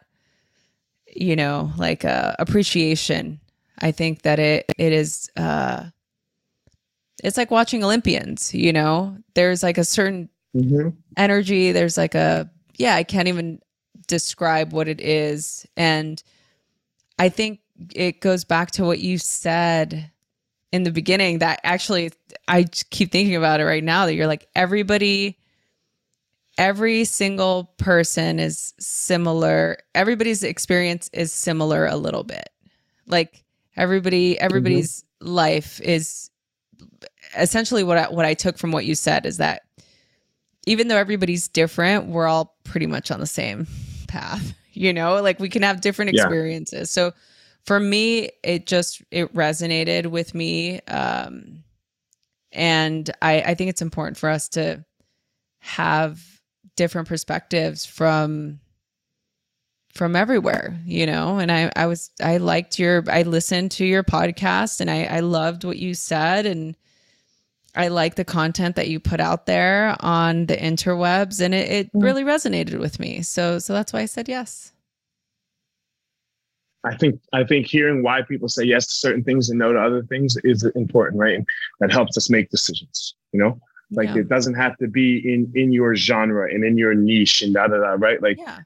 you 1.07 1.35
know 1.35 1.71
like 1.77 2.05
uh 2.05 2.35
appreciation. 2.39 3.39
I 3.79 3.91
think 3.91 4.23
that 4.23 4.39
it 4.39 4.65
it 4.77 4.93
is 4.93 5.29
uh 5.37 5.85
it's 7.23 7.37
like 7.37 7.51
watching 7.51 7.83
olympians 7.83 8.53
you 8.53 8.73
know? 8.73 9.17
There's 9.35 9.63
like 9.63 9.77
a 9.77 9.85
certain 9.85 10.29
mm-hmm. 10.55 10.89
energy 11.15 11.71
there's 11.71 11.97
like 11.97 12.15
a 12.15 12.49
yeah, 12.81 12.95
I 12.95 13.03
can't 13.03 13.27
even 13.27 13.61
describe 14.07 14.73
what 14.73 14.87
it 14.87 14.99
is. 14.99 15.67
And 15.77 16.21
I 17.19 17.29
think 17.29 17.59
it 17.93 18.21
goes 18.21 18.43
back 18.43 18.71
to 18.71 18.83
what 18.83 18.99
you 18.99 19.19
said 19.19 20.11
in 20.71 20.83
the 20.83 20.91
beginning 20.91 21.39
that 21.39 21.59
actually 21.63 22.11
I 22.47 22.63
keep 22.63 23.11
thinking 23.11 23.35
about 23.35 23.59
it 23.59 23.65
right 23.65 23.83
now 23.83 24.05
that 24.05 24.15
you're 24.15 24.27
like 24.27 24.47
everybody 24.55 25.37
every 26.57 27.05
single 27.05 27.71
person 27.77 28.39
is 28.39 28.73
similar. 28.79 29.77
Everybody's 29.93 30.43
experience 30.43 31.09
is 31.13 31.31
similar 31.31 31.85
a 31.85 31.97
little 31.97 32.23
bit. 32.23 32.49
Like 33.05 33.43
everybody 33.77 34.39
everybody's 34.39 35.03
mm-hmm. 35.03 35.33
life 35.33 35.79
is 35.81 36.31
essentially 37.37 37.83
what 37.83 37.97
I, 37.97 38.09
what 38.09 38.25
I 38.25 38.33
took 38.33 38.57
from 38.57 38.71
what 38.71 38.85
you 38.85 38.95
said 38.95 39.25
is 39.25 39.37
that 39.37 39.61
even 40.65 40.87
though 40.87 40.97
everybody's 40.97 41.47
different, 41.47 42.07
we're 42.07 42.27
all 42.27 42.55
pretty 42.63 42.87
much 42.87 43.11
on 43.11 43.19
the 43.19 43.27
same 43.27 43.67
path, 44.07 44.53
you 44.73 44.93
know? 44.93 45.21
Like 45.21 45.39
we 45.39 45.49
can 45.49 45.63
have 45.63 45.81
different 45.81 46.11
experiences. 46.11 46.95
Yeah. 46.95 47.09
So 47.09 47.13
for 47.65 47.79
me, 47.79 48.31
it 48.43 48.65
just 48.65 49.01
it 49.11 49.33
resonated 49.33 50.07
with 50.07 50.33
me. 50.33 50.81
Um 50.87 51.63
and 52.53 53.09
I, 53.21 53.41
I 53.41 53.55
think 53.55 53.69
it's 53.69 53.81
important 53.81 54.17
for 54.17 54.29
us 54.29 54.49
to 54.49 54.83
have 55.59 56.21
different 56.75 57.07
perspectives 57.07 57.85
from 57.85 58.59
from 59.93 60.15
everywhere, 60.15 60.79
you 60.85 61.05
know. 61.05 61.37
And 61.37 61.51
I, 61.51 61.71
I 61.75 61.85
was 61.85 62.11
I 62.21 62.37
liked 62.37 62.79
your 62.79 63.03
I 63.09 63.23
listened 63.23 63.71
to 63.71 63.85
your 63.85 64.03
podcast 64.03 64.81
and 64.81 64.89
I, 64.89 65.03
I 65.05 65.19
loved 65.19 65.63
what 65.63 65.77
you 65.77 65.93
said 65.93 66.45
and 66.45 66.75
I 67.75 67.87
like 67.87 68.15
the 68.15 68.25
content 68.25 68.75
that 68.75 68.89
you 68.89 68.99
put 68.99 69.19
out 69.19 69.45
there 69.45 69.95
on 69.99 70.47
the 70.47 70.57
interwebs 70.57 71.39
and 71.39 71.53
it, 71.53 71.69
it 71.69 71.93
mm. 71.93 72.03
really 72.03 72.23
resonated 72.23 72.79
with 72.79 72.99
me. 72.99 73.21
So 73.21 73.59
so 73.59 73.73
that's 73.73 73.93
why 73.93 74.01
I 74.01 74.05
said 74.05 74.27
yes. 74.27 74.73
I 76.83 76.95
think 76.95 77.21
I 77.31 77.43
think 77.43 77.67
hearing 77.67 78.03
why 78.03 78.23
people 78.23 78.49
say 78.49 78.63
yes 78.63 78.87
to 78.87 78.93
certain 78.93 79.23
things 79.23 79.49
and 79.49 79.59
no 79.59 79.71
to 79.71 79.79
other 79.79 80.03
things 80.03 80.35
is 80.43 80.63
important, 80.75 81.19
right? 81.19 81.35
And 81.35 81.47
that 81.79 81.91
helps 81.91 82.17
us 82.17 82.29
make 82.29 82.49
decisions, 82.49 83.15
you 83.31 83.39
know? 83.39 83.59
Like 83.91 84.09
yeah. 84.09 84.17
it 84.17 84.29
doesn't 84.29 84.55
have 84.55 84.77
to 84.77 84.87
be 84.87 85.33
in 85.33 85.51
in 85.55 85.71
your 85.71 85.95
genre 85.95 86.51
and 86.53 86.63
in 86.63 86.77
your 86.77 86.93
niche 86.93 87.41
and 87.41 87.53
da 87.53 87.67
da 87.67 87.77
da, 87.77 87.95
right? 87.97 88.21
Like 88.21 88.37
yeah. 88.37 88.59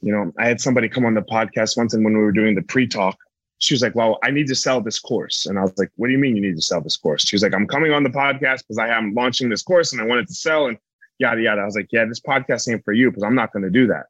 you 0.00 0.12
know, 0.12 0.32
I 0.38 0.48
had 0.48 0.60
somebody 0.60 0.88
come 0.88 1.04
on 1.04 1.14
the 1.14 1.22
podcast 1.22 1.76
once 1.76 1.94
and 1.94 2.04
when 2.04 2.16
we 2.16 2.22
were 2.22 2.32
doing 2.32 2.54
the 2.54 2.62
pre-talk, 2.62 3.16
she 3.60 3.74
was 3.74 3.82
like, 3.82 3.94
Well, 3.94 4.18
I 4.24 4.30
need 4.30 4.48
to 4.48 4.54
sell 4.54 4.80
this 4.80 4.98
course. 4.98 5.46
And 5.46 5.58
I 5.58 5.62
was 5.62 5.76
like, 5.78 5.90
What 5.96 6.08
do 6.08 6.12
you 6.12 6.18
mean 6.18 6.34
you 6.34 6.42
need 6.42 6.56
to 6.56 6.62
sell 6.62 6.80
this 6.80 6.96
course? 6.96 7.22
She 7.26 7.36
was 7.36 7.42
like, 7.42 7.54
I'm 7.54 7.66
coming 7.66 7.92
on 7.92 8.02
the 8.02 8.10
podcast 8.10 8.58
because 8.58 8.78
I 8.78 8.88
am 8.88 9.14
launching 9.14 9.48
this 9.48 9.62
course 9.62 9.92
and 9.92 10.00
I 10.00 10.04
wanted 10.04 10.26
to 10.28 10.34
sell 10.34 10.66
and 10.66 10.78
yada 11.18 11.40
yada. 11.40 11.60
I 11.60 11.64
was 11.66 11.76
like, 11.76 11.88
Yeah, 11.92 12.06
this 12.06 12.20
podcast 12.20 12.70
ain't 12.70 12.84
for 12.84 12.92
you 12.92 13.10
because 13.10 13.22
I'm 13.22 13.34
not 13.34 13.52
going 13.52 13.62
to 13.62 13.70
do 13.70 13.86
that. 13.88 14.06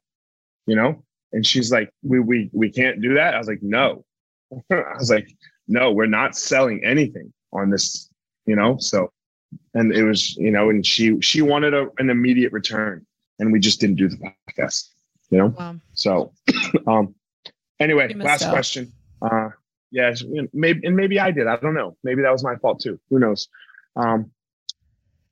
You 0.65 0.75
know? 0.75 1.03
And 1.33 1.45
she's 1.45 1.71
like, 1.71 1.91
We 2.01 2.19
we 2.19 2.49
we 2.53 2.71
can't 2.71 3.01
do 3.01 3.13
that. 3.15 3.35
I 3.35 3.37
was 3.37 3.47
like, 3.47 3.61
No. 3.61 4.05
I 4.71 4.95
was 4.97 5.11
like, 5.11 5.29
No, 5.67 5.91
we're 5.91 6.05
not 6.05 6.35
selling 6.35 6.83
anything 6.85 7.31
on 7.51 7.69
this, 7.69 8.09
you 8.45 8.55
know? 8.55 8.77
So 8.77 9.11
and 9.73 9.93
it 9.93 10.03
was, 10.03 10.37
you 10.37 10.51
know, 10.51 10.69
and 10.69 10.85
she 10.85 11.19
she 11.19 11.41
wanted 11.41 11.73
a, 11.73 11.89
an 11.97 12.09
immediate 12.09 12.53
return. 12.53 13.05
And 13.39 13.51
we 13.51 13.59
just 13.59 13.81
didn't 13.81 13.95
do 13.95 14.07
the 14.07 14.17
podcast, 14.17 14.89
you 15.31 15.39
know? 15.39 15.47
Wow. 15.47 15.75
So 15.93 16.31
um 16.87 17.13
anyway, 17.81 18.13
last 18.13 18.43
out. 18.43 18.51
question 18.51 18.93
uh, 19.21 19.49
yeah, 19.91 20.13
maybe 20.53 20.85
and 20.85 20.95
maybe 20.95 21.19
I 21.19 21.31
did. 21.31 21.47
I 21.47 21.57
don't 21.57 21.73
know. 21.73 21.97
Maybe 22.03 22.21
that 22.21 22.31
was 22.31 22.43
my 22.43 22.55
fault 22.55 22.79
too. 22.79 22.99
Who 23.09 23.19
knows? 23.19 23.49
Um, 23.95 24.31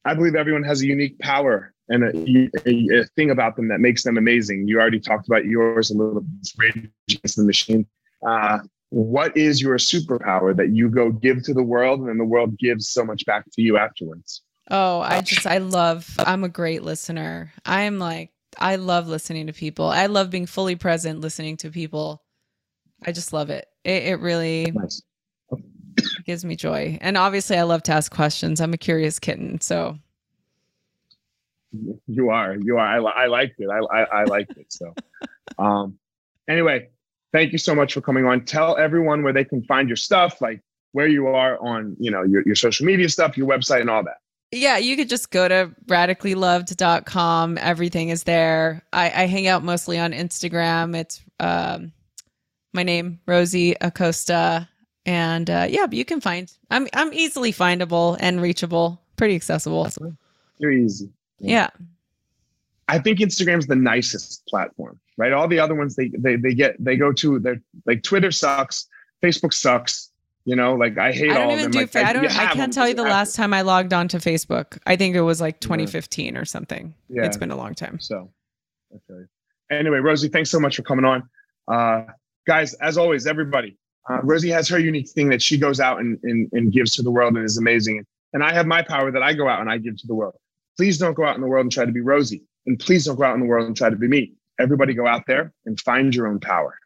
I 0.05 0.13
believe 0.13 0.35
everyone 0.35 0.63
has 0.63 0.81
a 0.81 0.85
unique 0.85 1.17
power 1.19 1.73
and 1.87 2.03
a, 2.03 2.69
a, 2.69 3.01
a, 3.01 3.05
thing 3.15 3.31
about 3.31 3.55
them 3.55 3.67
that 3.69 3.79
makes 3.79 4.03
them 4.03 4.17
amazing. 4.17 4.67
You 4.67 4.79
already 4.79 4.99
talked 4.99 5.27
about 5.27 5.45
yours 5.45 5.91
a 5.91 5.95
little 5.95 6.21
bit. 6.21 6.51
Rage 6.57 6.89
Against 7.09 7.35
the 7.37 7.43
Machine. 7.43 7.85
Uh, 8.25 8.59
what 8.89 9.35
is 9.37 9.61
your 9.61 9.77
superpower 9.77 10.55
that 10.55 10.69
you 10.69 10.89
go 10.89 11.11
give 11.11 11.43
to 11.43 11.53
the 11.53 11.63
world 11.63 11.99
and 11.99 12.09
then 12.09 12.17
the 12.17 12.25
world 12.25 12.57
gives 12.57 12.89
so 12.89 13.03
much 13.03 13.25
back 13.25 13.45
to 13.53 13.61
you 13.61 13.77
afterwards? 13.77 14.41
Oh, 14.69 14.99
I 15.01 15.21
just 15.21 15.47
I 15.47 15.59
love. 15.59 16.07
I'm 16.19 16.43
a 16.43 16.49
great 16.49 16.83
listener. 16.83 17.51
I'm 17.65 17.97
like 17.97 18.31
I 18.57 18.75
love 18.75 19.07
listening 19.07 19.47
to 19.47 19.53
people. 19.53 19.87
I 19.87 20.07
love 20.07 20.29
being 20.29 20.45
fully 20.45 20.75
present, 20.75 21.21
listening 21.21 21.57
to 21.57 21.71
people. 21.71 22.23
I 23.05 23.11
just 23.11 23.31
love 23.31 23.49
it. 23.49 23.67
It, 23.89 24.03
it 24.03 24.19
really 24.19 24.71
nice. 24.71 25.01
gives 26.25 26.45
me 26.45 26.55
joy. 26.55 26.99
And 27.01 27.17
obviously, 27.17 27.57
I 27.57 27.63
love 27.63 27.81
to 27.83 27.91
ask 27.91 28.11
questions. 28.11 28.61
I'm 28.61 28.73
a 28.73 28.77
curious 28.77 29.17
kitten. 29.17 29.59
So 29.61 29.97
you 32.07 32.29
are, 32.29 32.55
you 32.55 32.77
are. 32.77 32.85
I, 32.85 33.23
I 33.23 33.25
liked 33.25 33.59
it. 33.59 33.67
I, 33.69 33.79
I, 33.79 34.03
I 34.03 34.23
liked 34.25 34.55
it. 34.57 34.71
So, 34.71 34.93
um, 35.57 35.97
anyway, 36.47 36.89
thank 37.33 37.51
you 37.51 37.57
so 37.57 37.73
much 37.73 37.93
for 37.93 38.01
coming 38.01 38.25
on. 38.25 38.45
Tell 38.45 38.77
everyone 38.77 39.23
where 39.23 39.33
they 39.33 39.43
can 39.43 39.63
find 39.63 39.89
your 39.89 39.95
stuff, 39.95 40.39
like 40.39 40.61
where 40.91 41.07
you 41.07 41.27
are 41.27 41.57
on, 41.59 41.97
you 41.99 42.11
know, 42.11 42.21
your, 42.21 42.43
your 42.45 42.55
social 42.55 42.85
media 42.85 43.09
stuff, 43.09 43.37
your 43.37 43.47
website, 43.47 43.81
and 43.81 43.89
all 43.89 44.03
that. 44.03 44.17
Yeah, 44.51 44.77
you 44.77 44.95
could 44.95 45.09
just 45.09 45.31
go 45.31 45.47
to 45.47 45.71
radicallyloved.com. 45.85 47.57
Everything 47.59 48.09
is 48.09 48.23
there. 48.23 48.83
I, 48.93 49.05
I 49.05 49.25
hang 49.25 49.47
out 49.47 49.63
mostly 49.63 49.97
on 49.99 50.11
Instagram. 50.11 50.95
It's 50.95 51.21
um, 51.39 51.91
my 52.73 52.83
name, 52.83 53.19
Rosie 53.25 53.75
Acosta. 53.81 54.67
And 55.05 55.49
uh, 55.49 55.67
yeah, 55.69 55.85
but 55.85 55.95
you 55.95 56.05
can 56.05 56.21
find 56.21 56.51
I'm 56.69 56.87
I'm 56.93 57.13
easily 57.13 57.51
findable 57.51 58.17
and 58.19 58.41
reachable, 58.41 59.01
pretty 59.15 59.35
accessible. 59.35 59.89
You're 60.57 60.71
easy. 60.71 61.09
Yeah. 61.39 61.69
I 62.87 62.99
think 62.99 63.19
Instagram's 63.19 63.67
the 63.67 63.75
nicest 63.75 64.45
platform, 64.47 64.99
right? 65.17 65.31
All 65.31 65.47
the 65.47 65.59
other 65.59 65.75
ones 65.75 65.95
they 65.95 66.09
they 66.09 66.35
they 66.35 66.53
get 66.53 66.75
they 66.83 66.95
go 66.95 67.13
to 67.13 67.39
their 67.39 67.61
like 67.85 68.03
Twitter 68.03 68.31
sucks, 68.31 68.87
Facebook 69.23 69.53
sucks. 69.53 70.11
You 70.45 70.55
know, 70.55 70.73
like 70.73 70.97
I 70.97 71.11
hate 71.11 71.31
I 71.31 71.35
don't 71.35 71.51
all 71.51 71.59
even 71.59 71.71
do. 71.71 71.79
Like, 71.79 71.95
I 71.95 72.13
don't. 72.13 72.25
I 72.25 72.51
can't 72.53 72.73
tell 72.73 72.87
you 72.87 72.95
the 72.95 73.03
last 73.03 73.35
time 73.35 73.53
I 73.53 73.61
logged 73.61 73.93
on 73.93 74.07
to 74.09 74.17
Facebook. 74.17 74.79
I 74.87 74.95
think 74.95 75.15
it 75.15 75.21
was 75.21 75.39
like 75.39 75.59
2015 75.59 76.33
yeah. 76.33 76.39
or 76.39 76.45
something. 76.45 76.95
Yeah. 77.09 77.25
It's 77.25 77.37
been 77.37 77.51
a 77.51 77.55
long 77.55 77.75
time. 77.75 77.99
So, 77.99 78.31
okay. 78.91 79.25
Anyway, 79.69 79.99
Rosie, 79.99 80.29
thanks 80.29 80.49
so 80.49 80.59
much 80.59 80.77
for 80.77 80.81
coming 80.81 81.05
on. 81.05 81.29
Uh, 81.67 82.05
guys, 82.45 82.73
as 82.75 82.97
always, 82.97 83.27
everybody, 83.27 83.77
uh, 84.09 84.19
Rosie 84.23 84.49
has 84.49 84.67
her 84.69 84.79
unique 84.79 85.09
thing 85.09 85.29
that 85.29 85.41
she 85.41 85.57
goes 85.57 85.79
out 85.79 85.99
and, 85.99 86.17
and, 86.23 86.49
and 86.51 86.71
gives 86.71 86.91
to 86.93 87.01
the 87.01 87.11
world 87.11 87.35
and 87.35 87.45
is 87.45 87.57
amazing. 87.57 88.03
And 88.33 88.43
I 88.43 88.53
have 88.53 88.65
my 88.65 88.81
power 88.81 89.11
that 89.11 89.23
I 89.23 89.33
go 89.33 89.47
out 89.47 89.61
and 89.61 89.69
I 89.69 89.77
give 89.77 89.97
to 89.97 90.07
the 90.07 90.15
world. 90.15 90.35
Please 90.77 90.97
don't 90.97 91.13
go 91.13 91.25
out 91.25 91.35
in 91.35 91.41
the 91.41 91.47
world 91.47 91.65
and 91.65 91.71
try 91.71 91.85
to 91.85 91.91
be 91.91 92.01
Rosie. 92.01 92.43
And 92.65 92.79
please 92.79 93.05
don't 93.05 93.15
go 93.15 93.23
out 93.23 93.35
in 93.35 93.41
the 93.41 93.47
world 93.47 93.67
and 93.67 93.75
try 93.75 93.89
to 93.89 93.95
be 93.95 94.07
me. 94.07 94.33
Everybody 94.59 94.93
go 94.93 95.07
out 95.07 95.23
there 95.27 95.53
and 95.65 95.79
find 95.79 96.13
your 96.13 96.27
own 96.27 96.39
power. 96.39 96.77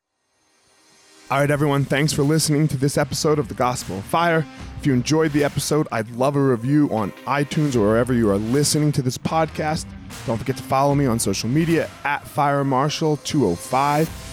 All 1.32 1.39
right, 1.39 1.49
everyone, 1.49 1.86
thanks 1.86 2.14
for 2.14 2.22
listening 2.22 2.68
to 2.68 2.78
this 2.78 2.97
episode 2.97 3.39
of 3.39 3.47
The 3.47 3.56
Gospel 3.56 3.97
of 3.97 4.06
Fire. 4.06 4.45
If 4.80 4.86
you 4.86 4.93
enjoyed 4.93 5.32
the 5.32 5.43
episode, 5.43 5.88
I'd 5.91 6.10
love 6.12 6.36
a 6.36 6.41
review 6.41 6.89
on 6.91 7.12
iTunes 7.26 7.76
or 7.76 7.82
wherever 7.82 8.14
you 8.14 8.30
are 8.30 8.38
listening 8.38 8.91
to 8.93 9.01
this 9.01 9.18
podcast. 9.18 9.86
Don't 10.28 10.38
forget 10.38 10.58
to 10.58 10.64
follow 10.64 10.93
me 10.93 11.06
on 11.06 11.18
social 11.20 11.49
media 11.49 11.89
at 12.04 12.28
Fire 12.28 12.64
Marshall 12.64 13.18
205 13.18 14.33